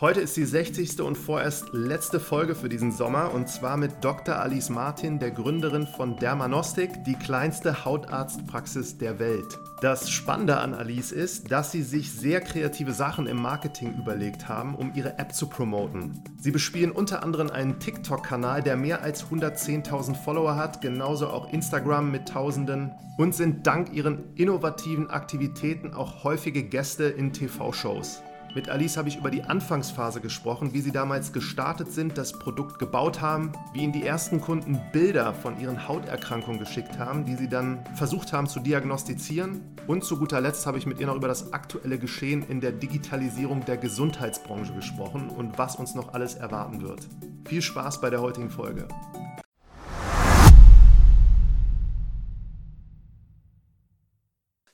Heute 0.00 0.22
ist 0.22 0.34
die 0.38 0.46
60. 0.46 1.02
und 1.02 1.18
vorerst 1.18 1.74
letzte 1.74 2.20
Folge 2.20 2.54
für 2.54 2.70
diesen 2.70 2.90
Sommer 2.90 3.34
und 3.34 3.50
zwar 3.50 3.76
mit 3.76 4.02
Dr. 4.02 4.36
Alice 4.36 4.70
Martin, 4.70 5.18
der 5.18 5.30
Gründerin 5.30 5.86
von 5.86 6.16
Dermanostik, 6.16 7.04
die 7.04 7.16
kleinste 7.16 7.84
Hautarztpraxis 7.84 8.96
der 8.96 9.18
Welt. 9.18 9.58
Das 9.82 10.08
Spannende 10.08 10.56
an 10.56 10.72
Alice 10.72 11.12
ist, 11.12 11.50
dass 11.50 11.70
sie 11.70 11.82
sich 11.82 12.12
sehr 12.12 12.40
kreative 12.40 12.94
Sachen 12.94 13.26
im 13.26 13.42
Marketing 13.42 13.92
überlegt 13.98 14.48
haben, 14.48 14.74
um 14.74 14.94
ihre 14.94 15.18
App 15.18 15.34
zu 15.34 15.48
promoten. 15.48 16.24
Sie 16.38 16.50
bespielen 16.50 16.92
unter 16.92 17.22
anderem 17.22 17.50
einen 17.50 17.78
TikTok-Kanal, 17.78 18.62
der 18.62 18.78
mehr 18.78 19.02
als 19.02 19.26
110.000 19.26 20.14
Follower 20.14 20.56
hat, 20.56 20.80
genauso 20.80 21.28
auch 21.28 21.52
Instagram 21.52 22.10
mit 22.10 22.26
Tausenden 22.26 22.90
und 23.18 23.34
sind 23.34 23.66
dank 23.66 23.92
ihren 23.92 24.34
innovativen 24.34 25.10
Aktivitäten 25.10 25.92
auch 25.92 26.24
häufige 26.24 26.62
Gäste 26.62 27.04
in 27.04 27.34
TV-Shows. 27.34 28.22
Mit 28.54 28.68
Alice 28.68 28.96
habe 28.96 29.08
ich 29.08 29.16
über 29.16 29.30
die 29.30 29.44
Anfangsphase 29.44 30.20
gesprochen, 30.20 30.72
wie 30.72 30.80
sie 30.80 30.90
damals 30.90 31.32
gestartet 31.32 31.92
sind, 31.92 32.18
das 32.18 32.32
Produkt 32.32 32.80
gebaut 32.80 33.20
haben, 33.20 33.52
wie 33.72 33.82
ihnen 33.82 33.92
die 33.92 34.04
ersten 34.04 34.40
Kunden 34.40 34.80
Bilder 34.92 35.32
von 35.32 35.60
ihren 35.60 35.86
Hauterkrankungen 35.86 36.58
geschickt 36.58 36.98
haben, 36.98 37.24
die 37.24 37.36
sie 37.36 37.48
dann 37.48 37.84
versucht 37.94 38.32
haben 38.32 38.48
zu 38.48 38.58
diagnostizieren. 38.58 39.60
Und 39.86 40.02
zu 40.02 40.18
guter 40.18 40.40
Letzt 40.40 40.66
habe 40.66 40.78
ich 40.78 40.86
mit 40.86 40.98
ihr 40.98 41.06
noch 41.06 41.16
über 41.16 41.28
das 41.28 41.52
aktuelle 41.52 41.98
Geschehen 41.98 42.42
in 42.48 42.60
der 42.60 42.72
Digitalisierung 42.72 43.64
der 43.64 43.76
Gesundheitsbranche 43.76 44.72
gesprochen 44.72 45.30
und 45.30 45.56
was 45.56 45.76
uns 45.76 45.94
noch 45.94 46.14
alles 46.14 46.34
erwarten 46.34 46.82
wird. 46.82 47.06
Viel 47.46 47.62
Spaß 47.62 48.00
bei 48.00 48.10
der 48.10 48.20
heutigen 48.20 48.50
Folge. 48.50 48.88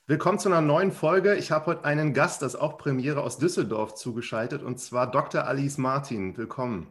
Willkommen 0.09 0.39
zu 0.39 0.47
einer 0.47 0.61
neuen 0.61 0.93
Folge. 0.93 1.35
Ich 1.35 1.51
habe 1.51 1.65
heute 1.65 1.83
einen 1.83 2.13
Gast, 2.13 2.41
das 2.41 2.53
ist 2.53 2.61
auch 2.61 2.77
Premiere 2.77 3.21
aus 3.23 3.39
Düsseldorf, 3.39 3.93
zugeschaltet, 3.95 4.63
und 4.63 4.79
zwar 4.79 5.11
Dr. 5.11 5.43
Alice 5.43 5.77
Martin. 5.77 6.37
Willkommen. 6.37 6.87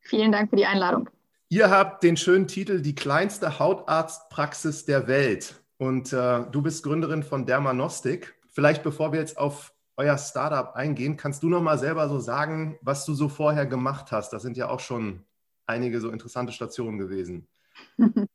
Vielen 0.00 0.30
Dank 0.30 0.50
für 0.50 0.56
die 0.56 0.66
Einladung. 0.66 1.08
Ihr 1.48 1.70
habt 1.70 2.02
den 2.02 2.18
schönen 2.18 2.48
Titel 2.48 2.82
Die 2.82 2.94
kleinste 2.94 3.58
Hautarztpraxis 3.58 4.84
der 4.84 5.08
Welt. 5.08 5.54
Und 5.78 6.12
äh, 6.12 6.44
du 6.52 6.60
bist 6.60 6.84
Gründerin 6.84 7.22
von 7.22 7.46
Dermanostik. 7.46 8.34
Vielleicht 8.52 8.82
bevor 8.82 9.10
wir 9.12 9.20
jetzt 9.20 9.38
auf 9.38 9.72
euer 9.96 10.18
Startup 10.18 10.74
eingehen, 10.76 11.16
kannst 11.16 11.42
du 11.42 11.48
noch 11.48 11.62
mal 11.62 11.78
selber 11.78 12.10
so 12.10 12.18
sagen, 12.18 12.78
was 12.82 13.06
du 13.06 13.14
so 13.14 13.30
vorher 13.30 13.64
gemacht 13.64 14.12
hast? 14.12 14.34
Das 14.34 14.42
sind 14.42 14.58
ja 14.58 14.68
auch 14.68 14.80
schon 14.80 15.24
einige 15.64 15.98
so 15.98 16.10
interessante 16.10 16.52
Stationen 16.52 16.98
gewesen. 16.98 17.48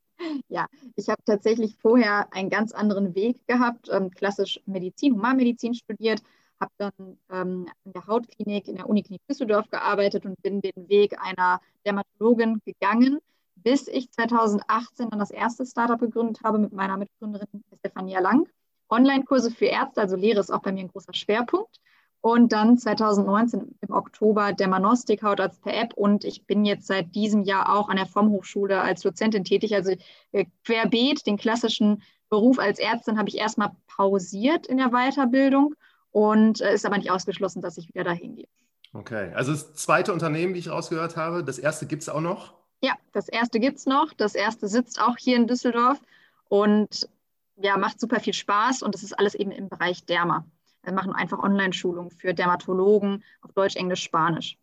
Ja, 0.48 0.66
ich 0.94 1.08
habe 1.08 1.22
tatsächlich 1.24 1.76
vorher 1.76 2.32
einen 2.32 2.50
ganz 2.50 2.72
anderen 2.72 3.14
Weg 3.14 3.46
gehabt, 3.46 3.88
ähm, 3.90 4.10
klassisch 4.10 4.60
Medizin, 4.66 5.14
Humanmedizin 5.14 5.74
studiert, 5.74 6.22
habe 6.60 6.72
dann 6.78 7.18
ähm, 7.30 7.68
in 7.84 7.92
der 7.92 8.06
Hautklinik 8.06 8.68
in 8.68 8.76
der 8.76 8.88
Uniklinik 8.88 9.22
Düsseldorf 9.28 9.68
gearbeitet 9.70 10.24
und 10.24 10.40
bin 10.42 10.60
den 10.60 10.88
Weg 10.88 11.16
einer 11.20 11.60
Dermatologin 11.84 12.60
gegangen, 12.64 13.18
bis 13.56 13.88
ich 13.88 14.10
2018 14.10 15.10
dann 15.10 15.18
das 15.18 15.30
erste 15.30 15.66
Startup 15.66 15.98
gegründet 15.98 16.40
habe 16.44 16.58
mit 16.58 16.72
meiner 16.72 16.96
Mitgründerin 16.96 17.64
Stefania 17.78 18.20
Lang. 18.20 18.48
Online-Kurse 18.88 19.50
für 19.50 19.66
Ärzte, 19.66 20.00
also 20.00 20.16
Lehre 20.16 20.40
ist 20.40 20.50
auch 20.50 20.62
bei 20.62 20.72
mir 20.72 20.80
ein 20.80 20.88
großer 20.88 21.12
Schwerpunkt. 21.12 21.80
Und 22.20 22.52
dann 22.52 22.76
2019 22.76 23.76
im 23.80 23.94
Oktober 23.94 24.52
der 24.52 24.68
Manostik 24.68 25.22
Hautarzt 25.22 25.62
per 25.62 25.74
App. 25.74 25.94
Und 25.94 26.24
ich 26.24 26.44
bin 26.44 26.64
jetzt 26.64 26.86
seit 26.86 27.14
diesem 27.14 27.42
Jahr 27.44 27.76
auch 27.76 27.88
an 27.88 27.96
der 27.96 28.06
FOM-Hochschule 28.06 28.80
als 28.80 29.02
Dozentin 29.02 29.44
tätig. 29.44 29.74
Also 29.74 29.92
äh, 30.32 30.46
querbeet, 30.64 31.26
den 31.26 31.36
klassischen 31.36 32.02
Beruf 32.28 32.58
als 32.58 32.78
Ärztin 32.78 33.18
habe 33.18 33.28
ich 33.28 33.36
erstmal 33.36 33.70
pausiert 33.86 34.66
in 34.66 34.78
der 34.78 34.90
Weiterbildung 34.90 35.74
und 36.10 36.60
äh, 36.60 36.74
ist 36.74 36.84
aber 36.84 36.98
nicht 36.98 37.10
ausgeschlossen, 37.10 37.62
dass 37.62 37.78
ich 37.78 37.88
wieder 37.88 38.04
dahin 38.04 38.34
gehe. 38.34 38.48
Okay, 38.92 39.32
also 39.34 39.52
das 39.52 39.74
zweite 39.74 40.12
Unternehmen, 40.12 40.54
wie 40.54 40.58
ich 40.58 40.70
rausgehört 40.70 41.16
habe, 41.16 41.44
das 41.44 41.58
erste 41.58 41.86
gibt 41.86 42.02
es 42.02 42.08
auch 42.08 42.20
noch? 42.20 42.54
Ja, 42.82 42.94
das 43.12 43.28
erste 43.28 43.60
gibt 43.60 43.78
es 43.78 43.86
noch. 43.86 44.12
Das 44.14 44.34
erste 44.34 44.68
sitzt 44.68 45.00
auch 45.00 45.16
hier 45.18 45.36
in 45.36 45.46
Düsseldorf 45.46 46.00
und 46.48 47.08
ja, 47.56 47.76
macht 47.76 48.00
super 48.00 48.20
viel 48.20 48.34
Spaß 48.34 48.82
und 48.82 48.94
das 48.94 49.02
ist 49.02 49.18
alles 49.18 49.34
eben 49.34 49.50
im 49.50 49.68
Bereich 49.68 50.04
Derma. 50.04 50.46
Wir 50.86 50.92
machen 50.92 51.12
einfach 51.12 51.40
Online-Schulungen 51.40 52.12
für 52.12 52.32
Dermatologen 52.32 53.24
auf 53.42 53.52
Deutsch, 53.52 53.74
Englisch, 53.74 54.04
Spanisch. 54.04 54.56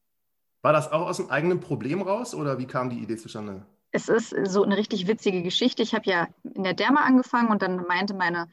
War 0.62 0.72
das 0.72 0.90
auch 0.90 1.06
aus 1.06 1.20
einem 1.20 1.30
eigenen 1.30 1.60
Problem 1.60 2.02
raus 2.02 2.34
oder 2.34 2.58
wie 2.58 2.66
kam 2.66 2.90
die 2.90 3.00
Idee 3.00 3.18
zustande? 3.18 3.66
Es 3.92 4.08
ist 4.08 4.34
so 4.46 4.64
eine 4.64 4.78
richtig 4.78 5.06
witzige 5.06 5.44
Geschichte. 5.44 5.84
Ich 5.84 5.94
habe 5.94 6.10
ja 6.10 6.30
in 6.56 6.64
der 6.64 6.74
Derma 6.74 7.02
angefangen 7.02 7.50
und 7.50 7.62
dann 7.62 7.86
meinte 7.88 8.14
meine 8.14 8.48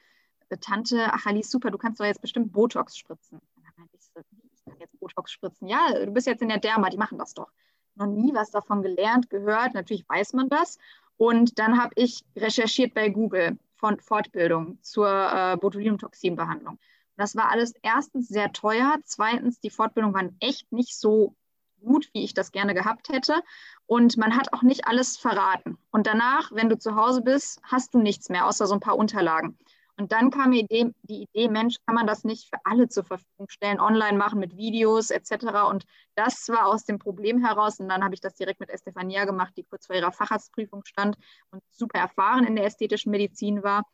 Tante, 0.61 1.11
ach 1.13 1.27
Ali, 1.27 1.45
super, 1.45 1.71
du 1.71 1.79
kannst 1.79 2.01
doch 2.01 2.05
jetzt 2.05 2.21
bestimmt 2.21 2.53
Botox 2.53 2.99
spritzen. 2.99 3.39
Und 3.39 3.65
dann 3.65 3.73
meinte 3.77 3.97
ich 3.97 4.03
so, 4.03 4.21
ich 4.53 4.65
kann 4.65 4.75
jetzt 4.81 4.99
Botox 4.99 5.31
spritzen. 5.31 5.69
Ja, 5.69 6.05
du 6.05 6.11
bist 6.11 6.27
jetzt 6.27 6.43
in 6.43 6.49
der 6.49 6.59
Derma, 6.59 6.91
die 6.91 6.99
machen 6.99 7.19
das 7.19 7.35
doch. 7.35 7.53
Noch 7.95 8.07
nie 8.07 8.35
was 8.35 8.51
davon 8.51 8.83
gelernt, 8.83 9.31
gehört. 9.31 9.75
Natürlich 9.75 10.09
weiß 10.09 10.33
man 10.33 10.49
das. 10.49 10.79
Und 11.17 11.61
dann 11.61 11.81
habe 11.81 11.93
ich 11.95 12.25
recherchiert 12.37 12.95
bei 12.95 13.11
Google 13.11 13.57
von 13.77 14.01
Fortbildung 14.01 14.83
zur 14.83 15.09
äh, 15.09 15.57
Botulinumtoxinbehandlung. 15.57 16.81
Das 17.21 17.37
war 17.37 17.51
alles 17.51 17.75
erstens 17.83 18.29
sehr 18.29 18.51
teuer, 18.51 18.97
zweitens 19.05 19.61
die 19.61 19.69
Fortbildungen 19.69 20.15
waren 20.15 20.37
echt 20.41 20.73
nicht 20.73 20.99
so 20.99 21.35
gut, 21.83 22.09
wie 22.15 22.25
ich 22.25 22.33
das 22.33 22.51
gerne 22.51 22.73
gehabt 22.73 23.11
hätte. 23.11 23.43
Und 23.85 24.17
man 24.17 24.37
hat 24.37 24.55
auch 24.55 24.63
nicht 24.63 24.87
alles 24.87 25.19
verraten. 25.19 25.77
Und 25.91 26.07
danach, 26.07 26.51
wenn 26.53 26.71
du 26.71 26.79
zu 26.79 26.97
Hause 26.97 27.21
bist, 27.21 27.61
hast 27.63 27.93
du 27.93 27.99
nichts 27.99 28.31
mehr, 28.31 28.47
außer 28.47 28.67
so 28.67 28.73
ein 28.73 28.81
paar 28.81 28.97
Unterlagen. 28.97 29.59
Und 29.99 30.13
dann 30.13 30.31
kam 30.31 30.49
mir 30.49 30.65
die 30.67 30.95
Idee, 31.07 31.49
Mensch, 31.51 31.77
kann 31.85 31.95
man 31.95 32.07
das 32.07 32.25
nicht 32.25 32.49
für 32.49 32.59
alle 32.65 32.89
zur 32.89 33.05
Verfügung 33.05 33.51
stellen, 33.51 33.81
online 33.81 34.17
machen 34.17 34.41
mit 34.41 34.57
Videos 34.57 35.11
etc. 35.11 35.69
Und 35.69 35.85
das 36.15 36.49
war 36.49 36.69
aus 36.69 36.87
dem 36.87 36.99
Problem 36.99 37.45
heraus. 37.45 37.81
Und 37.81 37.91
dann 37.91 38.03
habe 38.03 38.15
ich 38.15 38.23
das 38.23 38.35
direkt 38.35 38.61
mit 38.61 38.71
Estefania 38.71 39.27
gemacht, 39.27 39.53
die 39.59 39.65
kurz 39.65 39.89
vor 39.89 39.97
ihrer 39.97 40.11
Facharztprüfung 40.11 40.87
stand 40.87 41.19
und 41.51 41.63
super 41.71 41.99
erfahren 41.99 42.47
in 42.47 42.57
der 42.57 42.65
ästhetischen 42.65 43.11
Medizin 43.11 43.63
war. 43.63 43.85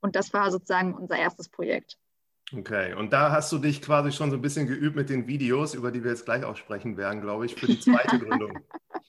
Und 0.00 0.14
das 0.14 0.32
war 0.32 0.52
sozusagen 0.52 0.94
unser 0.94 1.16
erstes 1.16 1.48
Projekt. 1.48 1.98
Okay, 2.52 2.94
und 2.94 3.12
da 3.12 3.32
hast 3.32 3.50
du 3.50 3.58
dich 3.58 3.82
quasi 3.82 4.12
schon 4.12 4.30
so 4.30 4.36
ein 4.36 4.42
bisschen 4.42 4.68
geübt 4.68 4.94
mit 4.94 5.10
den 5.10 5.26
Videos, 5.26 5.74
über 5.74 5.90
die 5.90 6.04
wir 6.04 6.12
jetzt 6.12 6.26
gleich 6.26 6.44
auch 6.44 6.56
sprechen 6.56 6.96
werden, 6.96 7.20
glaube 7.20 7.46
ich, 7.46 7.56
für 7.56 7.66
die 7.66 7.80
zweite 7.80 8.18
Gründung. 8.20 8.60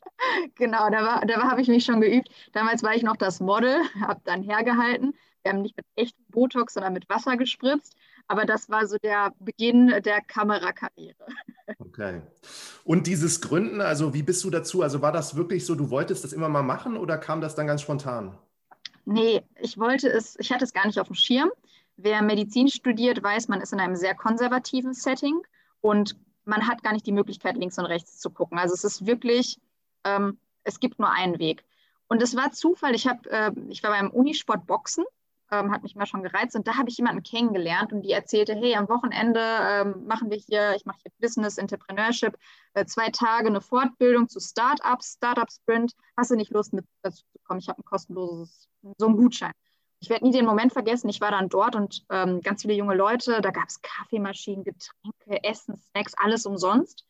genau, 0.55 0.89
da, 0.89 1.21
da 1.21 1.41
habe 1.43 1.61
ich 1.61 1.67
mich 1.67 1.85
schon 1.85 2.01
geübt. 2.01 2.29
Damals 2.53 2.81
war 2.81 2.95
ich 2.95 3.03
noch 3.03 3.15
das 3.15 3.39
Model, 3.39 3.81
habe 4.01 4.21
dann 4.23 4.41
hergehalten. 4.41 5.13
Wir 5.43 5.53
haben 5.53 5.61
nicht 5.61 5.77
mit 5.77 5.85
echtem 5.95 6.25
Botox, 6.29 6.73
sondern 6.73 6.93
mit 6.93 7.07
Wasser 7.09 7.37
gespritzt. 7.37 7.95
Aber 8.27 8.45
das 8.45 8.69
war 8.69 8.87
so 8.87 8.97
der 8.97 9.33
Beginn 9.39 9.87
der 10.03 10.21
Kamerakarriere. 10.21 11.15
Okay. 11.79 12.21
Und 12.85 13.07
dieses 13.07 13.41
Gründen, 13.41 13.81
also 13.81 14.13
wie 14.13 14.23
bist 14.23 14.41
du 14.43 14.49
dazu? 14.49 14.83
Also 14.83 15.01
war 15.01 15.11
das 15.11 15.35
wirklich 15.35 15.65
so, 15.65 15.75
du 15.75 15.89
wolltest 15.89 16.23
das 16.23 16.31
immer 16.31 16.47
mal 16.47 16.63
machen 16.63 16.95
oder 16.95 17.17
kam 17.17 17.41
das 17.41 17.55
dann 17.55 17.67
ganz 17.67 17.81
spontan? 17.81 18.37
Nee, 19.03 19.41
ich 19.59 19.77
wollte 19.77 20.07
es, 20.07 20.37
ich 20.39 20.51
hatte 20.51 20.63
es 20.63 20.73
gar 20.73 20.85
nicht 20.85 20.99
auf 20.99 21.07
dem 21.07 21.15
Schirm. 21.15 21.51
Wer 21.97 22.21
Medizin 22.21 22.67
studiert, 22.67 23.23
weiß, 23.23 23.47
man 23.47 23.59
ist 23.59 23.73
in 23.73 23.79
einem 23.79 23.95
sehr 23.95 24.13
konservativen 24.13 24.93
Setting 24.93 25.41
und 25.81 26.15
man 26.45 26.67
hat 26.67 26.83
gar 26.83 26.93
nicht 26.93 27.07
die 27.07 27.11
Möglichkeit, 27.11 27.57
links 27.57 27.79
und 27.79 27.85
rechts 27.85 28.19
zu 28.19 28.29
gucken. 28.29 28.59
Also 28.59 28.75
es 28.75 28.83
ist 28.83 29.07
wirklich, 29.07 29.59
ähm, 30.03 30.39
es 30.63 30.79
gibt 30.79 30.99
nur 30.99 31.09
einen 31.09 31.39
Weg. 31.39 31.65
Und 32.07 32.21
es 32.21 32.35
war 32.35 32.51
Zufall, 32.51 32.93
ich, 32.93 33.07
hab, 33.07 33.25
äh, 33.25 33.51
ich 33.69 33.81
war 33.81 33.89
beim 33.89 34.11
Unisport 34.11 34.67
Boxen, 34.67 35.05
ähm, 35.49 35.71
hat 35.71 35.81
mich 35.81 35.95
mal 35.95 36.05
schon 36.05 36.21
gereizt 36.21 36.55
und 36.55 36.67
da 36.67 36.77
habe 36.77 36.89
ich 36.89 36.97
jemanden 36.97 37.23
kennengelernt 37.23 37.91
und 37.91 38.03
die 38.03 38.11
erzählte, 38.11 38.53
hey, 38.53 38.75
am 38.75 38.89
Wochenende 38.89 39.41
ähm, 39.41 40.05
machen 40.05 40.29
wir 40.29 40.37
hier, 40.37 40.75
ich 40.75 40.85
mache 40.85 40.99
hier 41.01 41.11
Business, 41.19 41.57
Entrepreneurship, 41.57 42.37
äh, 42.75 42.85
zwei 42.85 43.09
Tage 43.09 43.47
eine 43.47 43.61
Fortbildung 43.61 44.29
zu 44.29 44.39
Startups, 44.39 45.13
Startup 45.13 45.51
Sprint. 45.51 45.93
Hast 46.15 46.29
du 46.29 46.35
nicht 46.35 46.51
Lust, 46.51 46.73
mit 46.73 46.85
dazu 47.01 47.23
zu 47.31 47.39
kommen? 47.43 47.59
Ich 47.59 47.69
habe 47.69 47.81
ein 47.81 47.85
kostenloses, 47.85 48.69
so 48.97 49.07
einen 49.07 49.17
Gutschein 49.17 49.53
ich 49.99 50.09
werde 50.09 50.25
nie 50.25 50.31
den 50.31 50.45
Moment 50.45 50.73
vergessen, 50.73 51.09
ich 51.09 51.21
war 51.21 51.31
dann 51.31 51.49
dort 51.49 51.75
und 51.75 52.05
ähm, 52.11 52.41
ganz 52.41 52.61
viele 52.61 52.75
junge 52.75 52.95
Leute, 52.95 53.41
da 53.41 53.51
gab 53.51 53.67
es 53.67 53.81
Kaffeemaschinen, 53.81 54.63
Getränke, 54.63 55.43
Essen, 55.43 55.75
Snacks, 55.75 56.13
alles 56.15 56.45
umsonst. 56.45 57.05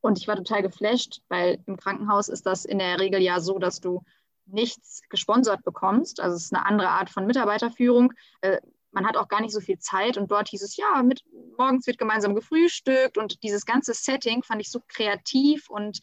Und 0.00 0.18
ich 0.18 0.26
war 0.26 0.36
total 0.36 0.62
geflasht, 0.62 1.22
weil 1.28 1.62
im 1.66 1.76
Krankenhaus 1.76 2.28
ist 2.28 2.44
das 2.44 2.64
in 2.64 2.80
der 2.80 2.98
Regel 2.98 3.22
ja 3.22 3.38
so, 3.38 3.60
dass 3.60 3.80
du 3.80 4.02
nichts 4.46 5.02
gesponsert 5.08 5.62
bekommst. 5.62 6.18
Also 6.18 6.36
es 6.36 6.46
ist 6.46 6.54
eine 6.54 6.66
andere 6.66 6.88
Art 6.88 7.08
von 7.08 7.26
Mitarbeiterführung. 7.26 8.12
Äh, 8.40 8.58
man 8.90 9.06
hat 9.06 9.16
auch 9.16 9.28
gar 9.28 9.40
nicht 9.40 9.52
so 9.52 9.60
viel 9.60 9.78
Zeit 9.78 10.18
und 10.18 10.30
dort 10.30 10.48
hieß 10.48 10.62
es, 10.62 10.76
ja, 10.76 11.02
mit, 11.02 11.22
morgens 11.56 11.86
wird 11.86 11.98
gemeinsam 11.98 12.34
gefrühstückt 12.34 13.16
und 13.16 13.42
dieses 13.44 13.64
ganze 13.64 13.94
Setting 13.94 14.42
fand 14.42 14.60
ich 14.60 14.70
so 14.70 14.82
kreativ 14.86 15.70
und 15.70 16.00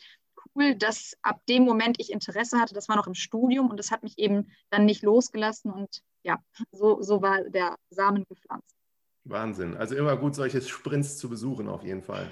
cool, 0.56 0.76
dass 0.76 1.16
ab 1.22 1.42
dem 1.48 1.64
Moment 1.64 1.98
ich 2.00 2.12
Interesse 2.12 2.60
hatte, 2.60 2.74
das 2.74 2.90
war 2.90 2.96
noch 2.96 3.06
im 3.06 3.14
Studium 3.14 3.70
und 3.70 3.78
das 3.78 3.92
hat 3.92 4.02
mich 4.02 4.18
eben 4.18 4.52
dann 4.70 4.86
nicht 4.86 5.04
losgelassen 5.04 5.72
und 5.72 6.02
ja, 6.30 6.40
so, 6.72 7.02
so 7.02 7.22
war 7.22 7.44
der 7.44 7.76
Samen 7.90 8.24
gepflanzt. 8.30 8.76
Wahnsinn. 9.24 9.76
Also 9.76 9.96
immer 9.96 10.16
gut, 10.16 10.36
solche 10.36 10.62
Sprints 10.62 11.18
zu 11.18 11.30
besuchen, 11.30 11.68
auf 11.68 11.84
jeden 11.84 12.04
Fall. 12.04 12.30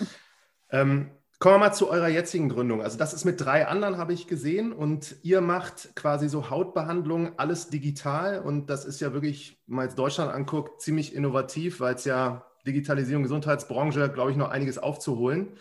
ähm, 0.70 1.10
kommen 1.38 1.54
wir 1.54 1.58
mal 1.58 1.72
zu 1.72 1.88
eurer 1.88 2.08
jetzigen 2.08 2.48
Gründung. 2.48 2.82
Also 2.82 2.98
das 2.98 3.14
ist 3.14 3.24
mit 3.24 3.40
drei 3.40 3.66
anderen, 3.66 3.96
habe 3.96 4.12
ich 4.12 4.26
gesehen. 4.26 4.72
Und 4.72 5.16
ihr 5.22 5.40
macht 5.40 5.94
quasi 5.96 6.28
so 6.28 6.50
Hautbehandlung, 6.50 7.38
alles 7.38 7.68
digital. 7.68 8.40
Und 8.40 8.68
das 8.70 8.84
ist 8.84 9.00
ja 9.00 9.12
wirklich, 9.12 9.62
wenn 9.66 9.76
man 9.76 9.84
jetzt 9.86 9.98
Deutschland 9.98 10.32
anguckt, 10.32 10.82
ziemlich 10.82 11.14
innovativ, 11.14 11.80
weil 11.80 11.94
es 11.94 12.04
ja 12.04 12.46
Digitalisierung, 12.66 13.22
Gesundheitsbranche, 13.22 14.10
glaube 14.10 14.30
ich, 14.30 14.36
noch 14.36 14.50
einiges 14.50 14.78
aufzuholen. 14.78 15.56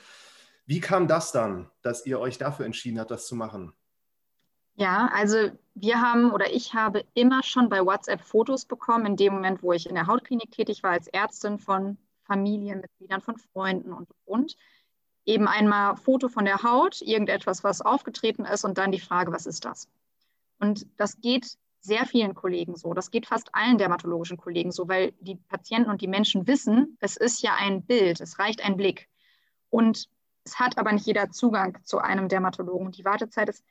Wie 0.66 0.82
kam 0.82 1.08
das 1.08 1.32
dann, 1.32 1.70
dass 1.82 2.06
ihr 2.06 2.20
euch 2.20 2.38
dafür 2.38 2.66
entschieden 2.66 3.00
habt, 3.00 3.12
das 3.12 3.28
zu 3.28 3.36
machen? 3.36 3.72
Ja, 4.78 5.10
also 5.12 5.50
wir 5.74 6.02
haben 6.02 6.32
oder 6.32 6.54
ich 6.54 6.76
habe 6.76 7.04
immer 7.16 7.42
schon 7.42 7.68
bei 7.68 7.84
WhatsApp 7.84 8.22
Fotos 8.22 8.66
bekommen, 8.66 9.08
in 9.08 9.16
dem 9.16 9.34
Moment, 9.34 9.64
wo 9.64 9.74
ich 9.74 9.88
in 9.88 9.96
der 9.96 10.06
Hautklinik 10.06 10.52
tätig 10.52 10.84
war, 10.84 10.92
als 10.92 11.08
Ärztin 11.08 11.58
von 11.58 11.98
Familienmitgliedern, 12.26 13.22
von 13.22 13.38
Freunden 13.38 13.92
und, 13.92 14.08
und. 14.26 14.56
Eben 15.26 15.48
einmal 15.48 15.98
Foto 15.98 16.30
von 16.30 16.46
der 16.46 16.62
Haut, 16.62 17.02
irgendetwas, 17.02 17.64
was 17.64 17.82
aufgetreten 17.82 18.46
ist 18.46 18.66
und 18.66 18.78
dann 18.78 18.92
die 18.92 19.00
Frage, 19.00 19.32
was 19.32 19.48
ist 19.48 19.66
das? 19.66 19.90
Und 20.60 20.86
das 20.98 21.20
geht 21.22 21.58
sehr 21.80 22.06
vielen 22.06 22.36
Kollegen 22.36 22.76
so. 22.76 22.94
Das 22.94 23.10
geht 23.10 23.26
fast 23.26 23.56
allen 23.56 23.80
dermatologischen 23.80 24.38
Kollegen 24.38 24.72
so, 24.72 24.88
weil 24.88 25.14
die 25.22 25.36
Patienten 25.36 25.90
und 25.90 26.02
die 26.02 26.08
Menschen 26.08 26.46
wissen, 26.46 26.98
es 27.00 27.18
ist 27.18 27.42
ja 27.42 27.56
ein 27.56 27.82
Bild, 27.82 28.22
es 28.22 28.38
reicht 28.38 28.64
ein 28.64 28.78
Blick. 28.78 29.10
Und 29.70 30.08
es 30.44 30.60
hat 30.60 30.78
aber 30.78 30.92
nicht 30.92 31.08
jeder 31.08 31.32
Zugang 31.32 31.80
zu 31.84 31.98
einem 31.98 32.30
Dermatologen. 32.30 32.92
Die 32.92 33.06
Wartezeit 33.06 33.50
ist 33.50 33.64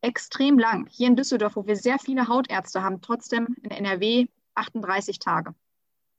extrem 0.00 0.58
lang. 0.58 0.86
Hier 0.90 1.08
in 1.08 1.16
Düsseldorf, 1.16 1.56
wo 1.56 1.66
wir 1.66 1.76
sehr 1.76 1.98
viele 1.98 2.28
Hautärzte 2.28 2.82
haben, 2.82 3.00
trotzdem 3.00 3.56
in 3.62 3.70
NRW 3.70 4.26
38 4.54 5.18
Tage. 5.18 5.54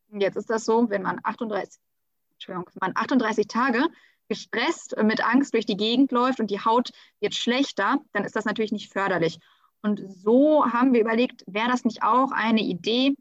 Und 0.09 0.21
jetzt 0.21 0.38
ist 0.38 0.50
das 0.50 0.65
so, 0.65 0.89
wenn 0.89 1.01
man 1.01 1.19
38, 1.24 1.79
Entschuldigung, 2.33 2.69
man 2.79 2.91
38 2.95 3.47
Tage 3.47 3.83
gestresst 4.29 4.95
mit 5.03 5.24
Angst 5.24 5.53
durch 5.53 5.65
die 5.65 5.77
Gegend 5.77 6.12
läuft 6.12 6.39
und 6.39 6.51
die 6.51 6.63
Haut 6.63 6.91
wird 7.19 7.35
schlechter, 7.35 8.00
dann 8.13 8.25
ist 8.25 8.35
das 8.35 8.45
natürlich 8.45 8.71
nicht 8.71 8.91
förderlich. 8.91 9.39
Und 9.81 10.01
so 10.07 10.65
haben 10.65 10.94
wir 10.94 11.01
überlegt, 11.01 11.44
wäre 11.47 11.69
das 11.69 11.85
nicht 11.85 12.03
auch 12.03 12.31
eine 12.31 12.62
Idee, 12.62 13.15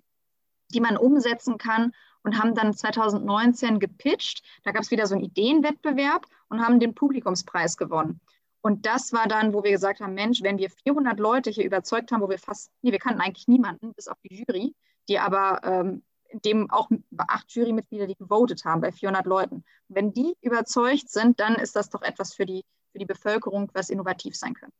die 0.70 0.80
man 0.80 0.96
umsetzen 0.96 1.58
kann 1.58 1.92
und 2.22 2.38
haben 2.38 2.54
dann 2.54 2.74
2019 2.74 3.78
gepitcht. 3.78 4.42
Da 4.64 4.72
gab 4.72 4.82
es 4.82 4.90
wieder 4.90 5.06
so 5.06 5.14
einen 5.14 5.24
Ideenwettbewerb 5.24 6.26
und 6.48 6.60
haben 6.60 6.80
den 6.80 6.94
Publikumspreis 6.94 7.76
gewonnen. 7.76 8.20
Und 8.66 8.84
das 8.84 9.12
war 9.12 9.28
dann, 9.28 9.54
wo 9.54 9.62
wir 9.62 9.70
gesagt 9.70 10.00
haben, 10.00 10.14
Mensch, 10.14 10.42
wenn 10.42 10.58
wir 10.58 10.68
400 10.70 11.20
Leute 11.20 11.50
hier 11.50 11.64
überzeugt 11.64 12.10
haben, 12.10 12.20
wo 12.20 12.28
wir 12.28 12.40
fast, 12.40 12.72
nee, 12.82 12.90
wir 12.90 12.98
kannten 12.98 13.20
eigentlich 13.20 13.46
niemanden, 13.46 13.94
bis 13.94 14.08
auf 14.08 14.18
die 14.24 14.44
Jury, 14.44 14.74
die 15.08 15.20
aber 15.20 15.60
ähm, 15.62 16.02
dem 16.44 16.68
auch 16.72 16.90
acht 17.16 17.52
Jurymitglieder, 17.52 18.08
die 18.08 18.16
gewotet 18.16 18.64
haben 18.64 18.80
bei 18.80 18.90
400 18.90 19.24
Leuten. 19.24 19.54
Und 19.54 19.64
wenn 19.86 20.12
die 20.12 20.34
überzeugt 20.40 21.08
sind, 21.10 21.38
dann 21.38 21.54
ist 21.54 21.76
das 21.76 21.90
doch 21.90 22.02
etwas 22.02 22.34
für 22.34 22.44
die, 22.44 22.64
für 22.90 22.98
die 22.98 23.04
Bevölkerung, 23.04 23.70
was 23.72 23.88
innovativ 23.88 24.34
sein 24.34 24.54
könnte. 24.54 24.74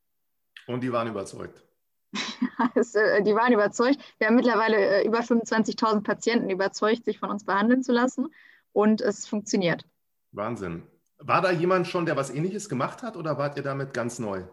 Und 0.67 0.83
die 0.83 0.91
waren 0.91 1.07
überzeugt. 1.07 1.63
Äh, 2.95 3.23
die 3.23 3.37
waren 3.37 3.53
überzeugt. 3.53 4.01
Wir 4.19 4.27
haben 4.27 4.35
mittlerweile 4.35 4.77
äh, 4.79 5.07
über 5.07 5.21
25.000 5.21 6.03
Patienten 6.03 6.51
überzeugt, 6.51 7.05
sich 7.05 7.21
von 7.21 7.31
uns 7.31 7.45
behandeln 7.45 7.85
zu 7.85 7.93
lassen. 7.93 8.35
Und 8.73 9.01
es 9.01 9.29
funktioniert. 9.29 9.87
Wahnsinn. 10.33 10.83
War 11.19 11.41
da 11.41 11.51
jemand 11.51 11.87
schon, 11.87 12.07
der 12.07 12.17
was 12.17 12.31
Ähnliches 12.31 12.69
gemacht 12.69 13.03
hat 13.03 13.17
oder 13.17 13.39
wart 13.39 13.57
ihr 13.57 13.63
damit 13.63 13.95
ganz 13.95 14.19
neu? 14.19 14.45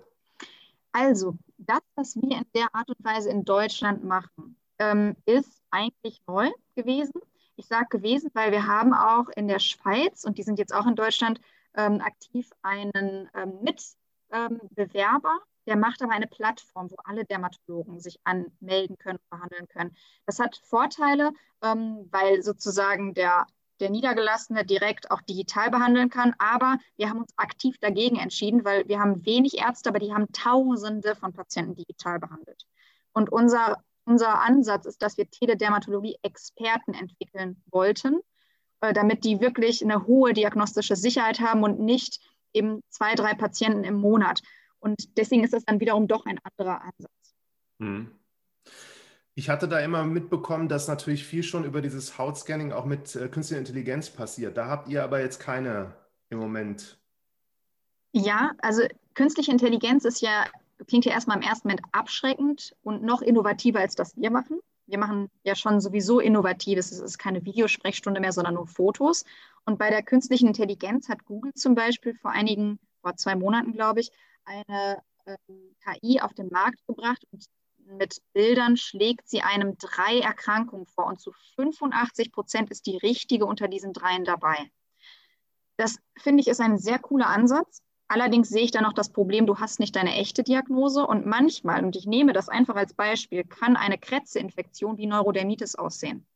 Also, 0.92 1.36
das, 1.57 1.81
was 1.95 2.15
wir 2.15 2.38
in 2.38 2.45
der 2.56 2.74
Art 2.74 2.88
und 2.89 3.04
Weise 3.04 3.30
in 3.30 3.44
Deutschland 3.44 4.04
machen, 4.04 4.56
ähm, 4.80 5.15
ist 5.25 5.62
eigentlich 5.71 6.21
neu 6.27 6.50
gewesen. 6.75 7.19
Ich 7.56 7.65
sage 7.68 7.88
gewesen, 7.89 8.31
weil 8.33 8.51
wir 8.51 8.68
haben 8.68 8.94
auch 8.94 9.30
in 9.36 9.48
der 9.48 9.60
Schweiz, 9.60 10.24
und 10.24 10.38
die 10.38 10.44
sind 10.44 10.60
jetzt 10.60 10.74
auch 10.74 10.86
in 10.86 10.95
Deutschland 10.95 11.39
ähm, 11.75 12.01
aktiv, 12.01 12.50
einen 12.62 13.30
ähm, 13.33 13.60
Mitbewerber, 13.62 15.39
der 15.65 15.77
macht 15.77 16.01
aber 16.01 16.12
eine 16.12 16.27
Plattform, 16.27 16.92
wo 16.92 16.95
alle 17.04 17.25
Dermatologen 17.25 18.00
sich 18.00 18.19
anmelden 18.24 18.98
können, 18.98 19.19
behandeln 19.30 19.68
können. 19.68 19.95
Das 20.25 20.39
hat 20.39 20.57
Vorteile, 20.63 21.31
ähm, 21.62 22.07
weil 22.12 22.44
sozusagen 22.44 23.13
der 23.13 23.48
der 23.80 23.90
Niedergelassene 23.90 24.66
direkt 24.66 25.12
auch 25.12 25.22
digital 25.22 25.70
behandeln 25.72 26.10
kann. 26.10 26.36
Aber 26.38 26.78
wir 26.96 27.10
haben 27.10 27.20
uns 27.20 27.34
aktiv 27.38 27.78
dagegen 27.80 28.18
entschieden, 28.18 28.64
weil 28.66 28.88
wir 28.88 29.00
haben 29.00 29.25
wenig 29.25 29.58
Ärzte, 29.58 29.90
aber 29.90 30.00
die 30.00 30.14
haben 30.14 30.31
Tausende 30.31 31.16
von 31.16 31.34
Patienten 31.34 31.75
digital 31.75 32.20
behandelt. 32.20 32.66
Und 33.14 33.31
unser, 33.31 33.84
unser 34.06 34.42
Ansatz 34.42 34.86
ist, 34.86 35.02
dass 35.02 35.18
wir 35.18 35.30
Teledermatologie-Experten 35.30 36.94
entwickeln 36.94 37.62
wollten, 37.72 38.20
äh, 38.81 38.94
damit 38.94 39.24
die 39.24 39.40
wirklich 39.40 39.84
eine 39.84 40.06
hohe 40.06 40.34
diagnostische 40.34 40.96
Sicherheit 40.96 41.40
haben 41.40 41.64
und 41.64 41.80
nicht 41.80 42.20
eben 42.54 42.81
zwei, 42.90 43.16
drei 43.16 43.34
Patienten 43.34 43.84
im 43.84 43.96
Monat. 43.96 44.42
Und 44.80 45.18
deswegen 45.18 45.44
ist 45.44 45.54
das 45.54 45.66
dann 45.66 45.80
wiederum 45.80 46.08
doch 46.08 46.25
ein 46.25 46.40
anderer 46.44 46.81
Ansatz. 46.81 47.36
Mhm. 47.80 48.12
Ich 49.36 49.50
hatte 49.50 49.68
da 49.68 49.80
immer 49.80 50.04
mitbekommen, 50.04 50.70
dass 50.70 50.88
natürlich 50.88 51.26
viel 51.26 51.42
schon 51.42 51.64
über 51.64 51.82
dieses 51.82 52.18
Hautscanning 52.18 52.72
auch 52.72 52.86
mit 52.86 53.16
äh, 53.16 53.28
künstlicher 53.30 53.60
Intelligenz 53.60 54.10
passiert. 54.10 54.58
Da 54.58 54.68
habt 54.68 54.88
ihr 54.90 55.04
aber 55.04 55.22
jetzt 55.22 55.40
keine 55.40 55.94
im 56.30 56.38
Moment. 56.38 57.00
Ja, 58.12 58.52
also 58.60 58.84
künstliche 59.16 59.52
Intelligenz 59.52 60.06
ist 60.06 60.22
ja, 60.22 60.46
klingt 60.88 61.06
ja 61.06 61.14
erstmal 61.14 61.38
im 61.38 61.44
ersten 61.44 61.68
Moment 61.68 61.82
abschreckend 61.92 62.76
und 62.84 63.02
noch 63.02 63.22
innovativer 63.22 63.80
als 63.80 63.96
das 63.96 64.16
wir 64.16 64.30
machen. 64.30 64.60
Wir 64.86 65.00
machen 65.00 65.32
ja 65.44 65.56
schon 65.56 65.80
sowieso 65.82 66.20
Innovatives. 66.20 66.92
Es 66.92 67.00
ist 67.00 67.18
keine 67.18 67.44
Videosprechstunde 67.44 68.20
mehr, 68.20 68.34
sondern 68.34 68.54
nur 68.54 68.68
Fotos. 68.68 69.26
Und 69.66 69.80
bei 69.80 69.90
der 69.90 70.04
künstlichen 70.04 70.48
Intelligenz 70.48 71.10
hat 71.10 71.26
Google 71.26 71.54
zum 71.56 71.74
Beispiel 71.74 72.14
vor 72.14 72.32
einigen, 72.32 72.80
vor 73.02 73.16
zwei 73.16 73.36
Monaten, 73.36 73.72
glaube 73.72 74.02
ich, 74.02 74.12
eine 74.46 75.02
ähm, 75.26 75.76
KI 75.84 76.20
auf 76.20 76.34
den 76.34 76.50
Markt 76.50 76.86
gebracht 76.86 77.24
und 77.32 77.46
mit 77.86 78.22
Bildern 78.34 78.78
schlägt 78.78 79.28
sie 79.28 79.42
einem 79.42 79.78
drei 79.78 80.20
Erkrankungen 80.20 80.86
vor 80.86 81.06
und 81.06 81.20
zu 81.20 81.32
85 81.56 82.32
Prozent 82.32 82.72
ist 82.72 82.86
die 82.86 82.98
richtige 82.98 83.46
unter 83.46 83.68
diesen 83.68 83.94
dreien 83.94 84.26
dabei. 84.26 84.72
Das 85.78 85.98
finde 86.18 86.42
ich 86.42 86.48
ist 86.48 86.62
ein 86.62 86.78
sehr 86.78 87.00
cooler 87.00 87.28
Ansatz. 87.28 87.82
Allerdings 88.08 88.50
sehe 88.50 88.64
ich 88.64 88.72
da 88.72 88.82
noch 88.82 88.94
das 88.94 89.12
Problem, 89.12 89.48
du 89.48 89.58
hast 89.58 89.80
nicht 89.80 89.96
deine 89.96 90.14
echte 90.16 90.44
Diagnose 90.44 91.08
und 91.08 91.26
manchmal, 91.26 91.84
und 91.84 91.96
ich 91.96 92.06
nehme 92.06 92.34
das 92.34 92.50
einfach 92.50 92.76
als 92.76 92.94
Beispiel, 92.94 93.44
kann 93.44 93.76
eine 93.76 93.98
Krätzeinfektion 93.98 94.98
wie 94.98 95.08
Neurodermitis 95.08 95.76
aussehen. 95.76 96.28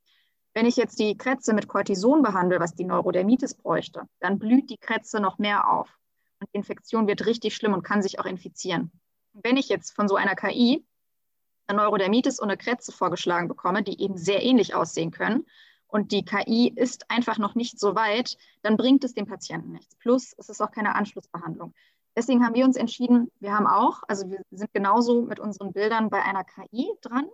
Wenn 0.53 0.65
ich 0.65 0.75
jetzt 0.75 0.97
die 0.99 1.15
Krätze 1.17 1.53
mit 1.53 1.67
Cortison 1.67 2.23
behandle, 2.23 2.59
was 2.59 2.73
die 2.73 2.85
Neurodermitis 2.85 3.53
bräuchte, 3.53 4.07
dann 4.19 4.39
blüht 4.39 4.71
die 4.71 4.77
Krätze 4.77 5.19
noch 5.19 5.37
mehr 5.37 5.69
auf 5.69 5.99
und 6.39 6.49
die 6.51 6.57
Infektion 6.57 7.05
wird 7.05 7.27
richtig 7.27 7.55
schlimm 7.55 7.73
und 7.73 7.83
kann 7.83 8.01
sich 8.01 8.19
auch 8.19 8.25
infizieren. 8.25 8.91
Wenn 9.33 9.57
ich 9.57 9.69
jetzt 9.69 9.91
von 9.91 10.07
so 10.07 10.15
einer 10.15 10.35
KI 10.35 10.83
eine 11.67 11.79
Neurodermitis 11.79 12.39
und 12.39 12.49
eine 12.49 12.57
Krätze 12.57 12.91
vorgeschlagen 12.91 13.47
bekomme, 13.47 13.83
die 13.83 14.01
eben 14.01 14.17
sehr 14.17 14.43
ähnlich 14.43 14.73
aussehen 14.75 15.11
können 15.11 15.45
und 15.87 16.11
die 16.11 16.25
KI 16.25 16.71
ist 16.75 17.09
einfach 17.09 17.37
noch 17.37 17.55
nicht 17.55 17.79
so 17.79 17.95
weit, 17.95 18.37
dann 18.61 18.77
bringt 18.77 19.03
es 19.03 19.13
dem 19.13 19.25
Patienten 19.25 19.71
nichts. 19.71 19.95
Plus, 19.95 20.33
es 20.37 20.49
ist 20.49 20.61
auch 20.61 20.71
keine 20.71 20.95
Anschlussbehandlung. 20.95 21.73
Deswegen 22.15 22.43
haben 22.43 22.55
wir 22.55 22.65
uns 22.65 22.75
entschieden, 22.75 23.31
wir 23.39 23.53
haben 23.53 23.67
auch, 23.67 24.03
also 24.07 24.29
wir 24.29 24.41
sind 24.51 24.73
genauso 24.73 25.21
mit 25.21 25.39
unseren 25.39 25.71
Bildern 25.71 26.09
bei 26.09 26.21
einer 26.21 26.43
KI 26.43 26.91
dran 27.01 27.29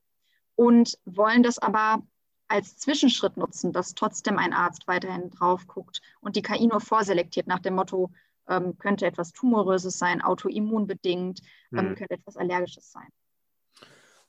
und 0.55 0.98
wollen 1.05 1.41
das 1.41 1.57
aber 1.57 2.03
als 2.48 2.77
Zwischenschritt 2.77 3.38
nutzen, 3.38 3.72
dass 3.72 3.96
trotzdem 3.96 4.38
ein 4.38 4.53
Arzt 4.53 4.88
weiterhin 4.88 5.31
drauf 5.31 5.65
guckt 5.67 6.01
und 6.19 6.36
die 6.36 6.41
KI 6.41 6.67
nur 6.67 6.81
vorselektiert 6.81 7.48
nach 7.48 7.60
dem 7.60 7.75
Motto, 7.75 8.12
ähm, 8.48 8.77
könnte 8.77 9.05
etwas 9.05 9.31
Tumoröses 9.31 9.98
sein, 9.98 10.22
autoimmunbedingt, 10.22 11.39
ähm, 11.72 11.89
mhm. 11.89 11.96
könnte 11.96 12.13
etwas 12.13 12.36
Allergisches 12.36 12.91
sein. 12.91 13.07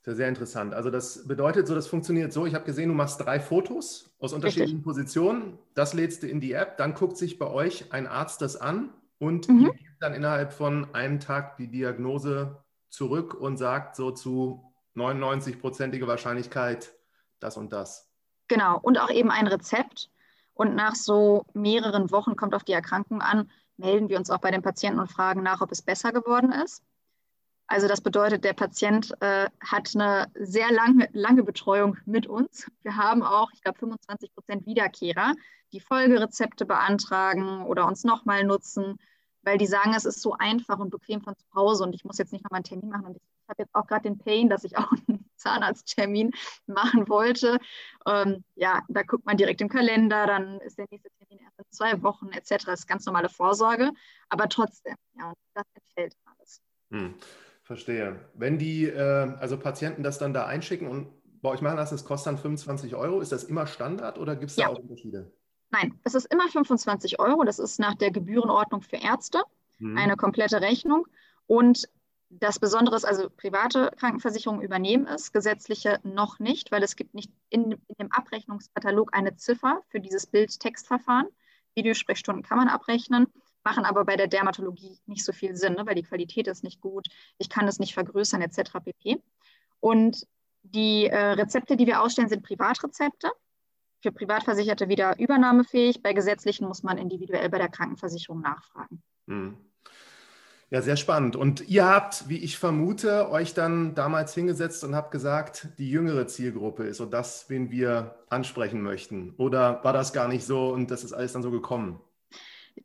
Sehr, 0.05 0.17
sehr 0.17 0.29
interessant. 0.29 0.75
Also 0.75 0.91
das 0.91 1.27
bedeutet 1.27 1.67
so, 1.67 1.75
das 1.75 1.87
funktioniert 1.87 2.31
so. 2.31 2.45
Ich 2.45 2.55
habe 2.55 2.67
gesehen, 2.67 2.91
du 2.91 2.95
machst 2.95 3.21
drei 3.21 3.41
Fotos 3.41 4.15
aus 4.19 4.35
unterschiedlichen 4.35 4.77
Richtig. 4.77 4.85
Positionen. 4.85 5.59
Das 5.75 5.95
lädst 5.95 6.23
du 6.23 6.27
in 6.27 6.41
die 6.41 6.53
App. 6.53 6.77
Dann 6.77 6.93
guckt 6.93 7.17
sich 7.17 7.39
bei 7.39 7.47
euch 7.47 7.91
ein 7.91 8.07
Arzt 8.07 8.43
das 8.43 8.57
an 8.57 8.91
und 9.19 9.49
mhm. 9.49 9.65
gibt 9.73 9.81
dann 10.01 10.13
innerhalb 10.13 10.53
von 10.53 10.95
einem 10.95 11.21
Tag 11.21 11.57
die 11.57 11.69
Diagnose 11.71 12.63
zurück 12.91 13.33
und 13.33 13.57
sagt 13.57 13.97
so 13.97 14.11
zu 14.11 14.75
99-prozentige 14.95 16.07
Wahrscheinlichkeit 16.07 16.93
das 17.41 17.57
und 17.57 17.73
das. 17.73 18.11
Genau. 18.49 18.79
Und 18.79 18.99
auch 18.99 19.11
eben 19.11 19.31
ein 19.31 19.47
Rezept. 19.47 20.11
Und 20.53 20.75
nach 20.75 20.95
so 20.95 21.47
mehreren 21.55 22.11
Wochen 22.11 22.37
kommt 22.37 22.55
auf 22.55 22.63
die 22.63 22.73
Erkrankung 22.73 23.23
an, 23.23 23.51
melden 23.79 24.11
wir 24.11 24.19
uns 24.19 24.29
auch 24.29 24.39
bei 24.39 24.51
den 24.51 24.63
Patienten 24.63 25.01
und 25.01 25.11
fragen 25.11 25.43
nach, 25.43 25.63
ob 25.63 25.73
es 25.73 25.81
besser 25.81 26.13
geworden 26.13 26.53
ist. 26.53 26.83
Also 27.67 27.89
das 27.89 28.03
bedeutet, 28.03 28.45
der 28.45 28.53
Patient 28.53 29.15
äh, 29.21 29.49
hat 29.61 29.91
eine 29.95 30.31
sehr 30.35 30.71
lange, 30.71 31.09
lange 31.13 31.43
Betreuung 31.43 31.97
mit 32.05 32.27
uns. 32.27 32.71
Wir 32.83 32.97
haben 32.97 33.23
auch, 33.23 33.51
ich 33.53 33.63
glaube, 33.63 33.79
25 33.79 34.35
Prozent 34.35 34.67
Wiederkehrer, 34.67 35.35
die 35.73 35.81
Folgerezepte 35.81 36.67
beantragen 36.67 37.65
oder 37.65 37.87
uns 37.87 38.05
nochmal 38.05 38.45
nutzen, 38.45 38.99
weil 39.43 39.59
die 39.59 39.67
sagen, 39.67 39.95
es 39.95 40.05
ist 40.05 40.21
so 40.21 40.35
einfach 40.35 40.79
und 40.79 40.91
bequem 40.91 41.23
von 41.23 41.37
zu 41.37 41.47
Hause 41.55 41.85
und 41.85 41.95
ich 41.95 42.05
muss 42.05 42.19
jetzt 42.19 42.33
nicht 42.33 42.45
nochmal 42.45 42.59
einen 42.59 42.65
Termin 42.65 42.91
machen. 42.91 43.07
Und 43.07 43.17
ich 43.17 43.23
habe 43.49 43.63
jetzt 43.63 43.75
auch 43.75 43.87
gerade 43.87 44.03
den 44.03 44.19
Pain, 44.19 44.49
dass 44.49 44.65
ich 44.65 44.77
auch 44.77 44.91
einen 45.09 45.29
Zahnarzttermin 45.37 46.33
machen 46.67 47.09
wollte. 47.09 47.59
Ähm, 48.07 48.45
ja, 48.57 48.83
da 48.89 49.03
guckt 49.03 49.25
man 49.25 49.39
direkt 49.39 49.63
im 49.63 49.69
Kalender, 49.69 50.27
dann 50.27 50.61
ist 50.61 50.79
der 50.79 50.87
nächste 50.91 51.09
Termin 51.19 51.45
erst 51.45 51.59
in 51.59 51.65
zwei 51.71 52.03
Wochen 52.03 52.29
etc. 52.29 52.67
Das 52.67 52.81
ist 52.81 52.87
ganz 52.87 53.07
normale 53.07 53.31
Vorsorge, 53.31 53.91
aber 54.29 54.49
trotzdem, 54.49 54.97
ja, 55.19 55.33
das 55.55 55.65
entfällt 55.75 56.15
alles. 56.25 56.61
Hm. 56.91 57.15
Verstehe. 57.65 58.21
Wenn 58.35 58.59
die 58.59 58.87
äh, 58.87 59.35
also 59.39 59.59
Patienten 59.59 60.03
das 60.03 60.19
dann 60.19 60.33
da 60.33 60.47
einschicken 60.47 60.87
und 60.87 61.09
bei 61.43 61.51
euch 61.51 61.61
machen 61.61 61.77
lassen, 61.77 61.95
das 61.95 62.05
kostet 62.05 62.29
dann 62.29 62.39
25 62.39 62.95
Euro, 62.95 63.21
ist 63.21 63.33
das 63.33 63.45
immer 63.45 63.67
Standard 63.67 64.19
oder 64.19 64.37
gibt 64.37 64.51
es 64.51 64.57
da 64.57 64.63
ja. 64.63 64.69
auch 64.69 64.79
Unterschiede? 64.79 65.33
Nein, 65.71 65.99
es 66.05 66.15
ist 66.15 66.27
immer 66.27 66.49
25 66.49 67.19
Euro. 67.19 67.43
Das 67.45 67.59
ist 67.59 67.81
nach 67.81 67.95
der 67.95 68.11
Gebührenordnung 68.11 68.83
für 68.83 68.97
Ärzte. 68.97 69.43
mhm. 69.79 69.97
eine 69.97 70.17
komplette 70.17 70.61
Rechnung. 70.61 71.07
Und 71.47 71.89
das 72.31 72.59
Besondere 72.59 72.97
ist 72.97 73.05
also, 73.05 73.29
private 73.31 73.93
Krankenversicherungen 73.97 74.63
übernehmen 74.63 75.07
es, 75.07 75.33
gesetzliche 75.33 76.01
noch 76.03 76.39
nicht, 76.39 76.73
weil 76.73 76.83
es 76.83 76.97
gibt 76.97 77.15
nicht 77.15 77.31
in, 77.49 77.73
in 77.73 77.95
dem 77.99 78.13
Abrechnungskatalog 78.13 79.15
eine 79.15 79.37
Ziffer 79.37 79.83
für 79.89 80.01
dieses 80.01 80.27
Bild-Text-Verfahren. 80.27 81.29
Videosprechstunden 81.77 82.43
kann 82.43 82.59
man 82.59 82.69
abrechnen, 82.69 83.27
machen 83.65 83.85
aber 83.85 84.05
bei 84.05 84.17
der 84.17 84.29
Dermatologie 84.29 84.99
nicht 85.07 85.25
so 85.25 85.33
viel 85.33 85.57
Sinn, 85.57 85.75
ne, 85.75 85.87
weil 85.87 85.95
die 85.95 86.03
Qualität 86.03 86.47
ist 86.47 86.65
nicht 86.65 86.81
gut, 86.81 87.09
ich 87.39 87.49
kann 87.49 87.67
es 87.67 87.79
nicht 87.79 87.95
vergrößern 87.95 88.43
etc. 88.43 88.73
pp. 88.85 89.23
Und 89.81 90.27
die 90.63 91.07
äh, 91.07 91.33
Rezepte, 91.33 91.77
die 91.77 91.87
wir 91.87 92.03
ausstellen, 92.03 92.29
sind 92.29 92.43
Privatrezepte. 92.43 93.31
Für 94.03 94.13
Privatversicherte 94.13 94.89
wieder 94.89 95.19
übernahmefähig. 95.19 96.03
Bei 96.03 96.13
gesetzlichen 96.13 96.67
muss 96.67 96.83
man 96.83 96.99
individuell 96.99 97.49
bei 97.49 97.59
der 97.59 97.69
Krankenversicherung 97.69 98.41
nachfragen. 98.41 99.03
Hm. 99.29 99.57
Ja, 100.71 100.83
sehr 100.83 100.97
spannend. 100.97 101.37
Und 101.37 101.69
ihr 101.69 101.87
habt, 101.87 102.29
wie 102.29 102.39
ich 102.39 102.59
vermute, 102.59 103.31
euch 103.31 103.55
dann 103.55 103.95
damals 103.95 104.35
hingesetzt 104.35 104.83
und 104.85 104.97
habt 104.97 105.11
gesagt, 105.11 105.69
die 105.79 105.91
jüngere 105.91 106.27
Zielgruppe 106.27 106.85
ist 106.85 106.97
so 106.97 107.07
das, 107.07 107.49
wen 107.49 107.71
wir 107.71 108.17
ansprechen 108.29 108.83
möchten. 108.83 109.35
Oder 109.37 109.85
war 109.85 109.93
das 109.93 110.13
gar 110.13 110.29
nicht 110.29 110.45
so 110.45 110.71
und 110.71 110.91
das 110.91 111.05
ist 111.05 111.13
alles 111.13 111.33
dann 111.33 111.43
so 111.43 111.51
gekommen? 111.51 112.01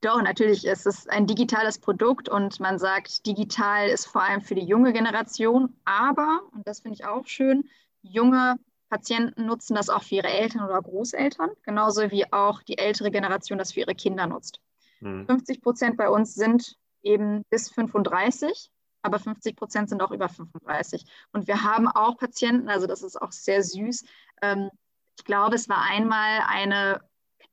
Doch, 0.01 0.21
natürlich 0.21 0.65
ist 0.65 0.85
es 0.85 1.07
ein 1.07 1.27
digitales 1.27 1.79
Produkt 1.79 2.29
und 2.29 2.59
man 2.59 2.77
sagt, 2.77 3.25
digital 3.25 3.89
ist 3.89 4.05
vor 4.05 4.23
allem 4.23 4.41
für 4.41 4.55
die 4.55 4.65
junge 4.65 4.93
Generation. 4.93 5.75
Aber, 5.83 6.41
und 6.53 6.67
das 6.67 6.81
finde 6.81 6.95
ich 6.95 7.05
auch 7.05 7.25
schön, 7.25 7.67
junge 8.01 8.55
Patienten 8.89 9.45
nutzen 9.45 9.75
das 9.75 9.89
auch 9.89 10.03
für 10.03 10.15
ihre 10.15 10.29
Eltern 10.29 10.63
oder 10.63 10.81
Großeltern, 10.81 11.51
genauso 11.63 12.09
wie 12.11 12.31
auch 12.31 12.63
die 12.63 12.77
ältere 12.77 13.11
Generation 13.11 13.59
das 13.59 13.73
für 13.73 13.81
ihre 13.81 13.95
Kinder 13.95 14.25
nutzt. 14.27 14.59
Hm. 14.99 15.25
50 15.27 15.61
Prozent 15.61 15.97
bei 15.97 16.09
uns 16.09 16.33
sind 16.33 16.77
eben 17.01 17.43
bis 17.49 17.69
35, 17.69 18.71
aber 19.01 19.19
50 19.19 19.55
Prozent 19.55 19.89
sind 19.89 20.01
auch 20.01 20.11
über 20.11 20.27
35. 20.27 21.05
Und 21.31 21.47
wir 21.47 21.63
haben 21.63 21.87
auch 21.87 22.17
Patienten, 22.17 22.69
also 22.69 22.87
das 22.87 23.03
ist 23.03 23.21
auch 23.21 23.31
sehr 23.31 23.63
süß. 23.63 24.03
Ähm, 24.41 24.69
ich 25.17 25.25
glaube, 25.25 25.55
es 25.55 25.69
war 25.69 25.81
einmal 25.81 26.41
eine 26.47 27.01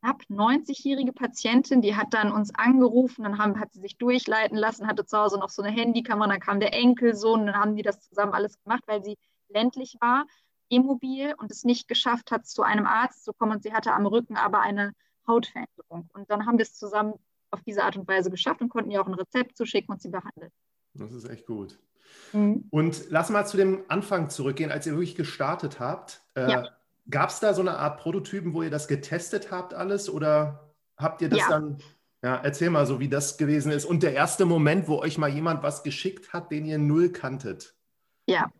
knapp 0.07 0.23
90-jährige 0.31 1.13
Patientin, 1.13 1.83
die 1.83 1.97
hat 1.97 2.15
dann 2.15 2.31
uns 2.31 2.55
angerufen, 2.55 3.25
dann 3.25 3.39
haben, 3.39 3.59
hat 3.59 3.73
sie 3.73 3.81
sich 3.81 3.99
durchleiten 3.99 4.57
lassen, 4.57 4.87
hatte 4.87 5.05
zu 5.05 5.19
Hause 5.19 5.39
noch 5.39 5.49
so 5.49 5.63
eine 5.63 5.75
Handykamera, 5.75 6.29
dann 6.29 6.41
kam 6.41 6.61
der 6.61 6.75
Enkelsohn, 6.75 7.47
dann 7.47 7.57
haben 7.57 7.75
die 7.75 7.83
das 7.83 8.01
zusammen 8.01 8.33
alles 8.33 8.61
gemacht, 8.63 8.85
weil 8.87 9.03
sie 9.03 9.19
ländlich 9.49 9.97
war, 10.01 10.27
immobil 10.69 11.35
und 11.39 11.51
es 11.51 11.65
nicht 11.65 11.89
geschafft 11.89 12.31
hat, 12.31 12.47
zu 12.47 12.63
einem 12.63 12.87
Arzt 12.87 13.25
zu 13.25 13.33
kommen 13.33 13.53
und 13.53 13.63
sie 13.63 13.73
hatte 13.73 13.93
am 13.93 14.07
Rücken 14.07 14.37
aber 14.37 14.61
eine 14.61 14.93
Hautveränderung. 15.27 16.09
Und 16.13 16.31
dann 16.31 16.47
haben 16.47 16.59
wir 16.59 16.65
es 16.65 16.75
zusammen 16.75 17.15
auf 17.51 17.63
diese 17.63 17.83
Art 17.83 17.97
und 17.97 18.07
Weise 18.07 18.31
geschafft 18.31 18.61
und 18.61 18.69
konnten 18.69 18.91
ihr 18.91 19.01
auch 19.01 19.07
ein 19.07 19.15
Rezept 19.15 19.57
zuschicken 19.57 19.93
und 19.93 20.03
sie 20.03 20.09
behandeln. 20.09 20.51
Das 20.95 21.13
ist 21.13 21.29
echt 21.29 21.47
gut. 21.47 21.79
Mhm. 22.33 22.67
Und 22.71 23.07
lass 23.11 23.31
mal 23.31 23.45
zu 23.45 23.57
dem 23.57 23.85
Anfang 23.89 24.31
zurückgehen, 24.31 24.71
als 24.71 24.87
ihr 24.87 24.93
wirklich 24.93 25.17
gestartet 25.17 25.81
habt. 25.81 26.23
Äh, 26.35 26.51
ja. 26.51 26.75
Gab 27.11 27.31
es 27.31 27.41
da 27.41 27.55
so 27.55 27.61
eine 27.61 27.79
Art 27.79 28.01
Prototypen, 28.01 28.55
wo 28.55 28.63
ihr 28.63 28.71
das 28.71 28.89
getestet 28.89 29.51
habt 29.51 29.75
alles 29.75 30.11
oder 30.11 30.73
habt 30.97 31.23
ihr 31.23 31.29
das 31.29 31.41
ja. 31.41 31.49
dann? 31.49 31.79
Ja, 32.23 32.37
erzähl 32.43 32.71
mal 32.71 32.87
so, 32.87 32.99
wie 32.99 33.09
das 33.09 33.37
gewesen 33.37 33.71
ist. 33.71 33.85
Und 33.85 34.03
der 34.03 34.13
erste 34.13 34.47
Moment, 34.47 34.89
wo 34.89 34.99
euch 34.99 35.19
mal 35.19 35.29
jemand 35.29 35.63
was 35.63 35.83
geschickt 35.83 36.33
hat, 36.33 36.51
den 36.51 36.65
ihr 36.65 36.79
null 36.79 37.11
kanntet. 37.11 37.77
Ja, 38.27 38.51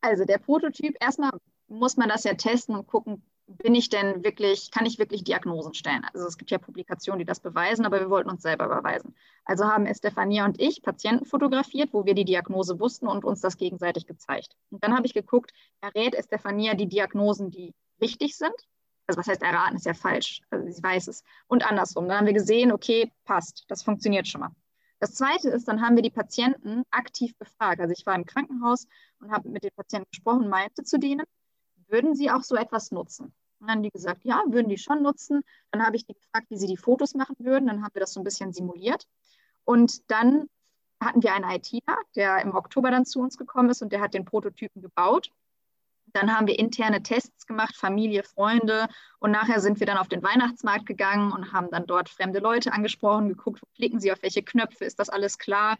also 0.00 0.24
der 0.24 0.38
Prototyp, 0.38 0.96
erstmal 1.00 1.32
muss 1.68 1.96
man 1.96 2.08
das 2.08 2.24
ja 2.24 2.34
testen 2.34 2.74
und 2.74 2.86
gucken, 2.86 3.22
bin 3.46 3.74
ich 3.74 3.88
denn 3.88 4.24
wirklich, 4.24 4.70
kann 4.70 4.86
ich 4.86 4.98
wirklich 4.98 5.24
Diagnosen 5.24 5.74
stellen? 5.74 6.06
Also 6.12 6.26
es 6.26 6.38
gibt 6.38 6.50
ja 6.50 6.58
Publikationen, 6.58 7.18
die 7.18 7.24
das 7.24 7.40
beweisen, 7.40 7.84
aber 7.84 8.00
wir 8.00 8.10
wollten 8.10 8.30
uns 8.30 8.42
selber 8.42 8.68
beweisen. 8.68 9.14
Also 9.44 9.64
haben 9.64 9.86
Estefania 9.86 10.44
und 10.44 10.60
ich 10.60 10.82
Patienten 10.82 11.24
fotografiert, 11.24 11.92
wo 11.92 12.04
wir 12.04 12.14
die 12.14 12.24
Diagnose 12.24 12.78
wussten 12.78 13.08
und 13.08 13.24
uns 13.24 13.40
das 13.40 13.56
gegenseitig 13.56 14.06
gezeigt. 14.06 14.56
Und 14.70 14.82
dann 14.84 14.96
habe 14.96 15.06
ich 15.06 15.14
geguckt, 15.14 15.52
errät 15.80 16.14
Estefania 16.14 16.74
die 16.74 16.88
Diagnosen, 16.88 17.50
die 17.50 17.74
richtig 18.02 18.36
sind? 18.36 18.54
Also 19.06 19.18
was 19.18 19.26
heißt 19.26 19.42
erraten, 19.42 19.76
ist 19.76 19.86
ja 19.86 19.94
falsch. 19.94 20.42
Also 20.50 20.70
sie 20.70 20.82
weiß 20.82 21.08
es. 21.08 21.22
Und 21.46 21.64
andersrum. 21.66 22.08
Dann 22.08 22.18
haben 22.18 22.26
wir 22.26 22.32
gesehen, 22.34 22.72
okay, 22.72 23.12
passt, 23.24 23.64
das 23.68 23.82
funktioniert 23.82 24.28
schon 24.28 24.42
mal. 24.42 24.50
Das 25.00 25.14
Zweite 25.14 25.48
ist, 25.48 25.66
dann 25.66 25.82
haben 25.82 25.96
wir 25.96 26.02
die 26.02 26.10
Patienten 26.10 26.84
aktiv 26.90 27.36
befragt. 27.36 27.80
Also 27.80 27.92
ich 27.92 28.06
war 28.06 28.14
im 28.14 28.24
Krankenhaus 28.24 28.86
und 29.18 29.32
habe 29.32 29.48
mit 29.48 29.64
den 29.64 29.72
Patienten 29.74 30.08
gesprochen, 30.12 30.48
meinte 30.48 30.84
zu 30.84 30.98
denen, 30.98 31.24
würden 31.88 32.14
sie 32.14 32.30
auch 32.30 32.42
so 32.42 32.54
etwas 32.54 32.92
nutzen? 32.92 33.24
Und 33.26 33.34
dann 33.66 33.70
haben 33.70 33.82
die 33.82 33.90
gesagt, 33.90 34.24
ja, 34.24 34.42
würden 34.46 34.68
die 34.68 34.78
schon 34.78 35.02
nutzen. 35.02 35.42
Dann 35.72 35.84
habe 35.84 35.96
ich 35.96 36.06
die 36.06 36.14
gefragt, 36.14 36.46
wie 36.50 36.56
sie 36.56 36.68
die 36.68 36.76
Fotos 36.76 37.14
machen 37.14 37.36
würden. 37.38 37.66
Dann 37.66 37.82
haben 37.82 37.94
wir 37.94 38.00
das 38.00 38.12
so 38.12 38.20
ein 38.20 38.24
bisschen 38.24 38.52
simuliert. 38.52 39.06
Und 39.64 40.10
dann 40.10 40.48
hatten 41.00 41.22
wir 41.22 41.34
einen 41.34 41.50
ITler, 41.50 41.98
der 42.14 42.40
im 42.42 42.54
Oktober 42.54 42.90
dann 42.90 43.04
zu 43.04 43.20
uns 43.20 43.36
gekommen 43.36 43.70
ist 43.70 43.82
und 43.82 43.92
der 43.92 44.00
hat 44.00 44.14
den 44.14 44.24
Prototypen 44.24 44.82
gebaut. 44.82 45.30
Dann 46.12 46.36
haben 46.36 46.46
wir 46.46 46.58
interne 46.58 47.02
Tests 47.02 47.46
gemacht, 47.46 47.76
Familie, 47.76 48.22
Freunde. 48.22 48.88
Und 49.18 49.30
nachher 49.30 49.60
sind 49.60 49.80
wir 49.80 49.86
dann 49.86 49.98
auf 49.98 50.08
den 50.08 50.22
Weihnachtsmarkt 50.22 50.86
gegangen 50.86 51.32
und 51.32 51.52
haben 51.52 51.70
dann 51.70 51.86
dort 51.86 52.08
fremde 52.08 52.38
Leute 52.38 52.72
angesprochen, 52.72 53.28
geguckt, 53.28 53.62
wo 53.62 53.66
klicken 53.74 54.00
sie 54.00 54.12
auf 54.12 54.22
welche 54.22 54.42
Knöpfe, 54.42 54.84
ist 54.84 54.98
das 54.98 55.08
alles 55.08 55.38
klar? 55.38 55.76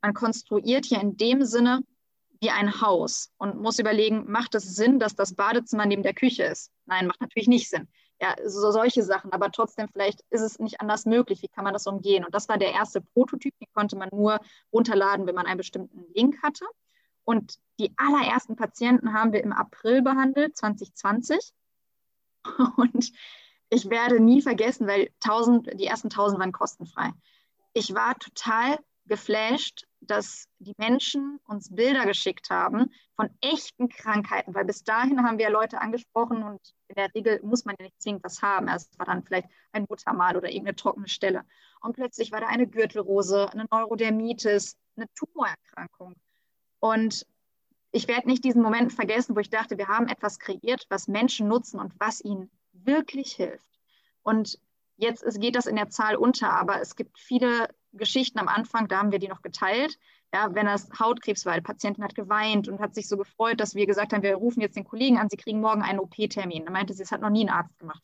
Man 0.00 0.14
konstruiert 0.14 0.84
hier 0.84 1.00
in 1.00 1.16
dem 1.16 1.44
Sinne 1.44 1.82
wie 2.40 2.50
ein 2.50 2.80
Haus 2.80 3.30
und 3.38 3.60
muss 3.60 3.78
überlegen, 3.78 4.24
macht 4.30 4.56
es 4.56 4.74
Sinn, 4.74 4.98
dass 4.98 5.14
das 5.14 5.34
Badezimmer 5.34 5.86
neben 5.86 6.02
der 6.02 6.12
Küche 6.12 6.42
ist? 6.42 6.72
Nein, 6.86 7.06
macht 7.06 7.20
natürlich 7.20 7.46
nicht 7.46 7.70
Sinn. 7.70 7.88
Ja, 8.20 8.34
so 8.44 8.70
solche 8.72 9.02
Sachen, 9.02 9.32
aber 9.32 9.50
trotzdem, 9.50 9.88
vielleicht 9.88 10.20
ist 10.30 10.42
es 10.42 10.58
nicht 10.58 10.80
anders 10.80 11.06
möglich. 11.06 11.42
Wie 11.42 11.48
kann 11.48 11.64
man 11.64 11.72
das 11.72 11.86
umgehen? 11.86 12.24
Und 12.24 12.34
das 12.34 12.48
war 12.48 12.58
der 12.58 12.72
erste 12.72 13.00
Prototyp, 13.00 13.54
den 13.58 13.68
konnte 13.74 13.96
man 13.96 14.08
nur 14.12 14.38
runterladen, 14.72 15.26
wenn 15.26 15.34
man 15.34 15.46
einen 15.46 15.58
bestimmten 15.58 16.04
Link 16.14 16.40
hatte. 16.42 16.64
Und 17.24 17.58
die 17.78 17.92
allerersten 17.96 18.56
Patienten 18.56 19.12
haben 19.12 19.32
wir 19.32 19.42
im 19.42 19.52
April 19.52 20.02
behandelt, 20.02 20.56
2020. 20.56 21.52
Und 22.76 23.12
ich 23.70 23.88
werde 23.88 24.20
nie 24.20 24.42
vergessen, 24.42 24.86
weil 24.86 25.10
1000, 25.24 25.80
die 25.80 25.86
ersten 25.86 26.08
1000 26.08 26.40
waren 26.40 26.52
kostenfrei. 26.52 27.12
Ich 27.72 27.94
war 27.94 28.18
total 28.18 28.78
geflasht, 29.06 29.86
dass 30.00 30.46
die 30.58 30.74
Menschen 30.78 31.40
uns 31.46 31.74
Bilder 31.74 32.04
geschickt 32.06 32.50
haben 32.50 32.92
von 33.16 33.30
echten 33.40 33.88
Krankheiten, 33.88 34.54
weil 34.54 34.64
bis 34.64 34.84
dahin 34.84 35.22
haben 35.22 35.38
wir 35.38 35.50
Leute 35.50 35.80
angesprochen 35.80 36.42
und 36.42 36.60
in 36.88 36.96
der 36.96 37.14
Regel 37.14 37.40
muss 37.42 37.64
man 37.64 37.76
ja 37.78 37.84
nicht 37.84 38.00
zwingend 38.00 38.24
was 38.24 38.42
haben. 38.42 38.68
Es 38.68 38.90
war 38.98 39.06
dann 39.06 39.22
vielleicht 39.22 39.48
ein 39.72 39.86
Muttermal 39.88 40.36
oder 40.36 40.48
irgendeine 40.48 40.76
trockene 40.76 41.08
Stelle. 41.08 41.44
Und 41.80 41.94
plötzlich 41.94 42.30
war 42.32 42.40
da 42.40 42.48
eine 42.48 42.66
Gürtelrose, 42.66 43.50
eine 43.52 43.66
Neurodermitis, 43.70 44.76
eine 44.96 45.06
Tumorerkrankung. 45.14 46.14
Und 46.82 47.28
ich 47.92 48.08
werde 48.08 48.26
nicht 48.26 48.42
diesen 48.42 48.60
Moment 48.60 48.92
vergessen, 48.92 49.36
wo 49.36 49.40
ich 49.40 49.50
dachte, 49.50 49.78
wir 49.78 49.86
haben 49.86 50.08
etwas 50.08 50.40
kreiert, 50.40 50.84
was 50.88 51.06
Menschen 51.06 51.46
nutzen 51.46 51.78
und 51.78 51.94
was 52.00 52.20
ihnen 52.20 52.50
wirklich 52.72 53.34
hilft. 53.34 53.78
Und 54.24 54.58
jetzt 54.96 55.24
geht 55.40 55.54
das 55.54 55.66
in 55.66 55.76
der 55.76 55.90
Zahl 55.90 56.16
unter, 56.16 56.50
aber 56.52 56.80
es 56.80 56.96
gibt 56.96 57.20
viele 57.20 57.68
Geschichten 57.92 58.40
am 58.40 58.48
Anfang, 58.48 58.88
da 58.88 58.98
haben 58.98 59.12
wir 59.12 59.20
die 59.20 59.28
noch 59.28 59.42
geteilt. 59.42 59.96
Ja, 60.34 60.52
wenn 60.56 60.66
das 60.66 60.88
Hautkrebs 60.98 61.46
war, 61.46 61.54
die 61.54 61.60
Patientin 61.60 62.02
hat 62.02 62.16
geweint 62.16 62.66
und 62.66 62.80
hat 62.80 62.96
sich 62.96 63.06
so 63.06 63.16
gefreut, 63.16 63.60
dass 63.60 63.76
wir 63.76 63.86
gesagt 63.86 64.12
haben, 64.12 64.24
wir 64.24 64.34
rufen 64.34 64.60
jetzt 64.60 64.76
den 64.76 64.84
Kollegen 64.84 65.18
an, 65.18 65.28
sie 65.30 65.36
kriegen 65.36 65.60
morgen 65.60 65.82
einen 65.82 66.00
OP-Termin. 66.00 66.64
Da 66.64 66.72
meinte 66.72 66.94
sie, 66.94 67.04
es 67.04 67.12
hat 67.12 67.20
noch 67.20 67.30
nie 67.30 67.44
ein 67.44 67.50
Arzt 67.50 67.78
gemacht. 67.78 68.02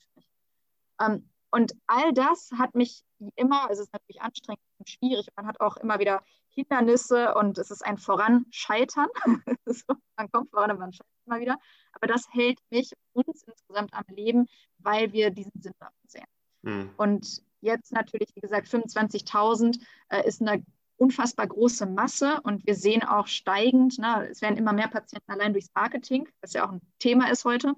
Ähm, 1.01 1.29
und 1.51 1.73
all 1.89 2.13
das 2.13 2.51
hat 2.57 2.77
mich 2.77 3.03
immer, 3.35 3.69
es 3.73 3.81
ist 3.81 3.93
natürlich 3.93 4.23
anstrengend 4.23 4.63
und 4.79 4.89
schwierig, 4.89 5.27
man 5.35 5.49
hat 5.49 5.61
auch 5.61 5.79
immer 5.79 5.99
wieder 5.99 6.23
Hindernisse 6.59 7.35
und 7.35 7.59
es 7.59 7.71
ist 7.71 7.85
ein 7.85 7.99
Voranscheitern. 7.99 9.09
man 10.17 10.31
kommt 10.33 10.51
voran, 10.51 10.71
aber 10.71 10.81
man 10.81 10.93
scheitert 10.93 11.13
immer 11.27 11.41
wieder. 11.41 11.59
Aber 11.93 12.07
das 12.07 12.27
hält 12.33 12.59
mich, 12.71 12.93
uns 13.13 13.43
insgesamt 13.43 13.93
am 13.95 14.05
Leben, 14.09 14.47
weil 14.79 15.13
wir 15.13 15.31
diesen 15.31 15.61
Sinn 15.61 15.73
davon 15.79 15.95
sehen. 16.07 16.27
Mhm. 16.63 16.91
Und 16.97 17.43
Jetzt 17.61 17.93
natürlich, 17.93 18.29
wie 18.35 18.41
gesagt, 18.41 18.69
25.000 18.69 19.81
äh, 20.11 20.27
ist 20.27 20.41
eine 20.41 20.65
unfassbar 20.97 21.47
große 21.47 21.87
Masse 21.87 22.41
und 22.43 22.67
wir 22.67 22.75
sehen 22.75 23.03
auch 23.03 23.27
steigend, 23.27 23.99
ne, 23.99 24.29
es 24.31 24.43
werden 24.43 24.57
immer 24.57 24.73
mehr 24.73 24.89
Patienten 24.89 25.31
allein 25.31 25.53
durchs 25.53 25.71
Marketing, 25.75 26.29
was 26.41 26.53
ja 26.53 26.67
auch 26.67 26.73
ein 26.73 26.81
Thema 26.99 27.31
ist 27.31 27.45
heute. 27.45 27.75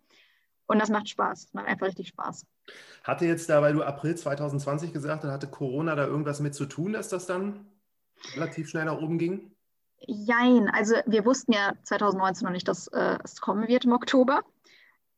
Und 0.66 0.80
das 0.80 0.88
macht 0.88 1.08
Spaß, 1.08 1.46
das 1.46 1.52
macht 1.52 1.66
einfach 1.66 1.86
richtig 1.86 2.08
Spaß. 2.08 2.46
Hatte 3.02 3.26
jetzt 3.26 3.50
da, 3.50 3.60
weil 3.60 3.72
du 3.72 3.82
April 3.82 4.14
2020 4.14 4.92
gesagt 4.92 5.24
hast, 5.24 5.30
hatte 5.30 5.48
Corona 5.48 5.96
da 5.96 6.06
irgendwas 6.06 6.40
mit 6.40 6.54
zu 6.54 6.66
tun, 6.66 6.92
dass 6.92 7.08
das 7.08 7.26
dann 7.26 7.66
relativ 8.34 8.68
schnell 8.68 8.84
nach 8.84 9.00
oben 9.00 9.18
ging? 9.18 9.50
Jein, 10.06 10.68
also 10.70 10.94
wir 11.06 11.24
wussten 11.24 11.52
ja 11.52 11.74
2019 11.82 12.46
noch 12.46 12.52
nicht, 12.52 12.68
dass 12.68 12.88
äh, 12.88 13.18
es 13.22 13.40
kommen 13.40 13.68
wird 13.68 13.84
im 13.84 13.92
Oktober. 13.92 14.42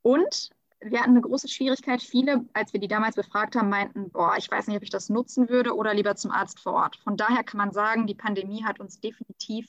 Und 0.02 0.50
wir 0.80 1.00
hatten 1.00 1.10
eine 1.10 1.20
große 1.20 1.48
Schwierigkeit. 1.48 2.02
Viele, 2.02 2.44
als 2.52 2.72
wir 2.72 2.80
die 2.80 2.88
damals 2.88 3.14
befragt 3.14 3.54
haben, 3.54 3.68
meinten, 3.68 4.10
boah, 4.10 4.34
ich 4.36 4.50
weiß 4.50 4.66
nicht, 4.66 4.76
ob 4.76 4.82
ich 4.82 4.90
das 4.90 5.08
nutzen 5.08 5.48
würde 5.48 5.74
oder 5.76 5.94
lieber 5.94 6.16
zum 6.16 6.32
Arzt 6.32 6.60
vor 6.60 6.74
Ort. 6.74 6.96
Von 6.96 7.16
daher 7.16 7.44
kann 7.44 7.58
man 7.58 7.72
sagen, 7.72 8.06
die 8.06 8.14
Pandemie 8.14 8.64
hat 8.64 8.80
uns 8.80 9.00
definitiv 9.00 9.68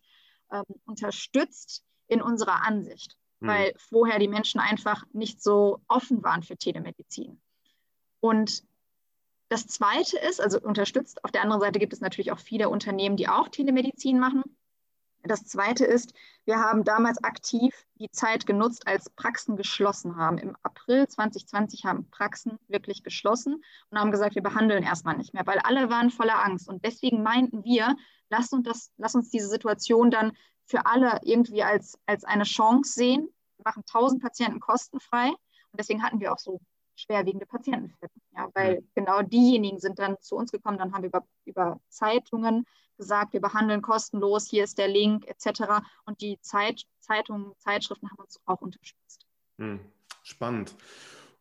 ähm, 0.52 0.64
unterstützt 0.86 1.84
in 2.08 2.22
unserer 2.22 2.66
Ansicht, 2.66 3.16
mhm. 3.40 3.48
weil 3.48 3.74
vorher 3.78 4.20
die 4.20 4.28
Menschen 4.28 4.60
einfach 4.60 5.06
nicht 5.14 5.42
so 5.42 5.82
offen 5.88 6.24
waren 6.24 6.42
für 6.42 6.58
Telemedizin. 6.58 7.40
Und 8.20 8.64
Das 9.54 9.68
Zweite 9.68 10.18
ist, 10.18 10.42
also 10.42 10.60
unterstützt, 10.60 11.24
auf 11.24 11.30
der 11.30 11.44
anderen 11.44 11.62
Seite 11.62 11.78
gibt 11.78 11.94
es 11.94 12.02
natürlich 12.02 12.32
auch 12.32 12.40
viele 12.40 12.70
Unternehmen, 12.70 13.18
die 13.18 13.30
auch 13.30 13.50
Telemedizin 13.50 14.18
machen. 14.18 14.42
Das 15.22 15.46
Zweite 15.46 15.86
ist, 15.86 16.16
wir 16.46 16.58
haben 16.58 16.84
damals 16.84 17.24
aktiv 17.24 17.72
die 18.00 18.10
Zeit 18.10 18.48
genutzt, 18.48 18.88
als 18.88 19.12
Praxen 19.12 19.56
geschlossen 19.56 20.16
haben. 20.16 20.40
Im 20.40 20.58
April 20.64 21.08
2020 21.08 21.86
haben 21.86 22.10
Praxen 22.10 22.58
wirklich 22.68 23.04
geschlossen 23.04 23.64
und 23.92 24.00
haben 24.00 24.10
gesagt, 24.10 24.34
wir 24.34 24.42
behandeln 24.42 24.82
erstmal 24.82 25.18
nicht 25.18 25.36
mehr, 25.36 25.46
weil 25.46 25.60
alle 25.60 25.88
waren 25.92 26.10
voller 26.10 26.44
Angst. 26.44 26.68
Und 26.68 26.84
deswegen 26.84 27.22
meinten 27.22 27.64
wir, 27.64 27.96
lass 28.32 28.52
uns, 28.54 28.68
das, 28.68 28.92
lass 28.98 29.14
uns 29.14 29.30
diese 29.30 29.50
Situation 29.50 30.10
dann 30.10 30.32
für 30.66 30.88
alle 30.88 31.20
irgendwie 31.22 31.62
als, 31.62 32.00
als 32.08 32.24
eine 32.24 32.46
Chance 32.46 32.92
sehen. 32.92 33.30
Wir 33.58 33.66
machen 33.66 33.84
1000 33.86 34.20
Patienten 34.20 34.60
kostenfrei. 34.60 35.28
Und 35.30 35.80
deswegen 35.80 36.02
hatten 36.02 36.20
wir 36.20 36.34
auch 36.34 36.40
so 36.40 36.60
schwerwiegende 36.96 37.46
Patientenfälle. 37.46 38.12
Ja, 38.36 38.50
weil 38.54 38.82
mhm. 38.82 38.88
genau 38.96 39.22
diejenigen 39.22 39.80
sind 39.80 40.00
dann 40.00 40.18
zu 40.22 40.36
uns 40.36 40.52
gekommen, 40.52 40.78
dann 40.78 40.94
haben 40.94 41.04
wir 41.04 41.10
über, 41.10 41.26
über 41.46 41.80
Zeitungen 41.90 42.66
gesagt, 42.98 43.34
wir 43.34 43.42
behandeln 43.42 43.82
kostenlos, 43.82 44.48
hier 44.48 44.64
ist 44.64 44.78
der 44.78 44.88
Link 44.88 45.28
etc. 45.28 45.84
Und 46.06 46.22
die 46.22 46.40
Zeit, 46.42 46.84
Zeitungen, 47.00 47.54
Zeitschriften 47.58 48.10
haben 48.10 48.20
uns 48.20 48.40
auch 48.46 48.62
unterstützt. 48.62 49.26
Mhm. 49.58 49.80
Spannend. 50.24 50.76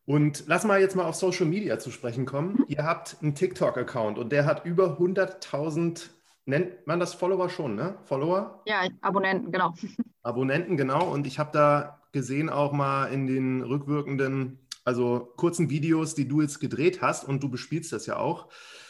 Und 0.05 0.45
lass 0.47 0.65
mal 0.65 0.81
jetzt 0.81 0.97
mal 0.97 1.05
auf 1.05 1.15
Social 1.15 1.47
Media 1.47 1.79
zu 1.79 1.91
sprechen 1.91 2.27
kommen. 2.27 2.55
Mhm. 2.55 2.65
Ihr 2.69 2.85
habt 2.85 3.17
einen 3.23 3.35
TikTok-Account 3.35 4.19
und 4.19 4.33
der 4.33 4.45
hat 4.47 4.65
über 4.65 4.99
100.000, 4.99 6.09
nennt 6.47 6.87
man 6.87 6.99
das 6.99 7.15
Follower 7.15 7.49
schon, 7.49 7.77
ne? 7.77 7.97
Follower? 8.05 8.63
Ja, 8.67 8.83
Abonnenten, 9.01 9.53
genau. 9.53 9.75
Abonnenten, 10.23 10.77
genau. 10.77 11.09
Und 11.13 11.27
ich 11.27 11.39
habe 11.39 11.51
da 11.53 12.01
gesehen 12.11 12.51
auch 12.51 12.73
mal 12.73 13.07
in 13.07 13.27
den 13.27 13.63
rückwirkenden 13.63 14.59
also 14.85 15.33
kurzen 15.37 15.71
Videos, 15.71 16.15
die 16.15 16.29
du 16.29 16.41
jetzt 16.41 16.61
gedreht 16.61 17.03
hast 17.03 17.25
und 17.25 17.43
du 17.43 17.49
bespielst 17.49 17.93
das 17.93 18.07
ja 18.07 18.17
auch. 18.17 18.49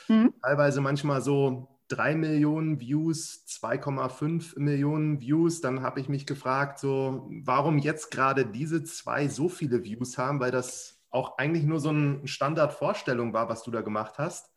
Mhm. 0.08 0.34
Teilweise 0.42 0.80
manchmal 0.80 1.20
so 1.22 1.68
3 1.88 2.14
Millionen 2.14 2.80
Views, 2.80 3.44
2,5 3.48 4.58
Millionen 4.58 5.20
Views. 5.20 5.60
Dann 5.60 5.82
habe 5.82 6.00
ich 6.00 6.08
mich 6.08 6.26
gefragt, 6.26 6.78
so, 6.78 7.28
warum 7.44 7.78
jetzt 7.78 8.10
gerade 8.10 8.46
diese 8.46 8.82
zwei 8.84 9.28
so 9.28 9.48
viele 9.48 9.84
Views 9.84 10.16
haben, 10.16 10.40
weil 10.40 10.50
das 10.50 11.02
auch 11.10 11.36
eigentlich 11.36 11.64
nur 11.64 11.80
so 11.80 11.90
eine 11.90 12.26
Standardvorstellung 12.26 13.34
war, 13.34 13.48
was 13.50 13.62
du 13.62 13.70
da 13.70 13.82
gemacht 13.82 14.14
hast. 14.16 14.50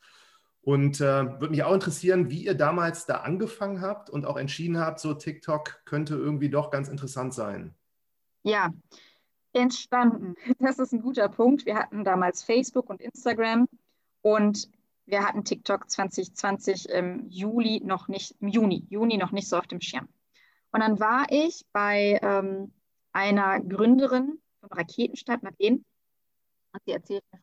Und 0.62 1.00
äh, 1.00 1.40
würde 1.40 1.50
mich 1.50 1.64
auch 1.64 1.74
interessieren, 1.74 2.32
wie 2.32 2.46
ihr 2.46 2.56
damals 2.56 3.06
da 3.06 3.18
angefangen 3.18 3.82
habt 3.82 4.10
und 4.10 4.26
auch 4.26 4.38
entschieden 4.38 4.80
habt, 4.80 5.00
so 5.00 5.14
TikTok 5.14 5.82
könnte 5.86 6.16
irgendwie 6.16 6.50
doch 6.50 6.72
ganz 6.72 6.88
interessant 6.88 7.34
sein. 7.34 7.76
Ja, 8.44 8.72
entstanden? 9.56 10.36
Das 10.60 10.80
ist 10.80 10.94
ein 10.94 11.02
guter 11.02 11.30
Punkt. 11.30 11.66
Wir 11.66 11.76
hatten 11.76 12.04
damals 12.04 12.44
Facebook 12.44 12.90
und 12.90 13.02
Instagram 13.02 13.68
und 14.22 14.70
wir 15.06 15.24
hatten 15.24 15.44
TikTok 15.44 15.90
2020 15.90 16.90
im 16.90 17.30
Juli 17.30 17.82
noch 17.84 18.08
nicht, 18.08 18.36
im 18.40 18.48
Juni, 18.48 18.86
Juni 18.90 19.18
noch 19.18 19.32
nicht 19.32 19.48
so 19.48 19.58
auf 19.58 19.68
dem 19.68 19.82
Schirm. 19.82 20.08
Und 20.72 20.80
dann 20.82 21.00
war 21.00 21.28
ich 21.30 21.66
bei 21.72 22.20
ähm, 22.22 22.74
einer 23.14 23.60
Gründerin 23.60 24.40
von 24.60 24.70
Raketenstadt, 24.72 25.44
Madeleine, 25.44 25.84
und 26.74 26.82
sie 26.86 26.92
erzählt 26.92 27.24
mir 27.32 27.40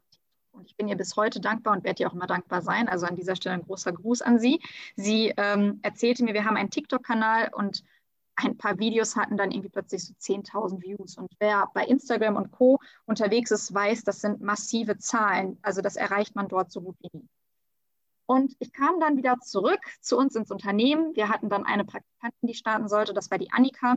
und 0.53 0.67
ich 0.67 0.77
bin 0.77 0.87
ihr 0.87 0.97
bis 0.97 1.17
heute 1.17 1.41
dankbar 1.41 1.75
und 1.75 1.85
werde 1.85 2.03
ihr 2.03 2.09
auch 2.09 2.15
immer 2.15 2.27
dankbar 2.27 2.61
sein. 2.61 2.89
Also 2.89 3.07
an 3.07 3.17
dieser 3.17 3.37
Stelle 3.37 3.55
ein 3.55 3.63
großer 3.63 3.93
Gruß 3.93 4.23
an 4.23 4.39
sie. 4.39 4.61
Sie 4.97 5.33
ähm, 5.37 5.81
erzählte 5.83 6.25
mir, 6.25 6.35
wir 6.35 6.45
haben 6.45 6.57
einen 6.57 6.71
TikTok-Kanal 6.71 7.51
und 7.55 7.83
ein 8.37 8.57
paar 8.57 8.79
Videos 8.79 9.17
hatten 9.17 9.37
dann 9.37 9.51
irgendwie 9.51 9.69
plötzlich 9.69 10.05
so 10.05 10.15
10.000 10.15 10.81
Views. 10.83 11.17
Und 11.17 11.31
wer 11.39 11.69
bei 11.75 11.85
Instagram 11.85 12.37
und 12.37 12.51
Co. 12.51 12.79
unterwegs 13.05 13.51
ist, 13.51 13.73
weiß, 13.73 14.05
das 14.05 14.21
sind 14.21 14.41
massive 14.41 14.99
Zahlen. 14.99 15.59
Also 15.63 15.83
das 15.83 15.97
erreicht 15.97 16.35
man 16.35 16.49
dort 16.49 16.71
so 16.71 16.81
gut 16.81 16.97
wie 17.01 17.11
nie. 17.13 17.29
Und 18.27 18.55
ich 18.61 18.73
kam 18.73 19.01
dann 19.01 19.17
wieder 19.17 19.39
zurück 19.41 19.81
zu 20.01 20.17
uns 20.17 20.35
ins 20.35 20.51
Unternehmen. 20.51 21.15
Wir 21.15 21.29
hatten 21.29 21.51
dann 21.51 21.67
eine 21.67 21.85
Praktikantin, 21.85 22.49
die 22.49 22.55
starten 22.55 22.89
sollte. 22.89 23.13
Das 23.13 23.31
war 23.31 23.39
die 23.39 23.53
Annika. 23.53 23.97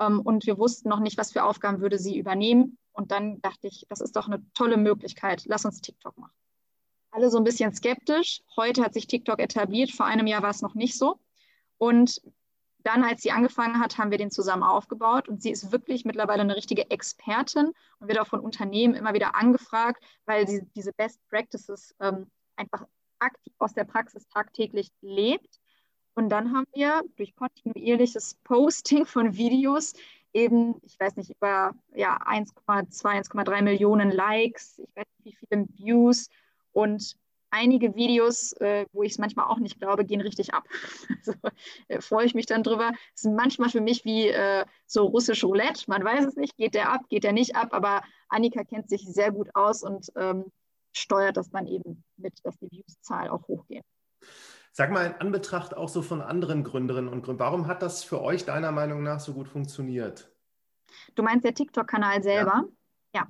Ähm, 0.00 0.20
und 0.20 0.46
wir 0.46 0.58
wussten 0.58 0.88
noch 0.88 1.00
nicht, 1.00 1.18
was 1.18 1.32
für 1.32 1.44
Aufgaben 1.44 1.80
würde 1.80 1.98
sie 1.98 2.18
übernehmen. 2.18 2.78
Und 2.92 3.10
dann 3.10 3.40
dachte 3.42 3.66
ich, 3.66 3.86
das 3.88 4.00
ist 4.00 4.16
doch 4.16 4.26
eine 4.26 4.42
tolle 4.54 4.76
Möglichkeit. 4.76 5.44
Lass 5.46 5.64
uns 5.64 5.80
TikTok 5.80 6.16
machen. 6.16 6.32
Alle 7.10 7.30
so 7.30 7.38
ein 7.38 7.44
bisschen 7.44 7.72
skeptisch. 7.72 8.42
Heute 8.56 8.82
hat 8.82 8.94
sich 8.94 9.06
TikTok 9.06 9.38
etabliert. 9.38 9.90
Vor 9.90 10.06
einem 10.06 10.26
Jahr 10.26 10.42
war 10.42 10.50
es 10.50 10.62
noch 10.62 10.74
nicht 10.74 10.96
so. 10.96 11.18
Und 11.78 12.20
dann, 12.84 13.04
als 13.04 13.22
sie 13.22 13.32
angefangen 13.32 13.80
hat, 13.80 13.98
haben 13.98 14.10
wir 14.10 14.18
den 14.18 14.30
zusammen 14.30 14.62
aufgebaut 14.62 15.28
und 15.28 15.42
sie 15.42 15.50
ist 15.50 15.72
wirklich 15.72 16.04
mittlerweile 16.04 16.42
eine 16.42 16.56
richtige 16.56 16.90
Expertin 16.90 17.72
und 17.98 18.08
wird 18.08 18.18
auch 18.18 18.26
von 18.26 18.40
Unternehmen 18.40 18.94
immer 18.94 19.14
wieder 19.14 19.34
angefragt, 19.34 20.02
weil 20.26 20.46
sie 20.46 20.62
diese 20.74 20.92
Best 20.92 21.20
Practices 21.28 21.94
ähm, 22.00 22.30
einfach 22.56 22.86
aktiv 23.18 23.52
aus 23.58 23.74
der 23.74 23.84
Praxis 23.84 24.28
tagtäglich 24.28 24.90
lebt. 25.00 25.60
Und 26.14 26.30
dann 26.30 26.52
haben 26.52 26.66
wir 26.74 27.02
durch 27.16 27.34
kontinuierliches 27.34 28.36
Posting 28.44 29.06
von 29.06 29.36
Videos 29.36 29.94
eben, 30.32 30.76
ich 30.82 30.98
weiß 30.98 31.16
nicht, 31.16 31.30
über 31.30 31.74
ja, 31.94 32.18
1,2, 32.18 32.88
1,3 33.30 33.62
Millionen 33.62 34.10
Likes, 34.10 34.78
ich 34.78 34.96
weiß 34.96 35.06
nicht, 35.24 35.40
wie 35.40 35.46
viele 35.46 35.66
Views 35.76 36.28
und 36.72 37.16
einige 37.50 37.94
Videos, 37.94 38.52
äh, 38.54 38.86
wo 38.92 39.02
ich 39.02 39.12
es 39.12 39.18
manchmal 39.18 39.46
auch 39.46 39.58
nicht 39.58 39.78
glaube, 39.78 40.04
gehen 40.04 40.20
richtig 40.20 40.54
ab. 40.54 40.64
Also 41.18 41.32
äh, 41.88 42.00
freue 42.00 42.26
ich 42.26 42.34
mich 42.34 42.46
dann 42.46 42.62
drüber. 42.62 42.92
Es 43.14 43.22
sind 43.22 43.34
manchmal 43.34 43.70
für 43.70 43.80
mich 43.80 44.04
wie 44.04 44.28
äh, 44.28 44.64
so 44.86 45.06
russisch 45.06 45.44
Roulette. 45.44 45.84
Man 45.88 46.04
weiß 46.04 46.24
es 46.26 46.36
nicht, 46.36 46.56
geht 46.56 46.74
der 46.74 46.92
ab, 46.92 47.02
geht 47.08 47.24
der 47.24 47.32
nicht 47.32 47.56
ab, 47.56 47.68
aber 47.72 48.02
Annika 48.28 48.64
kennt 48.64 48.88
sich 48.88 49.06
sehr 49.06 49.32
gut 49.32 49.54
aus 49.54 49.82
und 49.82 50.12
ähm, 50.16 50.44
steuert 50.92 51.36
das 51.36 51.50
dann 51.50 51.66
eben 51.66 52.04
mit, 52.16 52.34
dass 52.44 52.58
die 52.58 52.70
Views-Zahl 52.70 53.28
auch 53.28 53.46
hochgeht. 53.48 53.84
Sag 54.72 54.90
mal 54.90 55.06
in 55.06 55.14
Anbetracht 55.14 55.76
auch 55.76 55.88
so 55.88 56.02
von 56.02 56.20
anderen 56.20 56.62
Gründerinnen 56.62 57.12
und 57.12 57.22
Gründern, 57.22 57.46
warum 57.46 57.66
hat 57.66 57.82
das 57.82 58.04
für 58.04 58.20
euch 58.20 58.44
deiner 58.44 58.70
Meinung 58.70 59.02
nach 59.02 59.20
so 59.20 59.32
gut 59.32 59.48
funktioniert? 59.48 60.30
Du 61.14 61.22
meinst 61.22 61.44
der 61.44 61.54
TikTok-Kanal 61.54 62.22
selber? 62.22 62.64
Ja. 63.14 63.26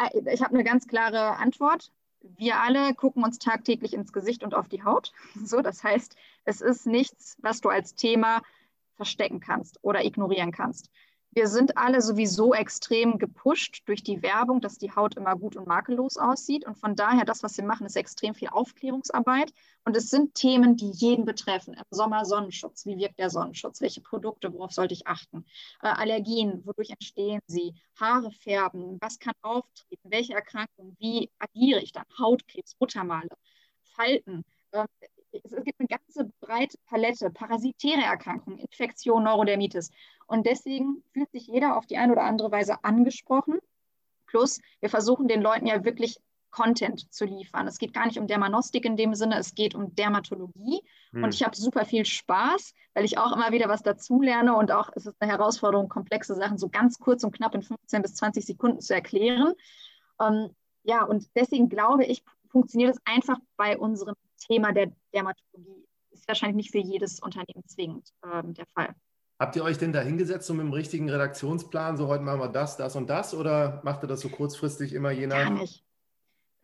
ja. 0.00 0.06
Äh, 0.06 0.34
ich 0.34 0.42
habe 0.42 0.54
eine 0.54 0.64
ganz 0.64 0.86
klare 0.86 1.36
Antwort 1.36 1.92
wir 2.36 2.60
alle 2.60 2.94
gucken 2.94 3.24
uns 3.24 3.38
tagtäglich 3.38 3.92
ins 3.92 4.12
Gesicht 4.12 4.42
und 4.42 4.54
auf 4.54 4.68
die 4.68 4.82
Haut. 4.82 5.12
So, 5.44 5.60
das 5.60 5.84
heißt, 5.84 6.16
es 6.44 6.60
ist 6.60 6.86
nichts, 6.86 7.36
was 7.40 7.60
du 7.60 7.68
als 7.68 7.94
Thema 7.94 8.42
verstecken 8.96 9.40
kannst 9.40 9.78
oder 9.82 10.04
ignorieren 10.04 10.52
kannst. 10.52 10.90
Wir 11.32 11.48
sind 11.48 11.76
alle 11.76 12.00
sowieso 12.00 12.54
extrem 12.54 13.18
gepusht 13.18 13.82
durch 13.84 14.02
die 14.02 14.22
Werbung, 14.22 14.62
dass 14.62 14.78
die 14.78 14.92
Haut 14.92 15.16
immer 15.16 15.36
gut 15.36 15.54
und 15.54 15.66
makellos 15.66 16.16
aussieht. 16.16 16.64
Und 16.66 16.78
von 16.78 16.96
daher, 16.96 17.26
das, 17.26 17.42
was 17.42 17.58
wir 17.58 17.64
machen, 17.64 17.86
ist 17.86 17.96
extrem 17.96 18.34
viel 18.34 18.48
Aufklärungsarbeit. 18.48 19.52
Und 19.84 19.96
es 19.96 20.08
sind 20.08 20.34
Themen, 20.34 20.76
die 20.76 20.90
jeden 20.90 21.26
betreffen. 21.26 21.74
Im 21.74 21.84
Sommer 21.90 22.24
Sonnenschutz. 22.24 22.86
Wie 22.86 22.96
wirkt 22.96 23.18
der 23.18 23.28
Sonnenschutz? 23.28 23.82
Welche 23.82 24.00
Produkte? 24.00 24.52
Worauf 24.54 24.72
sollte 24.72 24.94
ich 24.94 25.06
achten? 25.06 25.44
Äh, 25.82 25.88
Allergien. 25.88 26.64
Wodurch 26.64 26.90
entstehen 26.90 27.40
sie? 27.46 27.74
Haare 28.00 28.30
färben. 28.30 28.96
Was 29.00 29.18
kann 29.18 29.34
auftreten? 29.42 30.10
Welche 30.10 30.32
Erkrankungen? 30.32 30.96
Wie 30.98 31.30
agiere 31.38 31.82
ich 31.82 31.92
dann? 31.92 32.06
Hautkrebs, 32.18 32.76
Muttermale, 32.80 33.28
Falten. 33.82 34.42
Äh, 34.70 34.86
es 35.32 35.50
gibt 35.64 35.80
eine 35.80 35.88
ganze 35.88 36.30
breite 36.40 36.78
Palette, 36.86 37.30
parasitäre 37.30 38.02
Erkrankungen, 38.02 38.58
Infektion, 38.58 39.24
Neurodermitis. 39.24 39.90
Und 40.26 40.46
deswegen 40.46 41.02
fühlt 41.12 41.30
sich 41.30 41.46
jeder 41.46 41.76
auf 41.76 41.86
die 41.86 41.98
eine 41.98 42.12
oder 42.12 42.24
andere 42.24 42.50
Weise 42.50 42.82
angesprochen. 42.84 43.58
Plus, 44.26 44.60
wir 44.80 44.90
versuchen 44.90 45.28
den 45.28 45.42
Leuten 45.42 45.66
ja 45.66 45.84
wirklich 45.84 46.18
Content 46.50 47.12
zu 47.12 47.26
liefern. 47.26 47.66
Es 47.66 47.78
geht 47.78 47.92
gar 47.92 48.06
nicht 48.06 48.18
um 48.18 48.26
Dermanostik 48.26 48.86
in 48.86 48.96
dem 48.96 49.14
Sinne, 49.14 49.36
es 49.38 49.54
geht 49.54 49.74
um 49.74 49.94
Dermatologie. 49.94 50.80
Hm. 51.12 51.24
Und 51.24 51.34
ich 51.34 51.42
habe 51.44 51.54
super 51.54 51.84
viel 51.84 52.06
Spaß, 52.06 52.72
weil 52.94 53.04
ich 53.04 53.18
auch 53.18 53.32
immer 53.32 53.52
wieder 53.52 53.68
was 53.68 53.82
dazulerne 53.82 54.56
und 54.56 54.72
auch 54.72 54.90
es 54.94 55.04
ist 55.04 55.16
eine 55.20 55.30
Herausforderung, 55.30 55.88
komplexe 55.88 56.34
Sachen 56.34 56.56
so 56.56 56.70
ganz 56.70 56.98
kurz 56.98 57.24
und 57.24 57.32
knapp 57.32 57.54
in 57.54 57.62
15 57.62 58.00
bis 58.00 58.14
20 58.14 58.46
Sekunden 58.46 58.80
zu 58.80 58.94
erklären. 58.94 59.52
Ähm, 60.18 60.48
ja, 60.82 61.04
und 61.04 61.26
deswegen 61.34 61.68
glaube 61.68 62.06
ich, 62.06 62.22
funktioniert 62.48 62.94
es 62.94 63.02
einfach 63.04 63.38
bei 63.56 63.76
unserem 63.76 64.14
Thema 64.36 64.72
der 64.72 64.92
Dermatologie. 65.12 65.86
Ist 66.10 66.28
wahrscheinlich 66.28 66.56
nicht 66.56 66.70
für 66.70 66.78
jedes 66.78 67.20
Unternehmen 67.20 67.64
zwingend 67.66 68.10
ähm, 68.24 68.54
der 68.54 68.66
Fall. 68.66 68.94
Habt 69.38 69.54
ihr 69.56 69.64
euch 69.64 69.76
denn 69.76 69.92
da 69.92 70.00
hingesetzt, 70.00 70.46
so 70.46 70.54
mit 70.54 70.64
dem 70.64 70.72
richtigen 70.72 71.10
Redaktionsplan, 71.10 71.98
so 71.98 72.08
heute 72.08 72.24
machen 72.24 72.40
wir 72.40 72.48
das, 72.48 72.78
das 72.78 72.96
und 72.96 73.10
das, 73.10 73.34
oder 73.34 73.82
macht 73.84 74.02
ihr 74.02 74.06
das 74.06 74.20
so 74.20 74.30
kurzfristig 74.30 74.94
immer 74.94 75.10
je 75.10 75.26
nach? 75.26 75.36
Gar 75.36 75.50
nicht. 75.50 75.84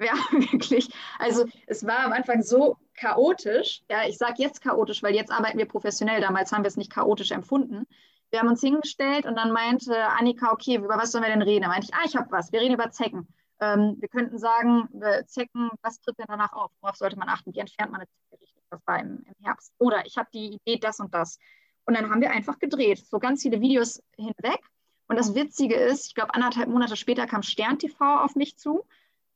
Ja, 0.01 0.15
wirklich. 0.53 0.89
Also 1.19 1.45
es 1.67 1.87
war 1.87 2.01
am 2.01 2.13
Anfang 2.13 2.43
so 2.43 2.79
chaotisch. 2.95 3.83
Ja, 3.91 4.07
ich 4.07 4.17
sage 4.17 4.35
jetzt 4.39 4.63
chaotisch, 4.63 5.03
weil 5.03 5.15
jetzt 5.15 5.31
arbeiten 5.31 5.59
wir 5.59 5.67
professionell. 5.67 6.21
Damals 6.21 6.51
haben 6.53 6.65
wir 6.65 6.69
es 6.69 6.77
nicht 6.77 6.91
chaotisch 6.91 7.31
empfunden. 7.31 7.87
Wir 8.31 8.41
haben 8.41 8.49
uns 8.49 8.63
hingestellt 8.63 9.27
und 9.27 9.37
dann 9.37 9.53
meinte 9.53 9.95
Annika, 10.07 10.53
okay, 10.53 10.77
über 10.77 10.97
was 10.97 11.13
sollen 11.13 11.25
wir 11.25 11.31
denn 11.31 11.43
reden? 11.43 11.63
Da 11.63 11.69
meinte 11.69 11.89
ich, 11.89 11.95
ah, 11.95 12.05
ich 12.07 12.17
habe 12.17 12.31
was. 12.31 12.53
Wir 12.53 12.61
reden 12.61 12.75
über 12.75 12.91
Zecken. 12.91 13.29
Ähm, 13.63 13.97
wir 13.99 14.09
könnten 14.09 14.39
sagen, 14.39 14.89
Zecken, 15.27 15.71
was 15.83 16.01
tritt 16.01 16.19
denn 16.19 16.27
danach 16.29 16.53
auf? 16.53 16.71
Worauf 16.81 16.97
sollte 16.97 17.17
man 17.17 17.29
achten? 17.29 17.55
Wie 17.55 17.61
entfernt 17.61 17.93
man 17.93 18.01
eine 18.01 18.09
Zecke 18.09 18.43
richtig? 18.43 18.63
Das 18.71 18.81
war 18.87 19.01
im, 19.01 19.25
im 19.25 19.45
Herbst. 19.45 19.73
Oder 19.79 20.05
ich 20.05 20.19
habe 20.19 20.29
die 20.35 20.55
Idee, 20.55 20.79
das 20.79 20.99
und 20.99 21.15
das. 21.15 21.39
Und 21.85 21.97
dann 21.97 22.11
haben 22.11 22.21
wir 22.21 22.31
einfach 22.31 22.59
gedreht, 22.59 23.05
so 23.07 23.19
ganz 23.19 23.43
viele 23.43 23.61
Videos 23.61 24.03
hinweg. 24.17 24.61
Und 25.09 25.19
das 25.19 25.35
Witzige 25.35 25.75
ist, 25.75 26.07
ich 26.07 26.15
glaube, 26.15 26.35
anderthalb 26.35 26.69
Monate 26.69 26.97
später 26.97 27.27
kam 27.27 27.43
Stern 27.43 27.79
TV 27.79 28.25
auf 28.25 28.35
mich 28.35 28.57
zu. 28.57 28.85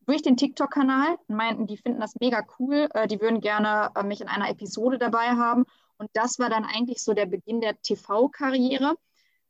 durch 0.07 0.23
den 0.23 0.37
TikTok-Kanal 0.37 1.19
meinten, 1.27 1.67
die 1.67 1.77
finden 1.77 2.01
das 2.01 2.15
mega 2.21 2.47
cool, 2.59 2.89
äh, 2.95 3.09
die 3.09 3.21
würden 3.21 3.41
gerne 3.41 3.91
äh, 3.97 4.05
mich 4.05 4.21
in 4.21 4.29
einer 4.29 4.49
Episode 4.49 4.99
dabei 4.99 5.31
haben. 5.31 5.65
Und 5.99 6.11
das 6.15 6.39
war 6.39 6.49
dann 6.49 6.65
eigentlich 6.65 7.03
so 7.03 7.13
der 7.13 7.27
Beginn 7.27 7.61
der 7.61 7.81
TV-Karriere. 7.83 8.97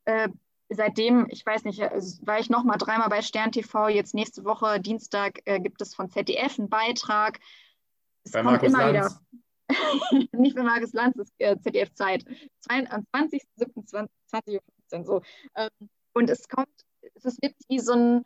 Äh, 0.05 0.29
seitdem, 0.69 1.27
ich 1.29 1.45
weiß 1.45 1.63
nicht, 1.63 1.79
äh, 1.79 2.01
war 2.21 2.39
ich 2.39 2.49
noch 2.49 2.63
mal 2.63 2.77
dreimal 2.77 3.09
bei 3.09 3.21
Stern 3.21 3.51
TV. 3.51 3.89
Jetzt 3.89 4.13
nächste 4.13 4.43
Woche, 4.43 4.79
Dienstag, 4.79 5.39
äh, 5.45 5.59
gibt 5.59 5.81
es 5.81 5.95
von 5.95 6.09
ZDF 6.09 6.59
einen 6.59 6.69
Beitrag. 6.69 7.39
Es 8.23 8.31
bei 8.31 8.41
kommt 8.41 8.61
Markus 8.61 8.69
immer 8.69 8.91
Lanz. 8.91 9.21
wieder. 9.69 10.27
nicht 10.31 10.55
bei 10.55 10.63
Markus 10.63 10.93
Lanz, 10.93 11.17
ist 11.17 11.33
äh, 11.39 11.57
ZDF-Zeit. 11.59 12.25
Am 12.69 13.05
20.07.2015 13.13 14.07
Uhr. 14.53 15.05
So. 15.05 15.21
Ähm, 15.55 15.69
und 16.13 16.29
es 16.29 16.47
kommt, 16.47 16.69
es 17.15 17.25
wirklich 17.41 17.65
wie 17.69 17.79
so 17.79 17.93
ein 17.93 18.25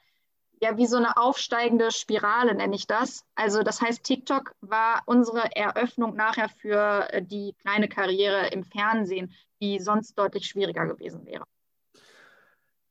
ja 0.62 0.77
wie 0.77 0.86
so 0.86 0.97
eine 0.97 1.17
aufsteigende 1.17 1.91
Spirale, 1.91 2.54
nenne 2.54 2.75
ich 2.75 2.86
das. 2.86 3.25
Also 3.36 3.63
das 3.63 3.82
heißt, 3.82 4.04
TikTok 4.04 4.54
war 4.62 5.01
unsere 5.08 5.56
Eröffnung 5.56 6.15
nachher 6.15 6.49
für 6.49 7.12
äh, 7.12 7.23
die 7.23 7.56
kleine 7.62 7.89
Karriere 7.89 8.47
im 8.49 8.63
Fernsehen, 8.63 9.34
die 9.60 9.80
sonst 9.80 10.17
deutlich 10.17 10.45
schwieriger 10.45 10.86
gewesen 10.86 11.25
wäre. 11.25 11.45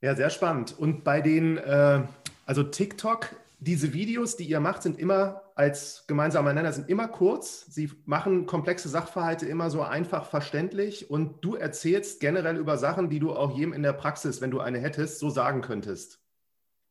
Ja, 0.03 0.15
sehr 0.15 0.31
spannend. 0.31 0.79
Und 0.79 1.05
bei 1.05 1.21
den, 1.21 1.59
äh, 1.59 2.03
also 2.47 2.63
TikTok, 2.63 3.35
diese 3.59 3.93
Videos, 3.93 4.37
die 4.37 4.45
ihr 4.45 4.61
macht, 4.61 4.83
sind 4.83 4.99
immer 4.99 5.43
als 5.55 6.05
gemeinsamer 6.07 6.55
Nenner, 6.55 6.73
sind 6.73 6.89
immer 6.89 7.07
kurz. 7.09 7.67
Sie 7.67 7.93
machen 8.07 8.47
komplexe 8.47 8.89
Sachverhalte 8.89 9.45
immer 9.45 9.69
so 9.69 9.83
einfach 9.83 10.25
verständlich 10.25 11.11
und 11.11 11.45
du 11.45 11.55
erzählst 11.55 12.21
generell 12.21 12.57
über 12.57 12.79
Sachen, 12.79 13.11
die 13.11 13.19
du 13.19 13.35
auch 13.35 13.55
jedem 13.55 13.75
in 13.75 13.83
der 13.83 13.93
Praxis, 13.93 14.41
wenn 14.41 14.51
du 14.51 14.61
eine 14.61 14.79
hättest, 14.79 15.19
so 15.19 15.29
sagen 15.29 15.61
könntest. 15.61 16.19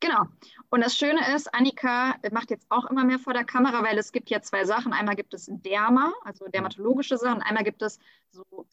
Genau. 0.02 0.26
Und 0.69 0.82
das 0.82 0.95
Schöne 0.95 1.36
ist, 1.36 1.54
Annika 1.54 2.15
macht 2.32 2.52
jetzt 2.52 2.67
auch 2.69 2.86
immer 2.89 3.04
mehr 3.04 3.19
vor 3.19 3.34
der 3.34 3.43
Kamera, 3.43 3.84
weil 3.84 3.98
es 3.98 4.12
gibt 4.12 4.30
ja 4.30 4.41
zwei 4.41 4.63
Sachen. 4.63 4.93
Einmal 4.93 5.15
gibt 5.15 5.34
es 5.34 5.50
Derma, 5.50 6.13
also 6.24 6.48
dermatologische 6.48 7.17
Sachen, 7.17 7.41
einmal 7.41 7.63
gibt 7.63 7.82
es 7.82 8.00
so 8.30 8.67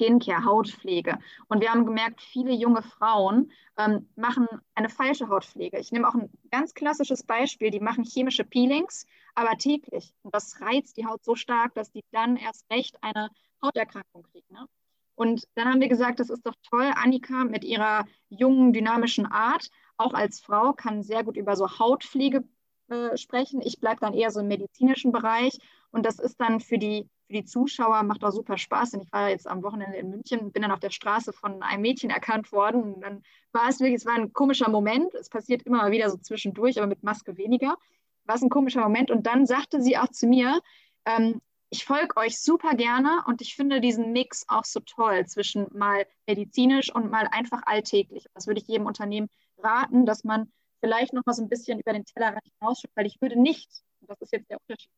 Skincare, 0.00 0.44
Hautpflege. 0.44 1.18
Und 1.48 1.60
wir 1.60 1.70
haben 1.70 1.84
gemerkt, 1.84 2.20
viele 2.20 2.52
junge 2.52 2.82
Frauen 2.82 3.50
ähm, 3.76 4.08
machen 4.16 4.46
eine 4.74 4.88
falsche 4.88 5.28
Hautpflege. 5.28 5.78
Ich 5.78 5.92
nehme 5.92 6.08
auch 6.08 6.14
ein 6.14 6.30
ganz 6.50 6.74
klassisches 6.74 7.22
Beispiel, 7.22 7.70
die 7.70 7.80
machen 7.80 8.04
chemische 8.04 8.44
Peelings, 8.44 9.06
aber 9.34 9.56
täglich. 9.58 10.14
Und 10.22 10.34
das 10.34 10.60
reizt 10.60 10.96
die 10.96 11.06
Haut 11.06 11.24
so 11.24 11.34
stark, 11.34 11.74
dass 11.74 11.90
die 11.90 12.04
dann 12.12 12.36
erst 12.36 12.64
recht 12.70 12.96
eine 13.02 13.30
Hauterkrankung 13.62 14.22
kriegen. 14.22 14.54
Ne? 14.54 14.66
Und 15.14 15.44
dann 15.54 15.68
haben 15.68 15.80
wir 15.80 15.88
gesagt, 15.88 16.18
das 16.18 16.30
ist 16.30 16.46
doch 16.46 16.54
toll, 16.70 16.90
Annika 16.94 17.44
mit 17.44 17.62
ihrer 17.62 18.06
jungen, 18.30 18.72
dynamischen 18.72 19.26
Art 19.26 19.68
auch 20.00 20.14
als 20.14 20.40
Frau 20.40 20.72
kann 20.72 21.02
sehr 21.02 21.24
gut 21.24 21.36
über 21.36 21.56
so 21.56 21.78
Hautpflege 21.78 22.42
äh, 22.88 23.18
sprechen. 23.18 23.60
Ich 23.60 23.80
bleibe 23.80 24.00
dann 24.00 24.14
eher 24.14 24.30
so 24.30 24.40
im 24.40 24.48
medizinischen 24.48 25.12
Bereich. 25.12 25.58
Und 25.90 26.06
das 26.06 26.18
ist 26.18 26.40
dann 26.40 26.60
für 26.60 26.78
die, 26.78 27.06
für 27.30 27.34
die 27.34 27.44
Zuschauer, 27.44 28.02
macht 28.02 28.24
auch 28.24 28.32
super 28.32 28.58
Spaß. 28.58 28.94
Und 28.94 29.04
ich 29.04 29.12
war 29.12 29.30
jetzt 29.30 29.46
am 29.46 29.62
Wochenende 29.62 29.96
in 29.96 30.10
München, 30.10 30.50
bin 30.50 30.62
dann 30.62 30.72
auf 30.72 30.80
der 30.80 30.90
Straße 30.90 31.32
von 31.32 31.62
einem 31.62 31.82
Mädchen 31.82 32.10
erkannt 32.10 32.50
worden. 32.50 32.94
Und 32.94 33.00
dann 33.02 33.22
war 33.52 33.68
es 33.68 33.78
wirklich, 33.78 34.00
es 34.00 34.06
war 34.06 34.14
ein 34.14 34.32
komischer 34.32 34.68
Moment. 34.68 35.14
Es 35.14 35.28
passiert 35.28 35.62
immer 35.62 35.78
mal 35.78 35.92
wieder 35.92 36.10
so 36.10 36.16
zwischendurch, 36.16 36.78
aber 36.78 36.88
mit 36.88 37.04
Maske 37.04 37.36
weniger. 37.36 37.76
War 38.24 38.34
es 38.34 38.42
ein 38.42 38.50
komischer 38.50 38.82
Moment. 38.82 39.12
Und 39.12 39.26
dann 39.26 39.46
sagte 39.46 39.80
sie 39.80 39.96
auch 39.96 40.08
zu 40.08 40.26
mir, 40.26 40.60
ähm, 41.04 41.40
ich 41.70 41.84
folge 41.84 42.16
euch 42.16 42.40
super 42.40 42.74
gerne 42.74 43.22
und 43.26 43.40
ich 43.42 43.54
finde 43.54 43.80
diesen 43.80 44.10
Mix 44.10 44.44
auch 44.48 44.64
so 44.64 44.80
toll 44.80 45.24
zwischen 45.26 45.68
mal 45.72 46.04
medizinisch 46.26 46.92
und 46.92 47.12
mal 47.12 47.28
einfach 47.30 47.62
alltäglich. 47.64 48.26
Das 48.34 48.48
würde 48.48 48.60
ich 48.60 48.66
jedem 48.66 48.86
Unternehmen 48.86 49.28
raten, 49.58 50.04
dass 50.04 50.24
man 50.24 50.50
vielleicht 50.80 51.12
noch 51.12 51.24
mal 51.26 51.32
so 51.32 51.42
ein 51.42 51.48
bisschen 51.48 51.78
über 51.78 51.92
den 51.92 52.04
Tellerrand 52.04 52.42
hinausschaut, 52.58 52.90
weil 52.96 53.06
ich 53.06 53.20
würde 53.20 53.40
nicht, 53.40 53.70
das 54.00 54.20
ist 54.20 54.32
jetzt 54.32 54.50
der 54.50 54.58
Unterschied, 54.60 54.90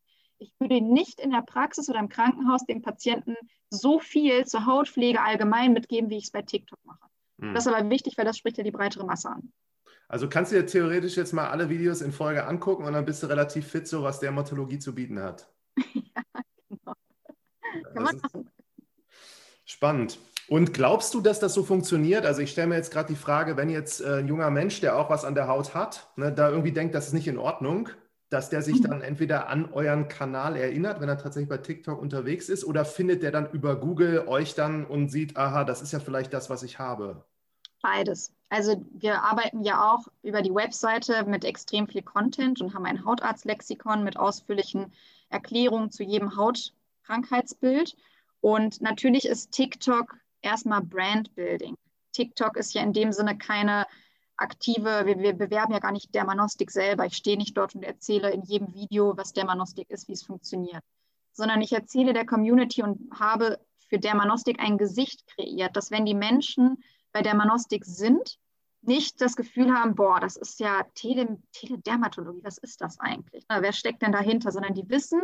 ich 0.42 0.52
würde 0.58 0.80
nicht 0.80 1.20
in 1.20 1.30
der 1.30 1.42
Praxis 1.42 1.88
oder 1.88 2.00
im 2.00 2.08
Krankenhaus 2.08 2.64
dem 2.66 2.82
Patienten 2.82 3.36
so 3.70 3.98
viel 3.98 4.44
zur 4.46 4.66
Hautpflege 4.66 5.20
allgemein 5.20 5.72
mitgeben, 5.72 6.10
wie 6.10 6.18
ich 6.18 6.24
es 6.24 6.30
bei 6.30 6.42
TikTok 6.42 6.78
mache. 6.84 7.06
Mhm. 7.38 7.54
Das 7.54 7.66
ist 7.66 7.72
aber 7.72 7.88
wichtig, 7.88 8.18
weil 8.18 8.24
das 8.24 8.38
spricht 8.38 8.58
ja 8.58 8.64
die 8.64 8.70
breitere 8.70 9.04
Masse 9.04 9.30
an. 9.30 9.52
Also 10.08 10.28
kannst 10.28 10.52
du 10.52 10.56
dir 10.56 10.66
theoretisch 10.66 11.16
jetzt 11.16 11.32
mal 11.32 11.48
alle 11.48 11.70
Videos 11.70 12.02
in 12.02 12.12
Folge 12.12 12.46
angucken 12.46 12.84
und 12.84 12.92
dann 12.92 13.04
bist 13.04 13.22
du 13.22 13.28
relativ 13.28 13.66
fit, 13.66 13.88
so 13.88 14.02
was 14.02 14.20
Dermatologie 14.20 14.78
zu 14.78 14.94
bieten 14.94 15.18
hat. 15.18 15.48
ja, 15.94 16.22
genau. 16.68 16.92
Kann 17.94 18.02
man 18.02 18.16
machen. 18.20 18.50
Spannend. 19.64 20.18
Und 20.48 20.74
glaubst 20.74 21.14
du, 21.14 21.20
dass 21.20 21.40
das 21.40 21.54
so 21.54 21.62
funktioniert? 21.62 22.26
Also 22.26 22.42
ich 22.42 22.50
stelle 22.50 22.66
mir 22.66 22.76
jetzt 22.76 22.92
gerade 22.92 23.08
die 23.08 23.18
Frage, 23.18 23.56
wenn 23.56 23.70
jetzt 23.70 24.02
äh, 24.02 24.18
ein 24.18 24.28
junger 24.28 24.50
Mensch, 24.50 24.80
der 24.80 24.98
auch 24.98 25.08
was 25.08 25.24
an 25.24 25.34
der 25.34 25.48
Haut 25.48 25.74
hat, 25.74 26.10
ne, 26.16 26.30
da 26.30 26.50
irgendwie 26.50 26.72
denkt, 26.72 26.94
das 26.94 27.06
ist 27.06 27.12
nicht 27.14 27.28
in 27.28 27.38
Ordnung, 27.38 27.88
dass 28.32 28.48
der 28.48 28.62
sich 28.62 28.80
mhm. 28.80 28.84
dann 28.84 29.00
entweder 29.02 29.48
an 29.48 29.70
euren 29.72 30.08
Kanal 30.08 30.56
erinnert, 30.56 31.00
wenn 31.00 31.08
er 31.08 31.18
tatsächlich 31.18 31.48
bei 31.48 31.58
TikTok 31.58 32.00
unterwegs 32.00 32.48
ist, 32.48 32.64
oder 32.64 32.84
findet 32.84 33.22
der 33.22 33.30
dann 33.30 33.50
über 33.50 33.76
Google 33.76 34.26
euch 34.26 34.54
dann 34.54 34.86
und 34.86 35.10
sieht, 35.10 35.36
aha, 35.36 35.64
das 35.64 35.82
ist 35.82 35.92
ja 35.92 36.00
vielleicht 36.00 36.32
das, 36.32 36.48
was 36.48 36.62
ich 36.62 36.78
habe? 36.78 37.24
Beides. 37.82 38.32
Also 38.48 38.84
wir 38.92 39.22
arbeiten 39.22 39.62
ja 39.62 39.92
auch 39.92 40.06
über 40.22 40.40
die 40.40 40.54
Webseite 40.54 41.24
mit 41.24 41.44
extrem 41.44 41.88
viel 41.88 42.02
Content 42.02 42.60
und 42.60 42.74
haben 42.74 42.86
ein 42.86 43.04
Hautarztlexikon 43.04 44.04
mit 44.04 44.16
ausführlichen 44.16 44.92
Erklärungen 45.28 45.90
zu 45.90 46.02
jedem 46.02 46.36
Hautkrankheitsbild. 46.36 47.96
Und 48.40 48.80
natürlich 48.80 49.26
ist 49.26 49.52
TikTok 49.52 50.16
erstmal 50.42 50.82
Brandbuilding. 50.82 51.76
TikTok 52.12 52.56
ist 52.56 52.74
ja 52.74 52.82
in 52.82 52.92
dem 52.92 53.12
Sinne 53.12 53.36
keine 53.36 53.86
aktive, 54.42 55.06
wir, 55.06 55.18
wir, 55.18 55.32
bewerben 55.32 55.72
ja 55.72 55.78
gar 55.78 55.92
nicht 55.92 56.14
Dermanostik 56.14 56.70
selber. 56.70 57.06
Ich 57.06 57.16
stehe 57.16 57.36
nicht 57.36 57.56
dort 57.56 57.74
und 57.74 57.82
erzähle 57.82 58.30
in 58.30 58.42
jedem 58.42 58.74
Video, 58.74 59.16
was 59.16 59.32
Dermanostik 59.32 59.90
ist, 59.90 60.08
wie 60.08 60.12
es 60.12 60.22
funktioniert, 60.22 60.82
sondern 61.32 61.60
ich 61.60 61.72
erzähle 61.72 62.12
der 62.12 62.26
Community 62.26 62.82
und 62.82 63.10
habe 63.18 63.58
für 63.88 63.98
Dermanostik 63.98 64.60
ein 64.60 64.78
Gesicht 64.78 65.26
kreiert, 65.26 65.76
dass 65.76 65.90
wenn 65.90 66.04
die 66.04 66.14
Menschen 66.14 66.82
bei 67.12 67.22
Dermanostik 67.22 67.84
sind, 67.84 68.38
nicht 68.82 69.20
das 69.20 69.36
Gefühl 69.36 69.72
haben, 69.72 69.94
boah, 69.94 70.18
das 70.18 70.36
ist 70.36 70.58
ja 70.58 70.82
Tele 70.94 71.38
Teledermatologie, 71.52 72.42
was 72.42 72.58
ist 72.58 72.80
das 72.80 72.98
eigentlich? 72.98 73.44
Na, 73.48 73.62
wer 73.62 73.72
steckt 73.72 74.02
denn 74.02 74.12
dahinter? 74.12 74.50
Sondern 74.50 74.74
die 74.74 74.88
wissen, 74.88 75.22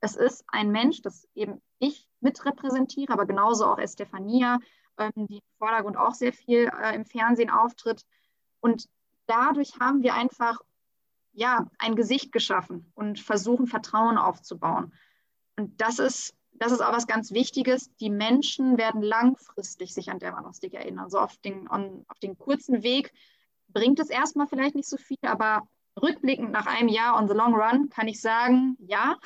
es 0.00 0.16
ist 0.16 0.44
ein 0.48 0.70
Mensch, 0.70 1.02
das 1.02 1.28
eben 1.34 1.60
ich 1.78 2.08
mitrepräsentiere, 2.20 3.12
aber 3.12 3.26
genauso 3.26 3.66
auch 3.66 3.78
Estefania, 3.78 4.60
ähm, 4.98 5.26
die 5.26 5.36
im 5.36 5.58
Vordergrund 5.58 5.96
auch 5.96 6.14
sehr 6.14 6.32
viel 6.32 6.70
äh, 6.82 6.94
im 6.94 7.04
Fernsehen 7.04 7.50
auftritt. 7.50 8.04
Und 8.60 8.88
dadurch 9.26 9.80
haben 9.80 10.02
wir 10.02 10.14
einfach 10.14 10.60
ja, 11.32 11.66
ein 11.78 11.96
Gesicht 11.96 12.32
geschaffen 12.32 12.90
und 12.94 13.20
versuchen, 13.20 13.66
Vertrauen 13.66 14.18
aufzubauen. 14.18 14.92
Und 15.56 15.80
das 15.80 15.98
ist, 15.98 16.34
das 16.52 16.72
ist 16.72 16.80
auch 16.80 16.92
was 16.92 17.06
ganz 17.06 17.32
Wichtiges. 17.32 17.94
Die 17.96 18.10
Menschen 18.10 18.78
werden 18.78 19.02
langfristig 19.02 19.94
sich 19.94 20.10
an 20.10 20.18
Dermanostik 20.18 20.74
erinnern. 20.74 21.04
Also 21.04 21.18
auf 21.18 21.36
den, 21.38 21.70
on, 21.70 22.04
auf 22.08 22.18
den 22.18 22.36
kurzen 22.36 22.82
Weg 22.82 23.12
bringt 23.68 24.00
es 24.00 24.10
erstmal 24.10 24.48
vielleicht 24.48 24.74
nicht 24.74 24.88
so 24.88 24.96
viel, 24.96 25.18
aber 25.22 25.66
rückblickend 26.00 26.50
nach 26.50 26.66
einem 26.66 26.88
Jahr 26.88 27.16
on 27.16 27.28
the 27.28 27.34
long 27.34 27.54
run 27.54 27.88
kann 27.90 28.08
ich 28.08 28.20
sagen, 28.20 28.76
ja, 28.80 29.16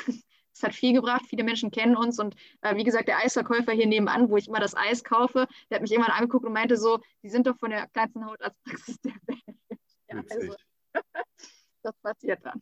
es 0.54 0.62
hat 0.62 0.74
viel 0.74 0.92
gebracht, 0.92 1.24
viele 1.28 1.44
Menschen 1.44 1.70
kennen 1.70 1.96
uns 1.96 2.18
und 2.18 2.34
äh, 2.62 2.76
wie 2.76 2.84
gesagt, 2.84 3.08
der 3.08 3.18
Eisverkäufer 3.18 3.72
hier 3.72 3.86
nebenan, 3.86 4.30
wo 4.30 4.36
ich 4.36 4.48
immer 4.48 4.60
das 4.60 4.76
Eis 4.76 5.02
kaufe, 5.02 5.48
der 5.68 5.76
hat 5.76 5.82
mich 5.82 5.92
irgendwann 5.92 6.14
angeguckt 6.14 6.46
und 6.46 6.52
meinte 6.52 6.76
so, 6.76 7.00
die 7.22 7.28
sind 7.28 7.46
doch 7.46 7.58
von 7.58 7.70
der 7.70 7.88
kleinsten 7.88 8.24
Hautarztpraxis 8.24 9.00
der 9.00 9.12
Welt. 9.26 9.40
Ja, 10.06 10.22
also, 10.30 10.54
das 11.82 11.94
passiert 12.02 12.40
dann. 12.44 12.60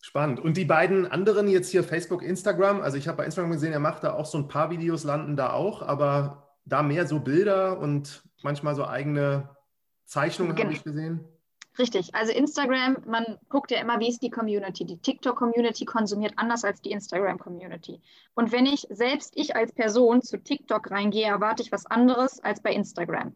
Spannend. 0.00 0.38
Und 0.38 0.56
die 0.56 0.64
beiden 0.64 1.04
anderen 1.04 1.48
jetzt 1.48 1.68
hier 1.70 1.82
Facebook, 1.82 2.22
Instagram, 2.22 2.80
also 2.80 2.96
ich 2.96 3.08
habe 3.08 3.18
bei 3.18 3.24
Instagram 3.24 3.50
gesehen, 3.50 3.72
er 3.72 3.80
macht 3.80 4.04
da 4.04 4.14
auch 4.14 4.24
so 4.24 4.38
ein 4.38 4.46
paar 4.46 4.70
Videos, 4.70 5.02
landen 5.02 5.36
da 5.36 5.52
auch, 5.52 5.82
aber 5.82 6.56
da 6.64 6.82
mehr 6.82 7.06
so 7.06 7.18
Bilder 7.18 7.78
und 7.80 8.22
manchmal 8.42 8.76
so 8.76 8.86
eigene 8.86 9.56
Zeichnungen 10.04 10.54
genau. 10.54 10.68
habe 10.68 10.76
ich 10.76 10.84
gesehen. 10.84 11.31
Richtig, 11.78 12.14
also 12.14 12.32
Instagram, 12.32 12.98
man 13.06 13.38
guckt 13.48 13.70
ja 13.70 13.80
immer, 13.80 13.98
wie 13.98 14.08
ist 14.08 14.22
die 14.22 14.28
Community. 14.28 14.84
Die 14.84 14.98
TikTok-Community 14.98 15.86
konsumiert 15.86 16.34
anders 16.36 16.64
als 16.64 16.82
die 16.82 16.90
Instagram-Community. 16.90 18.02
Und 18.34 18.52
wenn 18.52 18.66
ich 18.66 18.86
selbst 18.90 19.32
ich 19.36 19.56
als 19.56 19.72
Person 19.72 20.20
zu 20.20 20.36
TikTok 20.36 20.90
reingehe, 20.90 21.26
erwarte 21.26 21.62
ich 21.62 21.72
was 21.72 21.86
anderes 21.86 22.40
als 22.40 22.60
bei 22.60 22.74
Instagram. 22.74 23.34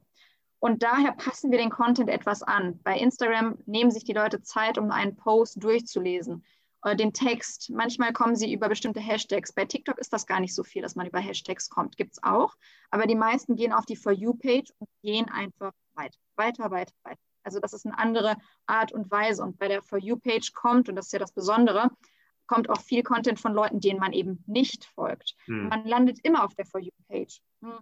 Und 0.58 0.82
daher 0.82 1.12
passen 1.12 1.50
wir 1.50 1.58
den 1.58 1.70
Content 1.70 2.10
etwas 2.10 2.42
an. 2.42 2.78
Bei 2.82 2.98
Instagram 2.98 3.56
nehmen 3.64 3.90
sich 3.90 4.04
die 4.04 4.12
Leute 4.12 4.42
Zeit, 4.42 4.76
um 4.76 4.90
einen 4.90 5.16
Post 5.16 5.62
durchzulesen. 5.62 6.44
Den 6.98 7.12
Text. 7.12 7.70
Manchmal 7.70 8.12
kommen 8.12 8.36
sie 8.36 8.52
über 8.52 8.68
bestimmte 8.68 9.00
Hashtags. 9.00 9.52
Bei 9.52 9.64
TikTok 9.64 9.98
ist 9.98 10.12
das 10.12 10.26
gar 10.26 10.40
nicht 10.40 10.54
so 10.54 10.62
viel, 10.62 10.82
dass 10.82 10.94
man 10.94 11.06
über 11.06 11.18
Hashtags 11.20 11.68
kommt. 11.68 11.96
Gibt 11.96 12.12
es 12.12 12.22
auch. 12.22 12.54
Aber 12.90 13.06
die 13.06 13.16
meisten 13.16 13.56
gehen 13.56 13.72
auf 13.72 13.86
die 13.86 13.96
For 13.96 14.12
You-Page 14.12 14.72
und 14.78 14.88
gehen 15.02 15.26
einfach 15.30 15.72
weiter, 15.94 16.18
weiter, 16.36 16.70
weiter, 16.70 16.92
weiter. 17.02 17.25
Also 17.46 17.60
das 17.60 17.72
ist 17.72 17.86
eine 17.86 17.98
andere 17.98 18.36
Art 18.66 18.92
und 18.92 19.10
Weise. 19.10 19.42
Und 19.42 19.58
bei 19.58 19.68
der 19.68 19.82
For 19.82 19.98
You-Page 19.98 20.52
kommt, 20.52 20.88
und 20.88 20.96
das 20.96 21.06
ist 21.06 21.12
ja 21.12 21.18
das 21.18 21.32
Besondere, 21.32 21.90
kommt 22.46 22.68
auch 22.68 22.80
viel 22.80 23.02
Content 23.02 23.40
von 23.40 23.54
Leuten, 23.54 23.80
denen 23.80 24.00
man 24.00 24.12
eben 24.12 24.42
nicht 24.46 24.84
folgt. 24.84 25.34
Hm. 25.46 25.68
Man 25.68 25.86
landet 25.86 26.18
immer 26.22 26.44
auf 26.44 26.54
der 26.54 26.66
For 26.66 26.80
You-Page. 26.80 27.40
Hm. 27.62 27.78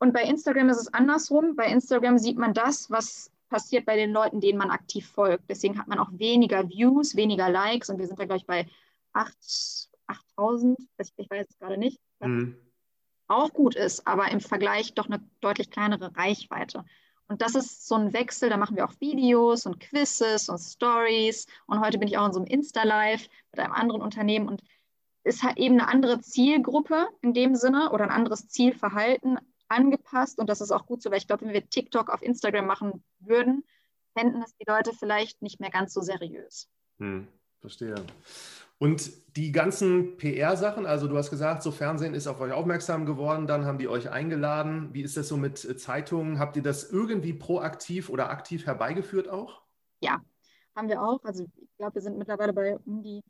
Und 0.00 0.12
bei 0.12 0.22
Instagram 0.22 0.68
ist 0.68 0.80
es 0.80 0.94
andersrum. 0.94 1.56
Bei 1.56 1.66
Instagram 1.66 2.18
sieht 2.18 2.38
man 2.38 2.54
das, 2.54 2.90
was 2.90 3.30
passiert 3.48 3.86
bei 3.86 3.96
den 3.96 4.12
Leuten, 4.12 4.40
denen 4.40 4.58
man 4.58 4.70
aktiv 4.70 5.08
folgt. 5.08 5.48
Deswegen 5.48 5.78
hat 5.78 5.88
man 5.88 5.98
auch 5.98 6.10
weniger 6.12 6.68
Views, 6.68 7.16
weniger 7.16 7.48
Likes 7.48 7.88
und 7.90 7.98
wir 7.98 8.06
sind 8.06 8.18
da, 8.18 8.24
glaube 8.24 8.38
ich, 8.38 8.46
bei 8.46 8.66
8000, 9.12 10.78
ich 11.16 11.30
weiß 11.30 11.48
es 11.48 11.58
gerade 11.58 11.78
nicht. 11.78 12.00
Mhm. 12.20 12.56
Auch 13.26 13.52
gut 13.52 13.74
ist, 13.74 14.06
aber 14.06 14.30
im 14.30 14.40
Vergleich 14.40 14.94
doch 14.94 15.06
eine 15.06 15.22
deutlich 15.40 15.70
kleinere 15.70 16.16
Reichweite. 16.16 16.84
Und 17.28 17.42
das 17.42 17.54
ist 17.54 17.86
so 17.86 17.94
ein 17.94 18.14
Wechsel, 18.14 18.48
da 18.48 18.56
machen 18.56 18.76
wir 18.76 18.86
auch 18.86 19.00
Videos 19.00 19.66
und 19.66 19.80
Quizzes 19.80 20.48
und 20.48 20.58
Stories. 20.58 21.46
Und 21.66 21.80
heute 21.80 21.98
bin 21.98 22.08
ich 22.08 22.16
auch 22.16 22.26
in 22.26 22.32
so 22.32 22.40
einem 22.40 22.48
Insta-Live 22.48 23.28
mit 23.52 23.60
einem 23.60 23.74
anderen 23.74 24.00
Unternehmen 24.00 24.48
und 24.48 24.62
ist 25.24 25.42
halt 25.42 25.58
eben 25.58 25.78
eine 25.78 25.88
andere 25.88 26.20
Zielgruppe 26.20 27.06
in 27.20 27.34
dem 27.34 27.54
Sinne 27.54 27.90
oder 27.92 28.04
ein 28.04 28.10
anderes 28.10 28.48
Zielverhalten 28.48 29.38
angepasst. 29.68 30.38
Und 30.38 30.48
das 30.48 30.62
ist 30.62 30.72
auch 30.72 30.86
gut 30.86 31.02
so, 31.02 31.10
weil 31.10 31.18
ich 31.18 31.26
glaube, 31.26 31.44
wenn 31.44 31.52
wir 31.52 31.68
TikTok 31.68 32.08
auf 32.08 32.22
Instagram 32.22 32.66
machen 32.66 33.04
würden, 33.20 33.64
fänden 34.14 34.42
es 34.42 34.56
die 34.56 34.64
Leute 34.66 34.92
vielleicht 34.98 35.42
nicht 35.42 35.60
mehr 35.60 35.70
ganz 35.70 35.92
so 35.92 36.00
seriös. 36.00 36.68
Hm, 36.98 37.28
verstehe. 37.60 37.94
Und 38.78 39.10
die 39.36 39.50
ganzen 39.50 40.16
PR-Sachen, 40.16 40.86
also 40.86 41.08
du 41.08 41.16
hast 41.16 41.30
gesagt, 41.30 41.62
so 41.62 41.72
Fernsehen 41.72 42.14
ist 42.14 42.28
auf 42.28 42.40
euch 42.40 42.52
aufmerksam 42.52 43.06
geworden, 43.06 43.46
dann 43.46 43.64
haben 43.64 43.78
die 43.78 43.88
euch 43.88 44.10
eingeladen. 44.10 44.90
Wie 44.92 45.02
ist 45.02 45.16
das 45.16 45.28
so 45.28 45.36
mit 45.36 45.64
äh, 45.64 45.76
Zeitungen? 45.76 46.38
Habt 46.38 46.56
ihr 46.56 46.62
das 46.62 46.90
irgendwie 46.90 47.32
proaktiv 47.32 48.08
oder 48.08 48.30
aktiv 48.30 48.66
herbeigeführt 48.66 49.28
auch? 49.28 49.62
Ja, 50.00 50.20
haben 50.76 50.88
wir 50.88 51.02
auch. 51.02 51.22
Also 51.24 51.44
ich 51.56 51.76
glaube, 51.76 51.96
wir 51.96 52.02
sind 52.02 52.18
mittlerweile 52.18 52.52
bei 52.52 52.76
um 52.78 53.02
die 53.02 53.22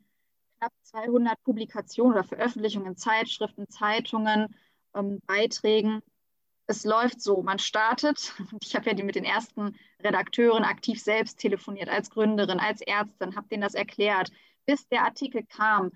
knapp 0.59 0.73
200 0.83 1.43
Publikationen 1.43 2.13
oder 2.13 2.23
Veröffentlichungen 2.23 2.89
in 2.89 2.97
Zeitschriften, 2.97 3.67
Zeitungen, 3.69 4.55
ähm, 4.93 5.19
Beiträgen. 5.25 6.01
Es 6.67 6.85
läuft 6.85 7.21
so, 7.21 7.41
man 7.41 7.57
startet, 7.57 8.35
ich 8.61 8.75
habe 8.75 8.91
ja 8.91 9.03
mit 9.03 9.15
den 9.15 9.25
ersten 9.25 9.75
Redakteuren 10.03 10.63
aktiv 10.63 11.01
selbst 11.01 11.39
telefoniert, 11.39 11.89
als 11.89 12.11
Gründerin, 12.11 12.59
als 12.59 12.81
Ärztin, 12.81 13.35
habe 13.35 13.47
denen 13.47 13.63
das 13.63 13.73
erklärt 13.73 14.31
bis 14.65 14.87
der 14.87 15.03
Artikel 15.03 15.43
kam, 15.45 15.91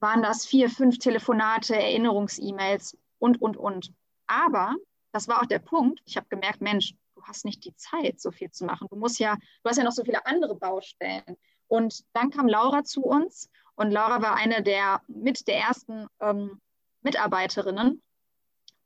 waren 0.00 0.22
das 0.22 0.46
vier, 0.46 0.68
fünf 0.68 0.98
Telefonate, 0.98 1.74
Erinnerungs-E-Mails 1.74 2.96
und, 3.18 3.40
und, 3.40 3.56
und. 3.56 3.92
Aber 4.26 4.74
das 5.12 5.28
war 5.28 5.40
auch 5.40 5.46
der 5.46 5.58
Punkt. 5.58 6.00
Ich 6.04 6.16
habe 6.16 6.26
gemerkt, 6.28 6.60
Mensch, 6.60 6.94
du 7.14 7.22
hast 7.22 7.44
nicht 7.44 7.64
die 7.64 7.74
Zeit, 7.76 8.20
so 8.20 8.30
viel 8.30 8.50
zu 8.50 8.64
machen. 8.64 8.88
Du 8.90 8.96
musst 8.96 9.18
ja, 9.18 9.36
du 9.62 9.70
hast 9.70 9.78
ja 9.78 9.84
noch 9.84 9.92
so 9.92 10.04
viele 10.04 10.26
andere 10.26 10.54
Baustellen. 10.56 11.36
Und 11.68 12.04
dann 12.12 12.30
kam 12.30 12.48
Laura 12.48 12.84
zu 12.84 13.02
uns 13.02 13.50
und 13.74 13.90
Laura 13.90 14.22
war 14.22 14.36
eine 14.36 14.62
der 14.62 15.02
mit 15.08 15.48
der 15.48 15.58
ersten 15.58 16.06
ähm, 16.20 16.60
Mitarbeiterinnen. 17.02 18.02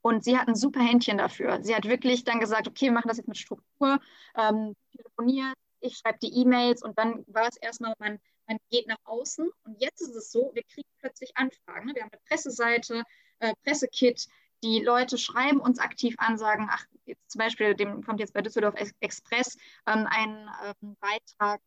Und 0.03 0.25
sie 0.25 0.39
hat 0.39 0.49
ein 0.49 0.55
super 0.55 0.81
Händchen 0.81 1.19
dafür. 1.19 1.63
Sie 1.63 1.75
hat 1.75 1.85
wirklich 1.85 2.25
dann 2.25 2.41
gesagt, 2.41 2.67
okay, 2.69 2.87
wir 2.87 2.93
machen 2.93 3.09
das 3.09 3.19
jetzt 3.19 3.29
mit 3.29 3.37
Struktur, 3.37 4.01
ähm, 4.35 4.75
telefoniert, 4.97 5.55
ich 5.81 5.97
schreibe 5.97 6.19
die 6.23 6.35
E-Mails 6.41 6.83
und 6.83 6.99
dann 6.99 7.25
war 7.27 7.49
es 7.49 7.57
erstmal, 7.57 7.95
man 7.99 8.19
man 8.51 8.59
geht 8.71 8.89
nach 8.89 8.99
außen. 9.05 9.49
Und 9.65 9.81
jetzt 9.81 10.01
ist 10.01 10.15
es 10.15 10.33
so, 10.33 10.51
wir 10.55 10.65
kriegen 10.65 10.89
plötzlich 10.99 11.37
Anfragen. 11.37 11.87
Ne? 11.87 11.95
Wir 11.95 12.03
haben 12.03 12.11
eine 12.13 12.21
Presseseite, 12.29 13.05
äh, 13.39 13.55
Pressekit, 13.65 14.27
die 14.63 14.81
Leute 14.81 15.17
schreiben 15.17 15.61
uns 15.61 15.79
aktiv 15.79 16.17
an, 16.19 16.37
sagen, 16.37 16.69
ach, 16.71 16.85
jetzt 17.07 17.31
zum 17.31 17.39
Beispiel, 17.39 17.75
dem 17.75 18.05
kommt 18.05 18.21
jetzt 18.21 18.35
bei 18.35 18.43
Düsseldorf 18.43 18.75
Express 19.01 19.57
ähm, 19.87 20.07
ein 20.11 20.51
ähm, 20.65 20.97
Beitrag 21.01 21.61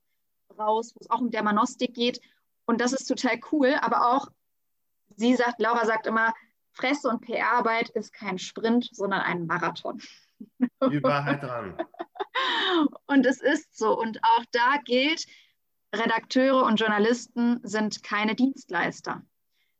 raus, 0.59 0.93
wo 0.93 0.99
es 0.99 1.09
auch 1.09 1.19
um 1.19 1.31
Dermanostik 1.31 1.95
geht. 1.95 2.19
Und 2.65 2.81
das 2.81 2.93
ist 2.93 3.07
total 3.07 3.39
cool, 3.51 3.75
aber 3.81 4.13
auch, 4.13 4.27
sie 5.15 5.35
sagt, 5.35 5.59
Laura 5.59 5.85
sagt 5.85 6.05
immer, 6.05 6.33
Presse- 6.75 7.09
und 7.09 7.21
PR-Arbeit 7.21 7.89
ist 7.89 8.13
kein 8.13 8.37
Sprint, 8.37 8.89
sondern 8.91 9.21
ein 9.21 9.47
Marathon. 9.47 10.01
Die 10.59 11.01
Wahrheit 11.03 11.41
dran. 11.41 11.77
Und 13.05 13.25
es 13.25 13.39
ist 13.39 13.77
so. 13.77 13.97
Und 13.97 14.19
auch 14.23 14.43
da 14.51 14.77
gilt, 14.83 15.25
Redakteure 15.93 16.63
und 16.65 16.79
Journalisten 16.79 17.59
sind 17.63 18.03
keine 18.03 18.35
Dienstleister. 18.35 19.21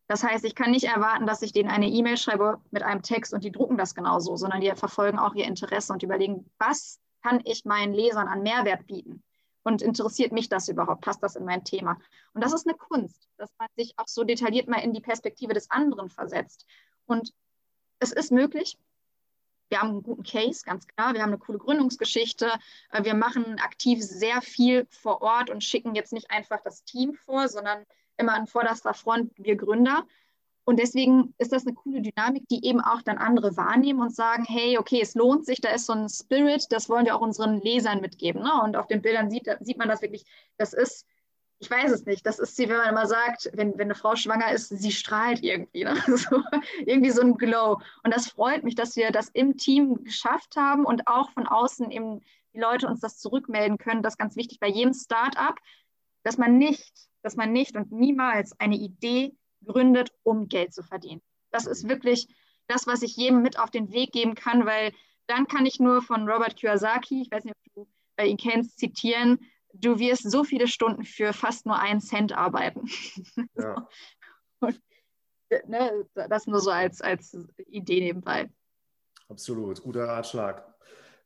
Das 0.07 0.23
heißt, 0.23 0.45
ich 0.45 0.53
kann 0.53 0.71
nicht 0.71 0.83
erwarten, 0.83 1.25
dass 1.25 1.41
ich 1.41 1.53
denen 1.53 1.69
eine 1.69 1.87
E-Mail 1.87 2.17
schreibe 2.17 2.61
mit 2.71 2.83
einem 2.83 3.01
Text 3.01 3.33
und 3.33 3.43
die 3.43 3.51
drucken 3.51 3.77
das 3.77 3.95
genauso, 3.95 4.35
sondern 4.35 4.61
die 4.61 4.71
verfolgen 4.75 5.17
auch 5.17 5.33
ihr 5.33 5.45
Interesse 5.45 5.91
und 5.91 6.03
überlegen, 6.03 6.49
was 6.59 6.99
kann 7.23 7.41
ich 7.45 7.65
meinen 7.65 7.93
Lesern 7.93 8.27
an 8.27 8.43
Mehrwert 8.43 8.85
bieten? 8.85 9.23
Und 9.63 9.81
interessiert 9.81 10.33
mich 10.33 10.49
das 10.49 10.67
überhaupt? 10.67 11.01
Passt 11.01 11.23
das 11.23 11.37
in 11.37 11.45
mein 11.45 11.63
Thema? 11.63 11.97
Und 12.33 12.43
das 12.43 12.53
ist 12.53 12.67
eine 12.67 12.77
Kunst, 12.77 13.29
dass 13.37 13.49
man 13.57 13.69
sich 13.77 13.93
auch 13.97 14.07
so 14.07 14.25
detailliert 14.25 14.67
mal 14.67 14.79
in 14.79 14.93
die 14.93 14.99
Perspektive 14.99 15.53
des 15.53 15.71
anderen 15.71 16.09
versetzt. 16.09 16.65
Und 17.05 17.33
es 17.99 18.11
ist 18.11 18.31
möglich, 18.31 18.77
wir 19.73 19.81
haben 19.81 19.89
einen 19.89 20.03
guten 20.03 20.21
Case, 20.21 20.63
ganz 20.63 20.85
klar. 20.85 21.15
Wir 21.15 21.23
haben 21.23 21.31
eine 21.31 21.39
coole 21.39 21.57
Gründungsgeschichte. 21.57 22.51
Äh, 22.91 23.03
wir 23.03 23.15
machen 23.15 23.59
aktiv 23.59 24.03
sehr 24.03 24.39
viel 24.43 24.85
vor 24.91 25.23
Ort 25.23 25.49
und 25.49 25.63
schicken 25.63 25.95
jetzt 25.95 26.13
nicht 26.13 26.29
einfach 26.29 26.61
das 26.63 26.83
Team 26.83 27.15
vor, 27.15 27.47
sondern 27.47 27.83
immer 28.17 28.33
an 28.35 28.45
vorderster 28.45 28.93
Front 28.93 29.31
wir 29.35 29.55
Gründer. 29.55 30.05
Und 30.63 30.79
deswegen 30.79 31.33
ist 31.39 31.51
das 31.51 31.65
eine 31.65 31.73
coole 31.73 32.01
Dynamik, 32.03 32.47
die 32.49 32.63
eben 32.63 32.81
auch 32.81 33.01
dann 33.01 33.17
andere 33.17 33.57
wahrnehmen 33.57 33.99
und 33.99 34.15
sagen, 34.15 34.45
hey, 34.47 34.77
okay, 34.77 35.01
es 35.01 35.15
lohnt 35.15 35.47
sich, 35.47 35.59
da 35.59 35.69
ist 35.69 35.87
so 35.87 35.93
ein 35.93 36.07
Spirit, 36.07 36.71
das 36.71 36.87
wollen 36.87 37.05
wir 37.05 37.15
auch 37.15 37.21
unseren 37.21 37.59
Lesern 37.59 37.99
mitgeben. 37.99 38.43
Ne? 38.43 38.61
Und 38.63 38.77
auf 38.77 38.85
den 38.85 39.01
Bildern 39.01 39.31
sieht, 39.31 39.49
sieht 39.59 39.79
man 39.79 39.89
das 39.89 40.03
wirklich, 40.03 40.23
das 40.57 40.73
ist 40.73 41.07
ich 41.59 41.69
weiß 41.69 41.91
es 41.91 42.05
nicht. 42.05 42.25
Das 42.25 42.39
ist 42.39 42.55
sie, 42.55 42.67
wenn 42.67 42.77
man 42.77 42.89
immer 42.89 43.05
sagt, 43.05 43.49
wenn, 43.53 43.73
wenn 43.73 43.87
eine 43.87 43.95
Frau 43.95 44.15
schwanger 44.15 44.51
ist, 44.51 44.69
sie 44.69 44.91
strahlt 44.91 45.43
irgendwie. 45.43 45.85
Ne? 45.85 45.95
So, 46.07 46.41
irgendwie 46.85 47.11
so 47.11 47.21
ein 47.21 47.37
Glow. 47.37 47.79
Und 48.03 48.13
das 48.13 48.27
freut 48.27 48.63
mich, 48.63 48.75
dass 48.75 48.95
wir 48.95 49.11
das 49.11 49.29
im 49.29 49.57
Team 49.57 50.03
geschafft 50.03 50.55
haben 50.55 50.85
und 50.85 51.07
auch 51.07 51.31
von 51.31 51.47
außen 51.47 51.89
eben 51.91 52.21
die 52.53 52.59
Leute 52.59 52.87
uns 52.87 52.99
das 52.99 53.19
zurückmelden 53.19 53.77
können. 53.77 54.03
Das 54.03 54.13
ist 54.13 54.17
ganz 54.19 54.35
wichtig 54.35 54.59
bei 54.59 54.67
jedem 54.67 54.93
Startup, 54.93 55.55
dass 56.23 56.37
man 56.37 56.57
nicht, 56.57 56.93
dass 57.21 57.35
man 57.35 57.51
nicht 57.51 57.75
und 57.75 57.91
niemals 57.91 58.59
eine 58.59 58.75
Idee 58.75 59.35
gründet, 59.65 60.11
um 60.23 60.49
Geld 60.49 60.73
zu 60.73 60.83
verdienen. 60.83 61.21
Das 61.51 61.65
ist 61.65 61.87
wirklich 61.87 62.27
das, 62.67 62.87
was 62.87 63.01
ich 63.01 63.15
jedem 63.15 63.41
mit 63.41 63.59
auf 63.59 63.71
den 63.71 63.91
Weg 63.91 64.11
geben 64.11 64.35
kann, 64.35 64.65
weil 64.65 64.91
dann 65.27 65.47
kann 65.47 65.65
ich 65.65 65.79
nur 65.79 66.01
von 66.01 66.27
Robert 66.27 66.55
Kiyosaki, 66.55 67.21
ich 67.21 67.31
weiß 67.31 67.45
nicht, 67.45 67.55
ob 67.75 67.87
du 68.17 68.25
ihn 68.25 68.37
kennst, 68.37 68.77
zitieren, 68.77 69.39
du 69.83 69.99
wirst 69.99 70.29
so 70.29 70.43
viele 70.43 70.67
Stunden 70.67 71.03
für 71.03 71.33
fast 71.33 71.65
nur 71.65 71.77
einen 71.77 72.01
Cent 72.01 72.33
arbeiten. 72.33 72.87
Ja. 73.55 73.87
Und, 74.59 74.81
ne, 75.67 76.05
das 76.13 76.47
nur 76.47 76.59
so 76.59 76.71
als, 76.71 77.01
als 77.01 77.37
Idee 77.67 77.99
nebenbei. 77.99 78.49
Absolut, 79.29 79.81
guter 79.81 80.07
Ratschlag. 80.07 80.72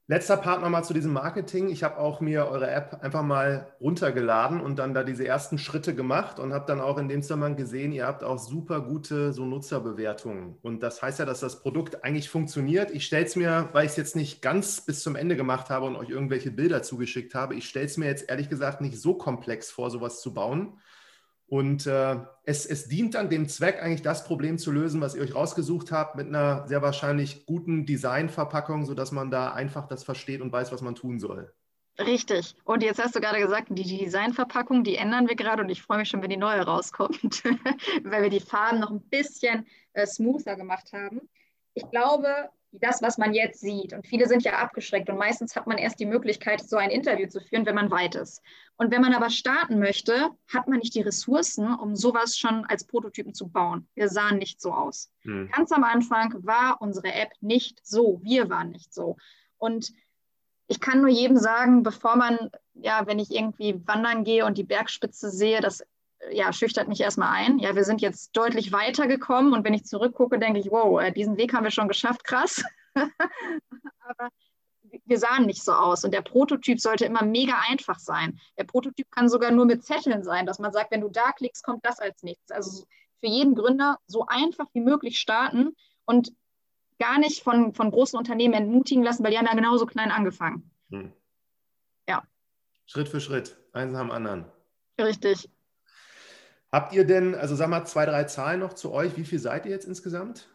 Letzter 0.09 0.37
Part 0.37 0.61
nochmal 0.61 0.85
zu 0.85 0.93
diesem 0.93 1.11
Marketing. 1.11 1.67
Ich 1.67 1.83
habe 1.83 1.97
auch 1.97 2.21
mir 2.21 2.47
eure 2.47 2.71
App 2.71 2.99
einfach 3.01 3.23
mal 3.23 3.73
runtergeladen 3.81 4.61
und 4.61 4.79
dann 4.79 4.93
da 4.93 5.03
diese 5.03 5.27
ersten 5.27 5.57
Schritte 5.57 5.93
gemacht 5.93 6.39
und 6.39 6.53
habe 6.53 6.65
dann 6.65 6.79
auch 6.79 6.97
in 6.97 7.09
dem 7.09 7.21
Zusammenhang 7.21 7.57
gesehen, 7.57 7.91
ihr 7.91 8.07
habt 8.07 8.23
auch 8.23 8.37
super 8.37 8.79
gute 8.79 9.33
so 9.33 9.43
Nutzerbewertungen. 9.43 10.55
Und 10.61 10.81
das 10.81 11.01
heißt 11.01 11.19
ja, 11.19 11.25
dass 11.25 11.41
das 11.41 11.59
Produkt 11.59 12.05
eigentlich 12.05 12.29
funktioniert. 12.29 12.89
Ich 12.91 13.05
stelle 13.05 13.25
es 13.25 13.35
mir, 13.35 13.67
weil 13.73 13.83
ich 13.83 13.91
es 13.91 13.97
jetzt 13.97 14.15
nicht 14.15 14.41
ganz 14.41 14.79
bis 14.79 15.03
zum 15.03 15.17
Ende 15.17 15.35
gemacht 15.35 15.69
habe 15.69 15.87
und 15.87 15.97
euch 15.97 16.09
irgendwelche 16.09 16.51
Bilder 16.51 16.83
zugeschickt 16.83 17.35
habe, 17.35 17.55
ich 17.55 17.67
stelle 17.67 17.87
es 17.87 17.97
mir 17.97 18.05
jetzt 18.05 18.29
ehrlich 18.29 18.47
gesagt 18.47 18.79
nicht 18.79 19.01
so 19.01 19.15
komplex 19.15 19.71
vor, 19.71 19.91
sowas 19.91 20.21
zu 20.21 20.33
bauen. 20.33 20.79
Und 21.47 21.87
äh, 21.87 22.17
es, 22.43 22.65
es 22.65 22.89
dient 22.89 23.15
dann 23.15 23.29
dem 23.29 23.47
Zweck, 23.47 23.81
eigentlich 23.81 24.01
das 24.01 24.25
Problem 24.25 24.57
zu 24.57 24.71
lösen, 24.71 24.99
was 24.99 25.15
ihr 25.15 25.21
euch 25.21 25.33
rausgesucht 25.33 25.93
habt, 25.93 26.15
mit 26.15 26.27
einer 26.27 26.67
sehr 26.67 26.81
wahrscheinlich 26.81 27.45
guten 27.45 27.85
Designverpackung, 27.85 28.85
sodass 28.85 29.13
man 29.13 29.31
da 29.31 29.53
einfach 29.53 29.87
das 29.87 30.03
versteht 30.03 30.41
und 30.41 30.51
weiß, 30.51 30.73
was 30.73 30.81
man 30.81 30.95
tun 30.95 31.19
soll. 31.19 31.53
Richtig. 31.99 32.55
Und 32.63 32.83
jetzt 32.83 33.01
hast 33.01 33.15
du 33.15 33.21
gerade 33.21 33.39
gesagt, 33.39 33.69
die 33.71 33.97
Designverpackung, 33.97 34.83
die 34.83 34.97
ändern 34.97 35.27
wir 35.27 35.35
gerade 35.35 35.63
und 35.63 35.69
ich 35.69 35.81
freue 35.81 35.99
mich 35.99 36.09
schon, 36.09 36.21
wenn 36.21 36.29
die 36.29 36.37
neue 36.37 36.61
rauskommt, 36.61 37.43
weil 38.03 38.23
wir 38.23 38.29
die 38.29 38.41
Farben 38.41 38.79
noch 38.79 38.91
ein 38.91 39.01
bisschen 39.01 39.65
äh, 39.93 40.05
smoother 40.05 40.57
gemacht 40.57 40.91
haben. 40.93 41.21
Ich 41.73 41.89
glaube, 41.89 42.49
das, 42.71 43.01
was 43.01 43.17
man 43.17 43.33
jetzt 43.33 43.61
sieht. 43.61 43.93
Und 43.93 44.05
viele 44.05 44.27
sind 44.27 44.43
ja 44.43 44.59
abgeschreckt 44.59 45.09
und 45.09 45.17
meistens 45.17 45.55
hat 45.55 45.67
man 45.67 45.77
erst 45.77 45.99
die 45.99 46.05
Möglichkeit, 46.05 46.61
so 46.61 46.77
ein 46.77 46.89
Interview 46.89 47.27
zu 47.27 47.39
führen, 47.39 47.65
wenn 47.65 47.75
man 47.75 47.91
weit 47.91 48.15
ist. 48.15 48.41
Und 48.75 48.91
wenn 48.91 49.01
man 49.01 49.13
aber 49.13 49.29
starten 49.29 49.79
möchte, 49.79 50.29
hat 50.53 50.67
man 50.67 50.79
nicht 50.79 50.93
die 50.93 51.01
Ressourcen, 51.01 51.73
um 51.73 51.95
sowas 51.95 52.37
schon 52.37 52.65
als 52.65 52.85
Prototypen 52.85 53.33
zu 53.33 53.47
bauen. 53.47 53.87
Wir 53.95 54.09
sahen 54.09 54.37
nicht 54.37 54.61
so 54.61 54.73
aus. 54.73 55.11
Hm. 55.21 55.49
Ganz 55.51 55.71
am 55.71 55.83
Anfang 55.83 56.35
war 56.45 56.81
unsere 56.81 57.13
App 57.13 57.31
nicht 57.41 57.85
so. 57.85 58.19
Wir 58.23 58.49
waren 58.49 58.69
nicht 58.69 58.93
so. 58.93 59.17
Und 59.57 59.93
ich 60.67 60.79
kann 60.79 61.01
nur 61.01 61.09
jedem 61.09 61.37
sagen, 61.37 61.83
bevor 61.83 62.17
man, 62.17 62.51
ja, 62.73 63.07
wenn 63.07 63.19
ich 63.19 63.31
irgendwie 63.31 63.81
wandern 63.87 64.23
gehe 64.23 64.45
und 64.45 64.57
die 64.57 64.63
Bergspitze 64.63 65.31
sehe, 65.31 65.61
das 65.61 65.83
ja, 66.31 66.51
schüchtert 66.53 66.87
mich 66.87 67.01
erstmal 67.01 67.31
ein. 67.31 67.59
Ja, 67.59 67.75
wir 67.75 67.83
sind 67.83 68.01
jetzt 68.01 68.35
deutlich 68.35 68.71
weitergekommen 68.71 69.53
und 69.53 69.63
wenn 69.63 69.73
ich 69.73 69.85
zurückgucke, 69.85 70.39
denke 70.39 70.59
ich, 70.59 70.71
wow, 70.71 71.01
äh, 71.01 71.11
diesen 71.11 71.37
Weg 71.37 71.53
haben 71.53 71.63
wir 71.63 71.71
schon 71.71 71.87
geschafft, 71.87 72.23
krass. 72.23 72.63
Aber 72.95 74.29
wir 75.05 75.19
sahen 75.19 75.45
nicht 75.45 75.63
so 75.63 75.73
aus 75.73 76.03
und 76.03 76.13
der 76.13 76.21
Prototyp 76.21 76.79
sollte 76.79 77.05
immer 77.05 77.23
mega 77.23 77.55
einfach 77.69 77.99
sein. 77.99 78.39
Der 78.57 78.63
Prototyp 78.63 79.09
kann 79.11 79.29
sogar 79.29 79.51
nur 79.51 79.65
mit 79.65 79.83
Zetteln 79.83 80.23
sein, 80.23 80.45
dass 80.45 80.59
man 80.59 80.71
sagt, 80.71 80.91
wenn 80.91 81.01
du 81.01 81.09
da 81.09 81.31
klickst, 81.31 81.63
kommt 81.63 81.85
das 81.85 81.99
als 81.99 82.23
nächstes. 82.23 82.51
Also 82.51 82.85
für 83.19 83.27
jeden 83.27 83.55
Gründer 83.55 83.97
so 84.07 84.25
einfach 84.27 84.67
wie 84.73 84.81
möglich 84.81 85.19
starten 85.19 85.75
und 86.05 86.33
gar 86.99 87.19
nicht 87.19 87.43
von, 87.43 87.73
von 87.73 87.91
großen 87.91 88.17
Unternehmen 88.17 88.53
entmutigen 88.53 89.03
lassen, 89.03 89.23
weil 89.23 89.31
die 89.31 89.37
haben 89.37 89.45
ja 89.45 89.53
genauso 89.53 89.85
klein 89.85 90.11
angefangen. 90.11 90.71
Hm. 90.89 91.13
Schritt 92.87 93.09
für 93.09 93.19
Schritt, 93.19 93.57
eins 93.73 93.91
dem 93.91 94.11
anderen. 94.11 94.45
Richtig. 94.99 95.49
Habt 96.71 96.93
ihr 96.93 97.05
denn, 97.05 97.33
also 97.33 97.55
sag 97.55 97.69
mal 97.69 97.85
zwei, 97.85 98.05
drei 98.05 98.25
Zahlen 98.25 98.59
noch 98.59 98.73
zu 98.73 98.91
euch, 98.91 99.15
wie 99.15 99.23
viel 99.23 99.39
seid 99.39 99.65
ihr 99.65 99.71
jetzt 99.71 99.87
insgesamt? 99.87 100.49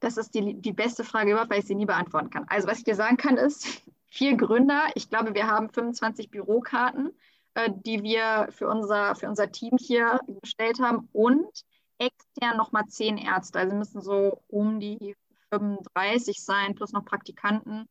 Das 0.00 0.18
ist 0.18 0.34
die, 0.34 0.60
die 0.60 0.72
beste 0.72 1.04
Frage 1.04 1.30
überhaupt, 1.30 1.50
weil 1.50 1.60
ich 1.60 1.66
sie 1.66 1.74
nie 1.74 1.86
beantworten 1.86 2.30
kann. 2.30 2.44
Also 2.48 2.68
was 2.68 2.78
ich 2.78 2.84
dir 2.84 2.94
sagen 2.94 3.16
kann, 3.16 3.38
ist 3.38 3.66
vier 4.06 4.36
Gründer. 4.36 4.88
Ich 4.94 5.08
glaube, 5.08 5.34
wir 5.34 5.46
haben 5.46 5.70
25 5.70 6.30
Bürokarten, 6.30 7.12
äh, 7.54 7.70
die 7.74 8.02
wir 8.02 8.48
für 8.50 8.68
unser, 8.68 9.14
für 9.14 9.28
unser 9.28 9.50
Team 9.50 9.78
hier 9.78 10.20
gestellt 10.42 10.80
haben 10.80 11.08
und 11.12 11.64
extern 11.98 12.58
nochmal 12.58 12.86
zehn 12.88 13.16
Ärzte. 13.16 13.58
Also 13.58 13.74
müssen 13.74 14.02
so 14.02 14.42
um 14.48 14.80
die 14.80 15.16
35 15.50 16.42
sein, 16.42 16.74
plus 16.74 16.92
noch 16.92 17.04
Praktikanten. 17.06 17.88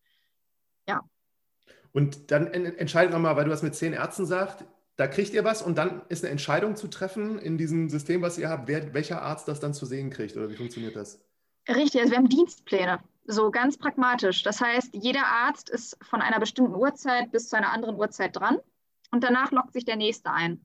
Ja. 0.88 1.02
Und 1.92 2.30
dann 2.30 2.48
entscheidet 2.48 3.14
nochmal, 3.14 3.36
weil 3.36 3.46
du 3.46 3.50
das 3.50 3.64
mit 3.64 3.74
zehn 3.74 3.94
Ärzten 3.94 4.26
sagst, 4.26 4.66
da 4.98 5.08
kriegt 5.08 5.34
ihr 5.34 5.44
was 5.44 5.62
und 5.62 5.78
dann 5.78 6.02
ist 6.10 6.24
eine 6.24 6.32
Entscheidung 6.32 6.76
zu 6.76 6.88
treffen 6.88 7.38
in 7.40 7.58
diesem 7.58 7.90
System, 7.90 8.22
was 8.22 8.38
ihr 8.38 8.50
habt, 8.50 8.68
wer, 8.68 8.94
welcher 8.94 9.22
Arzt 9.22 9.48
das 9.48 9.60
dann 9.60 9.74
zu 9.74 9.86
sehen 9.86 10.10
kriegt 10.10 10.38
oder 10.38 10.50
wie 10.50 10.56
funktioniert 10.56 10.96
das? 10.96 11.20
Richtig, 11.68 12.00
also 12.00 12.12
wir 12.12 12.18
haben 12.18 12.30
Dienstpläne, 12.30 13.00
so 13.26 13.52
ganz 13.52 13.78
pragmatisch. 13.78 14.44
Das 14.44 14.62
heißt, 14.62 14.90
jeder 14.94 15.26
Arzt 15.26 15.70
ist 15.70 15.98
von 16.04 16.22
einer 16.22 16.40
bestimmten 16.40 16.76
Uhrzeit 16.76 17.32
bis 17.32 17.50
zu 17.50 17.58
einer 17.58 17.74
anderen 17.74 17.96
Uhrzeit 17.96 18.36
dran 18.36 18.60
und 19.12 19.24
danach 19.24 19.52
lockt 19.52 19.74
sich 19.74 19.86
der 19.86 19.96
nächste 19.96 20.32
ein. 20.32 20.64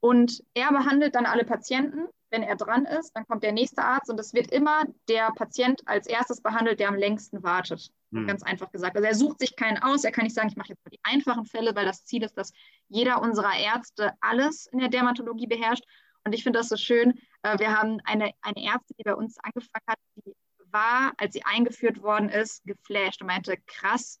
Und 0.00 0.44
er 0.54 0.70
behandelt 0.72 1.14
dann 1.14 1.26
alle 1.26 1.44
Patienten. 1.44 2.08
Wenn 2.32 2.42
er 2.42 2.56
dran 2.56 2.86
ist, 2.86 3.14
dann 3.14 3.26
kommt 3.26 3.42
der 3.42 3.52
nächste 3.52 3.84
Arzt 3.84 4.10
und 4.10 4.18
es 4.18 4.32
wird 4.32 4.50
immer 4.50 4.84
der 5.06 5.30
Patient 5.32 5.82
als 5.84 6.06
erstes 6.06 6.40
behandelt, 6.40 6.80
der 6.80 6.88
am 6.88 6.94
längsten 6.94 7.42
wartet. 7.42 7.90
Hm. 8.10 8.26
Ganz 8.26 8.42
einfach 8.42 8.72
gesagt. 8.72 8.96
Also 8.96 9.06
er 9.06 9.14
sucht 9.14 9.40
sich 9.40 9.54
keinen 9.54 9.76
aus. 9.76 10.02
Er 10.02 10.12
kann 10.12 10.24
nicht 10.24 10.34
sagen, 10.34 10.48
ich 10.48 10.56
mache 10.56 10.70
jetzt 10.70 10.82
nur 10.84 10.90
die 10.90 11.00
einfachen 11.02 11.44
Fälle, 11.44 11.76
weil 11.76 11.84
das 11.84 12.06
Ziel 12.06 12.22
ist, 12.22 12.38
dass 12.38 12.52
jeder 12.88 13.20
unserer 13.20 13.54
Ärzte 13.54 14.14
alles 14.22 14.66
in 14.66 14.78
der 14.78 14.88
Dermatologie 14.88 15.46
beherrscht. 15.46 15.84
Und 16.24 16.32
ich 16.34 16.42
finde 16.42 16.60
das 16.60 16.70
so 16.70 16.76
schön. 16.76 17.20
Äh, 17.42 17.58
wir 17.58 17.78
haben 17.78 18.00
eine, 18.04 18.32
eine 18.40 18.64
Ärztin, 18.64 18.96
die 18.98 19.04
bei 19.04 19.14
uns 19.14 19.36
angefangen 19.38 19.84
hat, 19.86 19.98
die 20.16 20.32
war, 20.70 21.12
als 21.18 21.34
sie 21.34 21.44
eingeführt 21.44 22.02
worden 22.02 22.30
ist, 22.30 22.64
geflasht 22.64 23.20
und 23.20 23.26
meinte, 23.26 23.58
krass, 23.66 24.18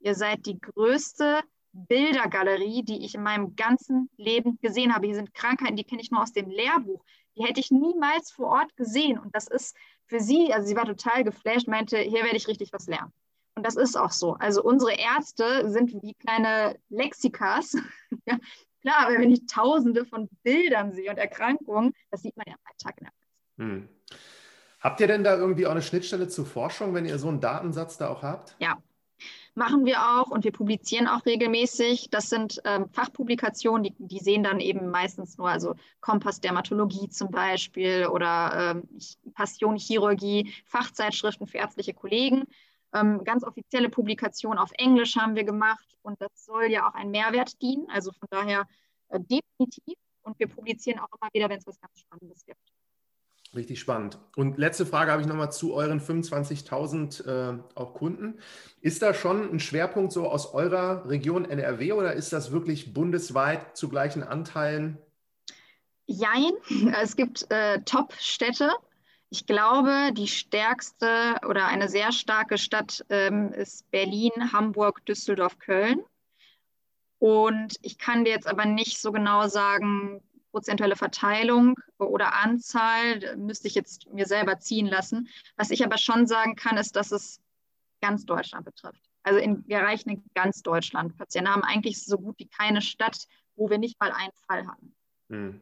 ihr 0.00 0.16
seid 0.16 0.46
die 0.46 0.58
größte 0.58 1.42
Bildergalerie, 1.72 2.82
die 2.82 3.04
ich 3.04 3.14
in 3.14 3.22
meinem 3.22 3.56
ganzen 3.56 4.10
Leben 4.16 4.58
gesehen 4.60 4.94
habe. 4.94 5.06
Hier 5.06 5.14
sind 5.14 5.32
Krankheiten, 5.32 5.76
die 5.76 5.84
kenne 5.84 6.02
ich 6.02 6.10
nur 6.10 6.22
aus 6.22 6.32
dem 6.32 6.50
Lehrbuch. 6.50 7.02
Die 7.36 7.44
hätte 7.44 7.60
ich 7.60 7.70
niemals 7.70 8.30
vor 8.30 8.48
Ort 8.48 8.76
gesehen. 8.76 9.18
Und 9.18 9.34
das 9.34 9.46
ist 9.46 9.76
für 10.06 10.20
sie, 10.20 10.52
also 10.52 10.66
sie 10.66 10.76
war 10.76 10.84
total 10.84 11.24
geflasht, 11.24 11.68
meinte, 11.68 11.98
hier 11.98 12.24
werde 12.24 12.36
ich 12.36 12.48
richtig 12.48 12.72
was 12.72 12.86
lernen. 12.86 13.12
Und 13.54 13.66
das 13.66 13.76
ist 13.76 13.96
auch 13.96 14.12
so. 14.12 14.34
Also 14.34 14.62
unsere 14.62 14.92
Ärzte 14.92 15.70
sind 15.70 15.92
wie 16.02 16.14
kleine 16.14 16.78
Lexikas. 16.88 17.74
ja, 18.26 18.38
klar, 18.80 19.06
aber 19.06 19.18
wenn 19.18 19.30
ich 19.30 19.46
tausende 19.46 20.04
von 20.04 20.28
Bildern 20.42 20.92
sehe 20.92 21.10
und 21.10 21.18
Erkrankungen, 21.18 21.92
das 22.10 22.22
sieht 22.22 22.36
man 22.36 22.44
ja 22.48 22.54
am 22.54 22.60
Alltag 22.64 22.98
in 22.98 23.04
der 23.04 23.12
Praxis. 23.12 23.58
Hm. 23.58 23.88
Habt 24.80 25.00
ihr 25.00 25.06
denn 25.06 25.22
da 25.22 25.36
irgendwie 25.36 25.66
auch 25.66 25.70
eine 25.70 25.82
Schnittstelle 25.82 26.28
zur 26.28 26.44
Forschung, 26.44 26.92
wenn 26.94 27.04
ihr 27.04 27.18
so 27.18 27.28
einen 27.28 27.40
Datensatz 27.40 27.98
da 27.98 28.08
auch 28.08 28.22
habt? 28.22 28.56
Ja, 28.58 28.78
machen 29.54 29.84
wir 29.84 30.00
auch 30.00 30.30
und 30.30 30.44
wir 30.44 30.52
publizieren 30.52 31.06
auch 31.06 31.26
regelmäßig. 31.26 32.08
Das 32.10 32.30
sind 32.30 32.60
ähm, 32.64 32.88
Fachpublikationen, 32.90 33.82
die, 33.82 33.94
die, 33.98 34.18
sehen 34.18 34.42
dann 34.42 34.60
eben 34.60 34.90
meistens 34.90 35.36
nur, 35.36 35.48
also 35.48 35.74
Kompass 36.00 36.40
Dermatologie 36.40 37.08
zum 37.08 37.30
Beispiel 37.30 38.06
oder 38.06 38.76
ähm, 38.76 38.88
Passion 39.34 39.76
Chirurgie, 39.76 40.52
Fachzeitschriften 40.64 41.46
für 41.46 41.58
ärztliche 41.58 41.94
Kollegen. 41.94 42.44
Ähm, 42.94 43.24
ganz 43.24 43.44
offizielle 43.44 43.88
Publikationen 43.88 44.58
auf 44.58 44.70
Englisch 44.74 45.16
haben 45.16 45.34
wir 45.34 45.44
gemacht 45.44 45.96
und 46.02 46.20
das 46.20 46.30
soll 46.34 46.70
ja 46.70 46.88
auch 46.88 46.94
einen 46.94 47.10
Mehrwert 47.10 47.60
dienen. 47.62 47.86
Also 47.90 48.12
von 48.12 48.28
daher 48.30 48.66
äh, 49.08 49.20
definitiv. 49.20 49.96
Und 50.24 50.38
wir 50.38 50.46
publizieren 50.46 51.00
auch 51.00 51.08
immer 51.20 51.30
wieder, 51.32 51.48
wenn 51.48 51.58
es 51.58 51.66
was 51.66 51.80
ganz 51.80 51.98
Spannendes 51.98 52.44
gibt. 52.44 52.60
Richtig 53.54 53.80
spannend. 53.80 54.18
Und 54.34 54.56
letzte 54.56 54.86
Frage 54.86 55.12
habe 55.12 55.20
ich 55.20 55.28
nochmal 55.28 55.52
zu 55.52 55.74
euren 55.74 56.00
25.000 56.00 57.26
äh, 57.26 57.58
auch 57.74 57.92
Kunden. 57.92 58.38
Ist 58.80 59.02
da 59.02 59.12
schon 59.12 59.52
ein 59.52 59.60
Schwerpunkt 59.60 60.12
so 60.12 60.26
aus 60.28 60.54
eurer 60.54 61.06
Region 61.06 61.44
NRW 61.44 61.92
oder 61.92 62.14
ist 62.14 62.32
das 62.32 62.50
wirklich 62.50 62.94
bundesweit 62.94 63.76
zu 63.76 63.90
gleichen 63.90 64.22
Anteilen? 64.22 64.96
Jein, 66.06 66.52
es 67.02 67.14
gibt 67.14 67.50
äh, 67.50 67.82
Top-Städte. 67.82 68.70
Ich 69.28 69.46
glaube, 69.46 70.12
die 70.12 70.28
stärkste 70.28 71.36
oder 71.46 71.66
eine 71.66 71.90
sehr 71.90 72.12
starke 72.12 72.56
Stadt 72.56 73.04
ähm, 73.10 73.52
ist 73.52 73.90
Berlin, 73.90 74.52
Hamburg, 74.52 75.04
Düsseldorf, 75.04 75.58
Köln. 75.58 76.02
Und 77.18 77.76
ich 77.82 77.98
kann 77.98 78.24
dir 78.24 78.30
jetzt 78.30 78.46
aber 78.46 78.64
nicht 78.64 78.98
so 79.00 79.12
genau 79.12 79.46
sagen, 79.48 80.22
prozentuelle 80.52 80.96
Verteilung 80.96 81.74
oder 81.98 82.34
Anzahl 82.34 83.36
müsste 83.36 83.66
ich 83.66 83.74
jetzt 83.74 84.12
mir 84.12 84.26
selber 84.26 84.60
ziehen 84.60 84.86
lassen. 84.86 85.28
Was 85.56 85.70
ich 85.70 85.84
aber 85.84 85.98
schon 85.98 86.26
sagen 86.26 86.54
kann, 86.54 86.76
ist, 86.76 86.94
dass 86.94 87.10
es 87.10 87.40
ganz 88.00 88.24
Deutschland 88.24 88.64
betrifft. 88.64 89.02
Also 89.24 89.38
in, 89.38 89.64
wir 89.66 89.78
erreichen 89.78 90.10
in 90.10 90.24
ganz 90.34 90.62
Deutschland. 90.62 91.16
Patienten 91.16 91.52
haben 91.52 91.62
eigentlich 91.62 92.04
so 92.04 92.18
gut 92.18 92.38
wie 92.38 92.48
keine 92.48 92.82
Stadt, 92.82 93.26
wo 93.56 93.70
wir 93.70 93.78
nicht 93.78 93.98
mal 94.00 94.12
einen 94.12 94.32
Fall 94.46 94.66
hatten. 94.66 94.94
Hm. 95.30 95.60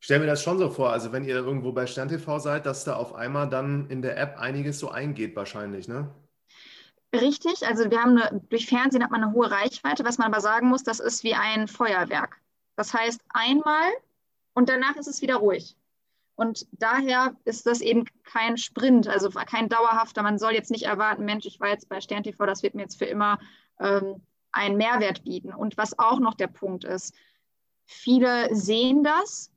Ich 0.00 0.06
stelle 0.06 0.20
mir 0.20 0.26
das 0.26 0.42
schon 0.42 0.58
so 0.58 0.68
vor, 0.68 0.90
also 0.90 1.12
wenn 1.12 1.24
ihr 1.24 1.36
irgendwo 1.36 1.72
bei 1.72 1.86
SternTV 1.86 2.40
seid, 2.40 2.66
dass 2.66 2.84
da 2.84 2.96
auf 2.96 3.14
einmal 3.14 3.48
dann 3.48 3.88
in 3.88 4.02
der 4.02 4.16
App 4.18 4.36
einiges 4.36 4.80
so 4.80 4.90
eingeht 4.90 5.36
wahrscheinlich, 5.36 5.86
ne? 5.86 6.12
Richtig, 7.14 7.66
also 7.66 7.90
wir 7.90 8.00
haben 8.00 8.16
eine, 8.16 8.40
durch 8.48 8.66
Fernsehen 8.66 9.04
hat 9.04 9.10
man 9.10 9.22
eine 9.22 9.32
hohe 9.32 9.50
Reichweite. 9.50 10.04
Was 10.04 10.18
man 10.18 10.32
aber 10.32 10.40
sagen 10.40 10.68
muss, 10.68 10.82
das 10.82 10.98
ist 10.98 11.24
wie 11.24 11.34
ein 11.34 11.68
Feuerwerk. 11.68 12.40
Das 12.82 12.92
heißt 12.92 13.20
einmal 13.28 13.92
und 14.54 14.68
danach 14.68 14.96
ist 14.96 15.06
es 15.06 15.22
wieder 15.22 15.36
ruhig. 15.36 15.76
Und 16.34 16.66
daher 16.72 17.36
ist 17.44 17.64
das 17.64 17.80
eben 17.80 18.06
kein 18.24 18.58
Sprint, 18.58 19.06
also 19.06 19.30
kein 19.30 19.68
dauerhafter. 19.68 20.24
Man 20.24 20.36
soll 20.36 20.54
jetzt 20.54 20.72
nicht 20.72 20.86
erwarten, 20.86 21.24
Mensch, 21.24 21.46
ich 21.46 21.60
war 21.60 21.68
jetzt 21.68 21.88
bei 21.88 22.00
Stern 22.00 22.24
TV, 22.24 22.44
das 22.44 22.64
wird 22.64 22.74
mir 22.74 22.82
jetzt 22.82 22.98
für 22.98 23.04
immer 23.04 23.38
ähm, 23.78 24.20
einen 24.50 24.78
Mehrwert 24.78 25.22
bieten. 25.22 25.54
Und 25.54 25.76
was 25.76 25.96
auch 25.96 26.18
noch 26.18 26.34
der 26.34 26.48
Punkt 26.48 26.82
ist, 26.82 27.14
viele 27.84 28.52
sehen 28.52 29.04
das, 29.04 29.52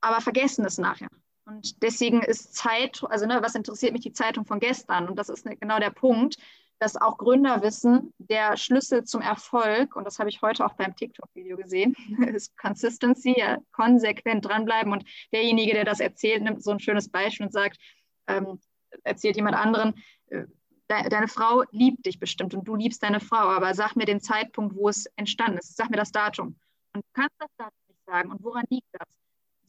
aber 0.00 0.20
vergessen 0.20 0.64
es 0.64 0.78
nachher. 0.78 1.08
Und 1.46 1.82
deswegen 1.82 2.22
ist 2.22 2.54
Zeit, 2.54 3.02
also 3.08 3.26
ne, 3.26 3.42
was 3.42 3.56
interessiert 3.56 3.92
mich 3.92 4.02
die 4.02 4.12
Zeitung 4.12 4.44
von 4.44 4.60
gestern? 4.60 5.08
Und 5.08 5.16
das 5.16 5.30
ist 5.30 5.44
ne, 5.46 5.56
genau 5.56 5.80
der 5.80 5.90
Punkt 5.90 6.36
dass 6.82 6.96
auch 6.96 7.16
Gründer 7.16 7.62
wissen, 7.62 8.12
der 8.18 8.56
Schlüssel 8.56 9.04
zum 9.04 9.20
Erfolg, 9.20 9.94
und 9.94 10.04
das 10.04 10.18
habe 10.18 10.28
ich 10.28 10.42
heute 10.42 10.66
auch 10.66 10.74
beim 10.74 10.96
TikTok-Video 10.96 11.56
gesehen, 11.56 11.94
ist 12.34 12.58
Consistency, 12.58 13.36
ja, 13.38 13.58
konsequent 13.70 14.44
dranbleiben. 14.44 14.92
Und 14.92 15.04
derjenige, 15.32 15.74
der 15.74 15.84
das 15.84 16.00
erzählt, 16.00 16.42
nimmt 16.42 16.64
so 16.64 16.72
ein 16.72 16.80
schönes 16.80 17.08
Beispiel 17.08 17.46
und 17.46 17.52
sagt, 17.52 17.78
ähm, 18.26 18.58
erzählt 19.04 19.36
jemand 19.36 19.54
anderen, 19.54 19.94
äh, 20.26 20.42
de 20.90 21.08
deine 21.08 21.28
Frau 21.28 21.62
liebt 21.70 22.04
dich 22.04 22.18
bestimmt 22.18 22.52
und 22.52 22.66
du 22.66 22.74
liebst 22.74 23.00
deine 23.04 23.20
Frau, 23.20 23.48
aber 23.48 23.74
sag 23.74 23.94
mir 23.94 24.04
den 24.04 24.20
Zeitpunkt, 24.20 24.74
wo 24.74 24.88
es 24.88 25.06
entstanden 25.14 25.58
ist. 25.58 25.76
Sag 25.76 25.88
mir 25.88 25.96
das 25.98 26.10
Datum. 26.10 26.58
Und 26.94 27.04
du 27.04 27.10
kannst 27.12 27.36
das 27.38 27.50
Datum 27.58 27.78
nicht 27.86 28.04
sagen. 28.06 28.32
Und 28.32 28.42
woran 28.42 28.64
liegt 28.70 28.88
das? 28.90 29.06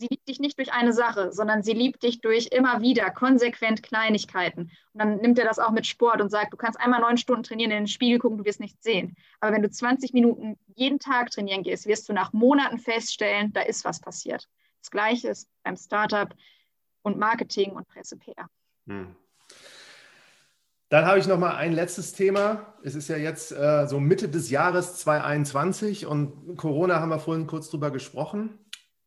Sie 0.03 0.07
liebt 0.09 0.27
dich 0.27 0.39
nicht 0.39 0.57
durch 0.57 0.73
eine 0.73 0.91
Sache, 0.91 1.31
sondern 1.31 1.63
sie 1.63 1.73
liebt 1.73 2.03
dich 2.03 2.19
durch 2.19 2.47
immer 2.47 2.81
wieder 2.81 3.09
konsequent 3.09 3.83
Kleinigkeiten. 3.83 4.71
Und 4.93 4.99
dann 5.01 5.17
nimmt 5.17 5.39
er 5.39 5.45
das 5.45 5.59
auch 5.59 5.71
mit 5.71 5.87
Sport 5.87 6.21
und 6.21 6.29
sagt, 6.29 6.51
du 6.51 6.57
kannst 6.57 6.79
einmal 6.79 6.99
neun 6.99 7.17
Stunden 7.17 7.43
trainieren, 7.43 7.71
in 7.71 7.77
den 7.83 7.87
Spiegel 7.87 8.19
gucken, 8.19 8.37
du 8.37 8.45
wirst 8.45 8.59
nichts 8.59 8.83
sehen. 8.83 9.15
Aber 9.39 9.53
wenn 9.55 9.61
du 9.61 9.69
20 9.69 10.13
Minuten 10.13 10.57
jeden 10.75 10.99
Tag 10.99 11.31
trainieren 11.31 11.63
gehst, 11.63 11.87
wirst 11.87 12.09
du 12.09 12.13
nach 12.13 12.33
Monaten 12.33 12.79
feststellen, 12.79 13.53
da 13.53 13.61
ist 13.61 13.85
was 13.85 14.01
passiert. 14.01 14.49
Das 14.81 14.91
Gleiche 14.91 15.29
ist 15.29 15.47
beim 15.63 15.77
Startup 15.77 16.33
und 17.01 17.17
Marketing 17.17 17.71
und 17.71 17.87
Presse-PR. 17.87 18.47
Hm. 18.87 19.15
Dann 20.89 21.05
habe 21.05 21.17
ich 21.17 21.27
noch 21.27 21.39
mal 21.39 21.55
ein 21.55 21.73
letztes 21.73 22.13
Thema. 22.13 22.75
Es 22.83 22.93
ist 22.93 23.07
ja 23.07 23.17
jetzt 23.17 23.51
äh, 23.51 23.87
so 23.87 23.99
Mitte 23.99 24.29
des 24.29 24.51
Jahres 24.51 24.97
2021 24.97 26.05
und 26.05 26.55
Corona 26.57 26.99
haben 26.99 27.09
wir 27.09 27.19
vorhin 27.19 27.47
kurz 27.47 27.69
drüber 27.69 27.89
gesprochen 27.89 28.60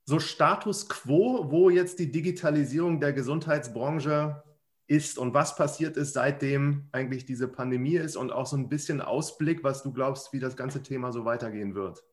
so 0.07 0.21
Status 0.21 0.89
quo, 0.89 1.51
wo 1.51 1.69
jetzt 1.69 1.99
die 1.99 2.11
Digitalisierung 2.11 3.01
der 3.01 3.13
Gesundheitsbranche 3.13 4.43
ist 4.87 5.19
und 5.19 5.35
was 5.35 5.57
passiert 5.57 5.97
ist, 5.97 6.15
seitdem 6.15 6.89
eigentlich 6.93 7.27
diese 7.27 7.49
Pandemie 7.49 7.97
ist 7.97 8.15
und 8.17 8.31
auch 8.31 8.47
so 8.47 8.57
ein 8.57 8.69
bisschen 8.69 9.01
Ausblick, 9.01 9.65
was 9.65 9.83
du 9.83 9.93
glaubst, 9.93 10.33
wie 10.33 10.39
das 10.39 10.57
ganze 10.57 10.81
Thema 10.83 11.11
so 11.11 11.25
weitergehen 11.25 11.75
wird? 11.75 12.05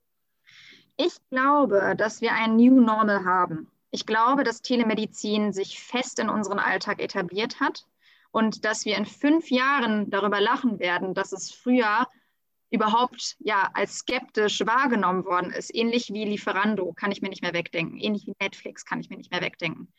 Ich 0.97 1.17
glaube, 1.29 1.93
dass 1.95 2.21
wir 2.21 2.33
ein 2.33 2.55
New 2.55 2.81
Normal 2.81 3.25
haben. 3.25 3.67
Ich 3.91 4.07
glaube, 4.07 4.43
dass 4.43 4.63
Telemedizin 4.63 5.53
sich 5.53 5.79
fest 5.79 6.17
in 6.17 6.29
unseren 6.29 6.57
Alltag 6.57 6.99
etabliert 6.99 7.59
hat 7.59 7.85
und 8.31 8.65
dass 8.65 8.85
wir 8.85 8.97
in 8.97 9.05
fünf 9.05 9.51
Jahren 9.51 10.09
darüber 10.09 10.41
lachen 10.41 10.79
werden, 10.79 11.13
dass 11.13 11.31
es 11.31 11.51
früher 11.51 12.07
überhaupt 12.73 13.35
ja 13.39 13.69
als 13.75 13.99
skeptisch 13.99 14.61
wahrgenommen 14.65 15.25
worden 15.25 15.51
ist. 15.51 15.73
Ähnlich 15.73 16.11
wie 16.11 16.25
Lieferando 16.25 16.91
kann 16.93 17.11
ich 17.11 17.21
mir 17.21 17.29
nicht 17.29 17.43
mehr 17.43 17.53
wegdenken. 17.53 17.99
Ähnlich 17.99 18.25
wie 18.25 18.33
Netflix 18.41 18.83
kann 18.83 18.99
ich 18.99 19.11
mir 19.11 19.17
nicht 19.17 19.31
mehr 19.31 19.41
wegdenken. 19.41 19.93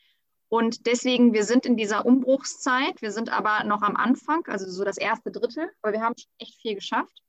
Und 0.48 0.86
deswegen, 0.86 1.32
wir 1.32 1.44
sind 1.44 1.66
in 1.66 1.76
dieser 1.76 2.04
Umbruchszeit, 2.04 3.00
wir 3.00 3.12
sind 3.12 3.30
aber 3.30 3.62
noch 3.62 3.82
am 3.82 3.96
Anfang, 3.96 4.44
also 4.46 4.68
so 4.68 4.84
das 4.84 4.98
erste 4.98 5.30
Drittel, 5.30 5.70
aber 5.82 5.92
wir 5.92 6.00
haben 6.00 6.14
echt 6.38 6.60
viel 6.60 6.74
geschafft. 6.74 7.22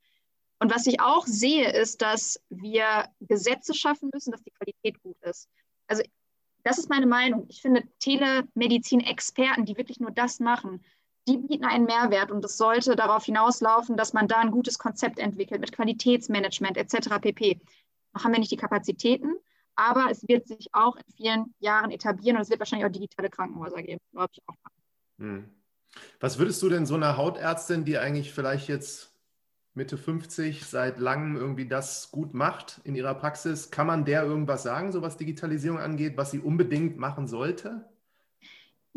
Und 0.59 0.73
was 0.73 0.87
ich 0.87 0.99
auch 0.99 1.27
sehe, 1.27 1.71
ist, 1.71 2.01
dass 2.01 2.39
wir 2.49 3.07
Gesetze 3.19 3.75
schaffen 3.75 4.09
müssen, 4.11 4.31
dass 4.31 4.41
die 4.41 4.51
Qualität 4.51 5.01
gut 5.03 5.17
ist. 5.21 5.47
Also 5.87 6.01
das 6.63 6.79
ist 6.79 6.89
meine 6.89 7.05
Meinung. 7.05 7.45
Ich 7.49 7.61
finde 7.61 7.83
Telemedizin-Experten, 7.99 9.65
die 9.65 9.77
wirklich 9.77 9.99
nur 9.99 10.11
das 10.11 10.39
machen, 10.39 10.83
die 11.27 11.37
bieten 11.37 11.65
einen 11.65 11.85
Mehrwert 11.85 12.31
und 12.31 12.43
es 12.45 12.57
sollte 12.57 12.95
darauf 12.95 13.25
hinauslaufen, 13.25 13.97
dass 13.97 14.13
man 14.13 14.27
da 14.27 14.37
ein 14.37 14.51
gutes 14.51 14.77
Konzept 14.77 15.19
entwickelt 15.19 15.61
mit 15.61 15.71
Qualitätsmanagement 15.71 16.77
etc. 16.77 17.19
pp. 17.19 17.59
Noch 18.13 18.23
haben 18.23 18.31
wir 18.31 18.39
nicht 18.39 18.51
die 18.51 18.57
Kapazitäten, 18.57 19.35
aber 19.75 20.07
es 20.09 20.27
wird 20.27 20.47
sich 20.47 20.69
auch 20.73 20.95
in 20.95 21.13
vielen 21.15 21.53
Jahren 21.59 21.91
etablieren 21.91 22.37
und 22.37 22.43
es 22.43 22.49
wird 22.49 22.59
wahrscheinlich 22.59 22.85
auch 22.85 22.91
digitale 22.91 23.29
Krankenhäuser 23.29 23.81
geben, 23.81 24.01
glaube 24.11 24.29
ich 24.33 24.41
auch. 24.47 24.55
Hm. 25.19 25.49
Was 26.19 26.39
würdest 26.39 26.61
du 26.61 26.69
denn 26.69 26.85
so 26.85 26.95
einer 26.95 27.17
Hautärztin, 27.17 27.85
die 27.85 27.97
eigentlich 27.97 28.33
vielleicht 28.33 28.67
jetzt 28.67 29.13
Mitte 29.73 29.97
50 29.97 30.65
seit 30.65 30.99
langem 30.99 31.35
irgendwie 31.35 31.67
das 31.67 32.11
gut 32.11 32.33
macht 32.33 32.79
in 32.83 32.95
ihrer 32.95 33.15
Praxis, 33.15 33.71
kann 33.71 33.87
man 33.87 34.05
der 34.05 34.23
irgendwas 34.23 34.63
sagen, 34.63 34.91
so 34.91 35.01
was 35.01 35.17
Digitalisierung 35.17 35.79
angeht, 35.79 36.17
was 36.17 36.31
sie 36.31 36.39
unbedingt 36.39 36.97
machen 36.97 37.27
sollte? 37.27 37.85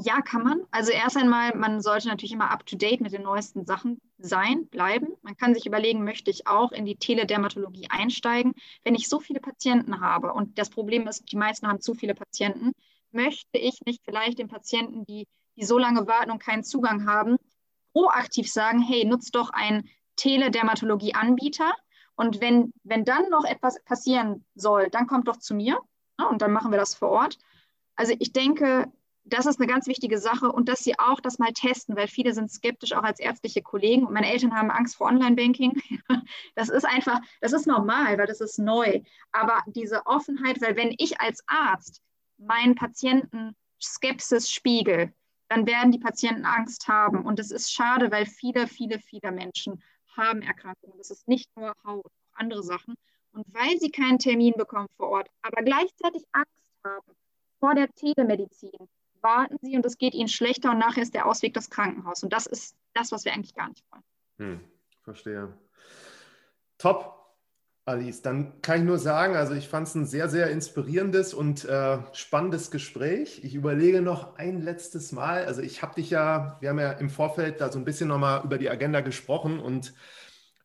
Ja, 0.00 0.22
kann 0.22 0.44
man. 0.44 0.62
Also 0.70 0.92
erst 0.92 1.16
einmal, 1.16 1.56
man 1.56 1.80
sollte 1.80 2.06
natürlich 2.06 2.30
immer 2.30 2.52
up-to-date 2.52 3.00
mit 3.00 3.12
den 3.12 3.22
neuesten 3.22 3.66
Sachen 3.66 4.00
sein, 4.18 4.68
bleiben. 4.68 5.08
Man 5.22 5.36
kann 5.36 5.54
sich 5.54 5.66
überlegen, 5.66 6.04
möchte 6.04 6.30
ich 6.30 6.46
auch 6.46 6.70
in 6.70 6.84
die 6.84 6.94
Teledermatologie 6.94 7.88
einsteigen? 7.90 8.54
Wenn 8.84 8.94
ich 8.94 9.08
so 9.08 9.18
viele 9.18 9.40
Patienten 9.40 10.00
habe 10.00 10.32
und 10.32 10.56
das 10.56 10.70
Problem 10.70 11.08
ist, 11.08 11.32
die 11.32 11.36
meisten 11.36 11.66
haben 11.66 11.80
zu 11.80 11.94
viele 11.94 12.14
Patienten, 12.14 12.74
möchte 13.10 13.58
ich 13.58 13.80
nicht 13.86 14.04
vielleicht 14.04 14.38
den 14.38 14.46
Patienten, 14.46 15.04
die, 15.04 15.26
die 15.56 15.64
so 15.64 15.78
lange 15.78 16.06
warten 16.06 16.30
und 16.30 16.38
keinen 16.38 16.62
Zugang 16.62 17.04
haben, 17.10 17.36
proaktiv 17.92 18.48
sagen, 18.48 18.80
hey, 18.80 19.04
nutzt 19.04 19.34
doch 19.34 19.50
einen 19.50 19.88
Teledermatologie-Anbieter 20.14 21.74
und 22.14 22.40
wenn, 22.40 22.72
wenn 22.84 23.04
dann 23.04 23.28
noch 23.30 23.44
etwas 23.44 23.82
passieren 23.82 24.44
soll, 24.54 24.90
dann 24.90 25.08
kommt 25.08 25.26
doch 25.26 25.38
zu 25.38 25.56
mir 25.56 25.80
ne, 26.18 26.28
und 26.28 26.40
dann 26.40 26.52
machen 26.52 26.70
wir 26.70 26.78
das 26.78 26.94
vor 26.94 27.08
Ort. 27.08 27.36
Also 27.96 28.14
ich 28.16 28.32
denke, 28.32 28.92
das 29.28 29.46
ist 29.46 29.60
eine 29.60 29.66
ganz 29.66 29.86
wichtige 29.86 30.18
Sache 30.18 30.50
und 30.50 30.68
dass 30.68 30.80
sie 30.84 30.98
auch 30.98 31.20
das 31.20 31.38
mal 31.38 31.52
testen, 31.52 31.96
weil 31.96 32.08
viele 32.08 32.32
sind 32.32 32.50
skeptisch, 32.50 32.92
auch 32.92 33.02
als 33.02 33.20
ärztliche 33.20 33.62
Kollegen. 33.62 34.06
Und 34.06 34.12
meine 34.12 34.30
Eltern 34.30 34.54
haben 34.54 34.70
Angst 34.70 34.96
vor 34.96 35.08
Online-Banking. 35.08 35.80
Das 36.54 36.68
ist 36.68 36.84
einfach, 36.84 37.20
das 37.40 37.52
ist 37.52 37.66
normal, 37.66 38.18
weil 38.18 38.26
das 38.26 38.40
ist 38.40 38.58
neu. 38.58 39.00
Aber 39.32 39.62
diese 39.66 40.04
Offenheit, 40.06 40.60
weil 40.60 40.76
wenn 40.76 40.94
ich 40.98 41.20
als 41.20 41.42
Arzt 41.46 42.02
meinen 42.36 42.74
Patienten 42.74 43.54
Skepsis 43.80 44.50
spiegel, 44.50 45.12
dann 45.48 45.66
werden 45.66 45.92
die 45.92 45.98
Patienten 45.98 46.44
Angst 46.44 46.88
haben. 46.88 47.24
Und 47.24 47.38
das 47.38 47.50
ist 47.50 47.72
schade, 47.72 48.10
weil 48.10 48.26
viele, 48.26 48.66
viele, 48.66 48.98
viele 48.98 49.32
Menschen 49.32 49.82
haben 50.16 50.42
Erkrankungen. 50.42 50.98
Das 50.98 51.10
ist 51.10 51.28
nicht 51.28 51.48
nur 51.56 51.72
Haut, 51.84 52.06
auch 52.06 52.34
andere 52.34 52.62
Sachen. 52.62 52.94
Und 53.32 53.46
weil 53.54 53.78
sie 53.78 53.90
keinen 53.90 54.18
Termin 54.18 54.54
bekommen 54.56 54.88
vor 54.96 55.08
Ort, 55.10 55.30
aber 55.42 55.62
gleichzeitig 55.62 56.24
Angst 56.32 56.72
haben 56.84 57.14
vor 57.60 57.74
der 57.74 57.88
Telemedizin, 57.94 58.88
warten 59.22 59.56
sie 59.62 59.76
und 59.76 59.84
es 59.86 59.98
geht 59.98 60.14
ihnen 60.14 60.28
schlechter 60.28 60.70
und 60.70 60.78
nachher 60.78 61.02
ist 61.02 61.14
der 61.14 61.26
Ausweg 61.26 61.54
das 61.54 61.70
Krankenhaus. 61.70 62.22
Und 62.22 62.32
das 62.32 62.46
ist 62.46 62.76
das, 62.94 63.12
was 63.12 63.24
wir 63.24 63.32
eigentlich 63.32 63.54
gar 63.54 63.68
nicht 63.68 63.84
wollen. 63.90 64.02
Hm, 64.38 64.60
verstehe. 65.02 65.52
Top. 66.78 67.18
Alice, 67.88 68.20
dann 68.20 68.60
kann 68.60 68.80
ich 68.80 68.84
nur 68.84 68.98
sagen, 68.98 69.34
also 69.34 69.54
ich 69.54 69.66
fand 69.66 69.88
es 69.88 69.94
ein 69.94 70.04
sehr, 70.04 70.28
sehr 70.28 70.50
inspirierendes 70.50 71.32
und 71.32 71.64
äh, 71.64 71.98
spannendes 72.12 72.70
Gespräch. 72.70 73.42
Ich 73.42 73.54
überlege 73.54 74.02
noch 74.02 74.36
ein 74.36 74.60
letztes 74.60 75.10
Mal. 75.10 75.46
Also 75.46 75.62
ich 75.62 75.80
habe 75.80 75.94
dich 75.94 76.10
ja, 76.10 76.58
wir 76.60 76.68
haben 76.68 76.78
ja 76.78 76.92
im 76.92 77.08
Vorfeld 77.08 77.62
da 77.62 77.72
so 77.72 77.78
ein 77.78 77.86
bisschen 77.86 78.08
nochmal 78.08 78.44
über 78.44 78.58
die 78.58 78.68
Agenda 78.68 79.00
gesprochen 79.00 79.58
und 79.58 79.94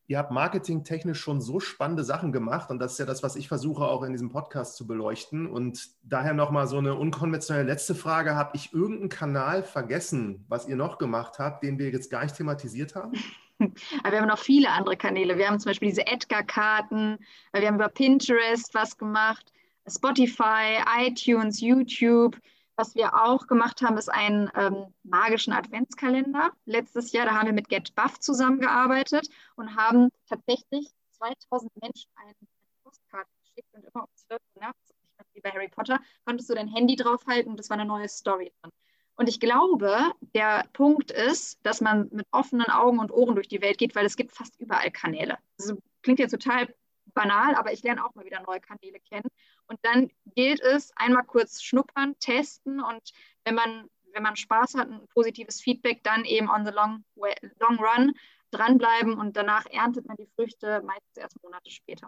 ihr 0.08 0.18
habt 0.18 0.32
marketingtechnisch 0.32 1.20
schon 1.20 1.42
so 1.42 1.60
spannende 1.60 2.04
Sachen 2.04 2.32
gemacht 2.32 2.70
und 2.70 2.80
das 2.80 2.94
ist 2.94 2.98
ja 2.98 3.06
das, 3.06 3.24
was 3.24 3.36
ich 3.36 3.48
versuche 3.48 3.86
auch 3.86 4.04
in 4.04 4.12
diesem 4.12 4.30
Podcast 4.30 4.76
zu 4.76 4.86
beleuchten. 4.86 5.48
Und 5.48 5.90
daher 6.04 6.34
nochmal 6.34 6.68
so 6.68 6.78
eine 6.78 6.96
unkonventionelle 6.96 7.68
letzte 7.68 7.96
Frage. 7.96 8.36
Habe 8.36 8.56
ich 8.56 8.74
irgendeinen 8.74 9.10
Kanal 9.10 9.64
vergessen, 9.64 10.46
was 10.50 10.68
ihr 10.68 10.76
noch 10.76 10.98
gemacht 10.98 11.40
habt, 11.40 11.64
den 11.64 11.80
wir 11.80 11.90
jetzt 11.90 12.12
gar 12.12 12.24
nicht 12.24 12.36
thematisiert 12.36 12.96
haben? 12.96 13.14
Aber 13.60 14.12
wir 14.12 14.22
haben 14.22 14.28
noch 14.28 14.40
viele 14.40 14.70
andere 14.70 14.98
Kanäle. 14.98 15.38
Wir 15.38 15.48
haben 15.48 15.60
zum 15.60 15.70
Beispiel 15.70 15.90
diese 15.90 16.06
Edgar-Karten, 16.06 17.20
wir 17.54 17.68
haben 17.68 17.76
über 17.76 17.88
Pinterest 17.88 18.74
was 18.74 18.98
gemacht, 18.98 19.54
Spotify, 19.88 20.80
iTunes, 21.00 21.62
YouTube. 21.62 22.38
Was 22.76 22.96
wir 22.96 23.14
auch 23.24 23.46
gemacht 23.46 23.82
haben, 23.82 23.98
ist 23.98 24.10
einen 24.10 24.50
ähm, 24.56 24.94
magischen 25.04 25.54
Adventskalender. 25.54 26.52
Letztes 26.66 27.12
Jahr, 27.12 27.26
da 27.26 27.34
haben 27.34 27.46
wir 27.46 27.54
mit 27.54 27.70
GetBuff 27.70 28.20
zusammengearbeitet 28.20 29.30
und 29.56 29.76
haben 29.76 30.10
tatsächlich 30.28 30.90
2000 31.12 31.72
Menschen 31.82 32.10
eine 32.16 32.34
Postkarte 32.84 33.30
geschickt 33.44 33.70
und 33.74 33.84
immer 33.84 34.04
um 34.04 34.10
12 34.16 34.42
Uhr 34.56 34.62
nachts, 34.64 34.94
wie 35.34 35.42
bei 35.42 35.52
Harry 35.52 35.70
Potter, 35.70 36.00
konntest 36.26 36.50
du 36.50 36.56
dein 36.56 36.68
Handy 36.68 36.96
draufhalten 36.96 37.52
und 37.52 37.58
das 37.58 37.70
war 37.70 37.78
eine 37.78 37.86
neue 37.86 38.10
Story 38.10 38.52
drin. 38.62 38.72
Und 39.16 39.30
ich 39.30 39.40
glaube, 39.40 40.12
der 40.34 40.66
Punkt 40.74 41.12
ist, 41.12 41.60
dass 41.64 41.82
man 41.82 42.10
mit 42.12 42.26
offenen 42.32 42.68
Augen 42.68 42.98
und 42.98 43.12
Ohren 43.12 43.36
durch 43.36 43.48
die 43.48 43.62
Welt 43.62 43.78
geht, 43.78 43.96
weil 43.96 44.08
es 44.08 44.16
gibt 44.16 44.36
fast 44.36 44.60
überall 44.60 44.90
Kanäle. 44.90 45.38
Das 45.58 45.76
klingt 46.02 46.18
jetzt 46.18 46.32
total 46.32 46.74
banal, 47.14 47.54
aber 47.54 47.72
ich 47.72 47.84
lerne 47.84 48.04
auch 48.04 48.16
mal 48.16 48.26
wieder 48.26 48.42
neue 48.42 48.60
Kanäle 48.60 49.00
kennen. 49.00 49.30
Und 49.68 49.80
dann 49.84 50.12
gilt 50.36 50.62
es, 50.62 50.92
einmal 50.96 51.24
kurz 51.24 51.62
schnuppern, 51.62 52.16
testen 52.20 52.82
und 52.82 53.02
wenn 53.46 53.56
man, 53.56 53.90
wenn 54.14 54.24
man 54.24 54.36
Spaß 54.36 54.76
hat, 54.76 54.90
ein 54.90 55.08
positives 55.14 55.62
Feedback, 55.62 56.04
dann 56.04 56.26
eben 56.26 56.50
on 56.50 56.66
the 56.66 56.72
long, 56.72 57.04
way, 57.16 57.34
long 57.60 57.80
run 57.80 58.14
dranbleiben 58.52 59.16
und 59.16 59.36
danach 59.36 59.66
erntet 59.66 60.08
man 60.08 60.18
die 60.18 60.28
Früchte 60.36 60.82
meistens 60.86 61.18
erst 61.18 61.42
Monate 61.44 61.72
später. 61.72 62.08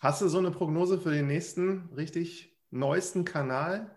Hast 0.00 0.20
du 0.20 0.28
so 0.28 0.38
eine 0.38 0.50
Prognose 0.50 0.98
für 0.98 1.10
den 1.10 1.28
nächsten 1.28 1.88
richtig 1.94 2.54
neuesten 2.70 3.24
Kanal? 3.24 3.94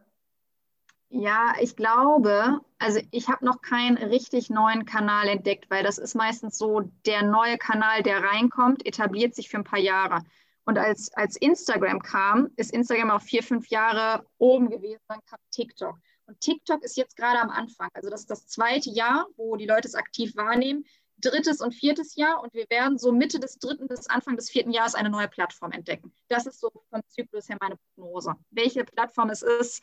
Ja, 1.10 1.53
ich 1.62 1.76
glaube, 1.76 2.60
also 2.80 2.99
ich 3.12 3.30
habe 3.30 3.45
noch 3.45 3.62
keinen 3.62 3.97
richtig 3.97 4.49
neuen 4.49 4.86
Kanal 4.86 5.30
entdeckt, 5.30 5.70
weil 5.70 5.84
das 5.84 5.97
ist 5.97 6.16
meistens 6.16 6.58
so, 6.58 6.82
der 7.05 7.24
neue 7.24 7.58
Kanal, 7.58 8.03
der 8.03 8.24
reinkommt, 8.24 8.86
etabliert 8.86 9.34
sich 9.34 9.49
für 9.49 9.58
ein 9.58 9.64
paar 9.64 9.80
Jahre. 9.80 10.24
Und 10.68 10.78
als, 10.78 11.13
als 11.13 11.38
Instagram 11.38 12.01
kam, 12.01 12.49
ist 12.57 12.74
Instagram 12.74 13.09
auch 13.11 13.22
vier, 13.22 13.41
fünf 13.41 13.70
Jahre 13.70 14.26
oben 14.38 14.70
gewesen, 14.70 14.99
dann 15.07 15.20
kam 15.26 15.39
TikTok. 15.49 15.97
Und 16.26 16.41
TikTok 16.41 16.84
ist 16.84 16.97
jetzt 16.97 17.15
gerade 17.15 17.39
am 17.39 17.49
Anfang. 17.49 17.88
Also 17.93 18.09
das 18.09 18.20
ist 18.22 18.30
das 18.30 18.47
zweite 18.47 18.89
Jahr, 18.89 19.28
wo 19.38 19.55
die 19.55 19.65
Leute 19.65 19.88
es 19.88 19.95
aktiv 19.95 20.36
wahrnehmen. 20.36 20.84
Drittes 21.20 21.61
und 21.61 21.74
viertes 21.74 22.18
Jahr 22.18 22.43
und 22.43 22.53
wir 22.53 22.65
werden 22.70 22.97
so 22.97 23.13
Mitte 23.13 23.39
des 23.39 23.59
dritten 23.59 23.88
bis 23.88 24.07
Anfang 24.07 24.36
des 24.36 24.49
vierten 24.49 24.72
Jahres 24.72 24.93
eine 24.93 25.09
neue 25.09 25.30
Plattform 25.30 25.72
entdecken. 25.72 26.13
Das 26.28 26.45
ist 26.45 26.59
so 26.59 26.70
vom 26.89 27.01
Zyklus 27.07 27.47
her 27.47 27.57
meine 27.61 27.78
Prognose. 27.95 28.36
Welche 28.51 28.84
Plattform 28.84 29.30
es 29.30 29.43
ist, 29.43 29.82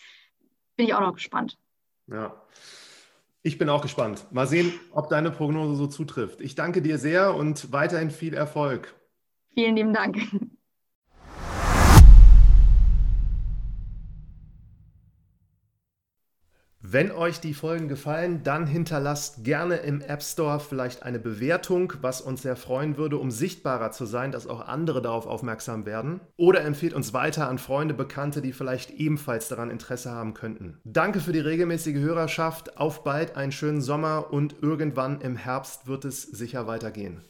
bin 0.76 0.87
ich 0.87 0.93
auch 0.93 1.01
noch 1.01 1.14
gespannt. 1.14 1.57
Ja. 2.09 2.43
Ich 3.43 3.57
bin 3.57 3.70
auch 3.70 3.80
gespannt. 3.80 4.26
Mal 4.32 4.47
sehen, 4.47 4.78
ob 4.93 5.09
deine 5.09 5.30
Prognose 5.30 5.76
so 5.76 5.87
zutrifft. 5.87 6.43
Ich 6.43 6.55
danke 6.55 6.82
dir 6.82 6.99
sehr 6.99 7.35
und 7.35 7.72
weiterhin 7.72 8.11
viel 8.11 8.35
Erfolg. 8.35 8.95
Vielen 9.55 9.76
lieben 9.76 9.95
Dank. 9.95 10.18
Wenn 16.95 17.11
euch 17.11 17.40
die 17.40 17.55
Folgen 17.55 17.88
gefallen, 17.88 18.45
dann 18.45 18.68
hinterlasst 18.68 19.42
gerne 19.42 19.78
im 19.78 20.01
App 20.01 20.22
Store 20.22 20.61
vielleicht 20.61 21.03
eine 21.03 21.18
Bewertung, 21.18 21.92
was 22.03 22.20
uns 22.20 22.42
sehr 22.42 22.55
freuen 22.55 22.97
würde, 22.97 23.18
um 23.18 23.32
sichtbarer 23.32 23.90
zu 23.90 24.07
sein, 24.07 24.30
dass 24.30 24.47
auch 24.47 24.61
andere 24.61 25.03
darauf 25.03 25.26
aufmerksam 25.26 25.86
werden. 25.86 26.20
Oder 26.36 26.61
empfehlt 26.61 26.95
uns 26.95 27.12
weiter 27.12 27.49
an 27.49 27.59
Freunde, 27.59 27.95
Bekannte, 27.95 28.42
die 28.42 28.53
vielleicht 28.53 28.92
ebenfalls 28.92 29.49
daran 29.49 29.70
Interesse 29.70 30.12
haben 30.12 30.34
könnten. 30.34 30.78
Danke 30.84 31.18
für 31.18 31.32
die 31.32 31.40
regelmäßige 31.40 31.97
Hörerschaft. 31.97 32.78
Auf 32.78 33.03
bald, 33.03 33.34
einen 33.34 33.51
schönen 33.51 33.80
Sommer 33.80 34.32
und 34.32 34.62
irgendwann 34.62 35.20
im 35.20 35.34
Herbst 35.34 35.88
wird 35.88 36.05
es 36.05 36.22
sicher 36.22 36.68
weitergehen. 36.68 37.22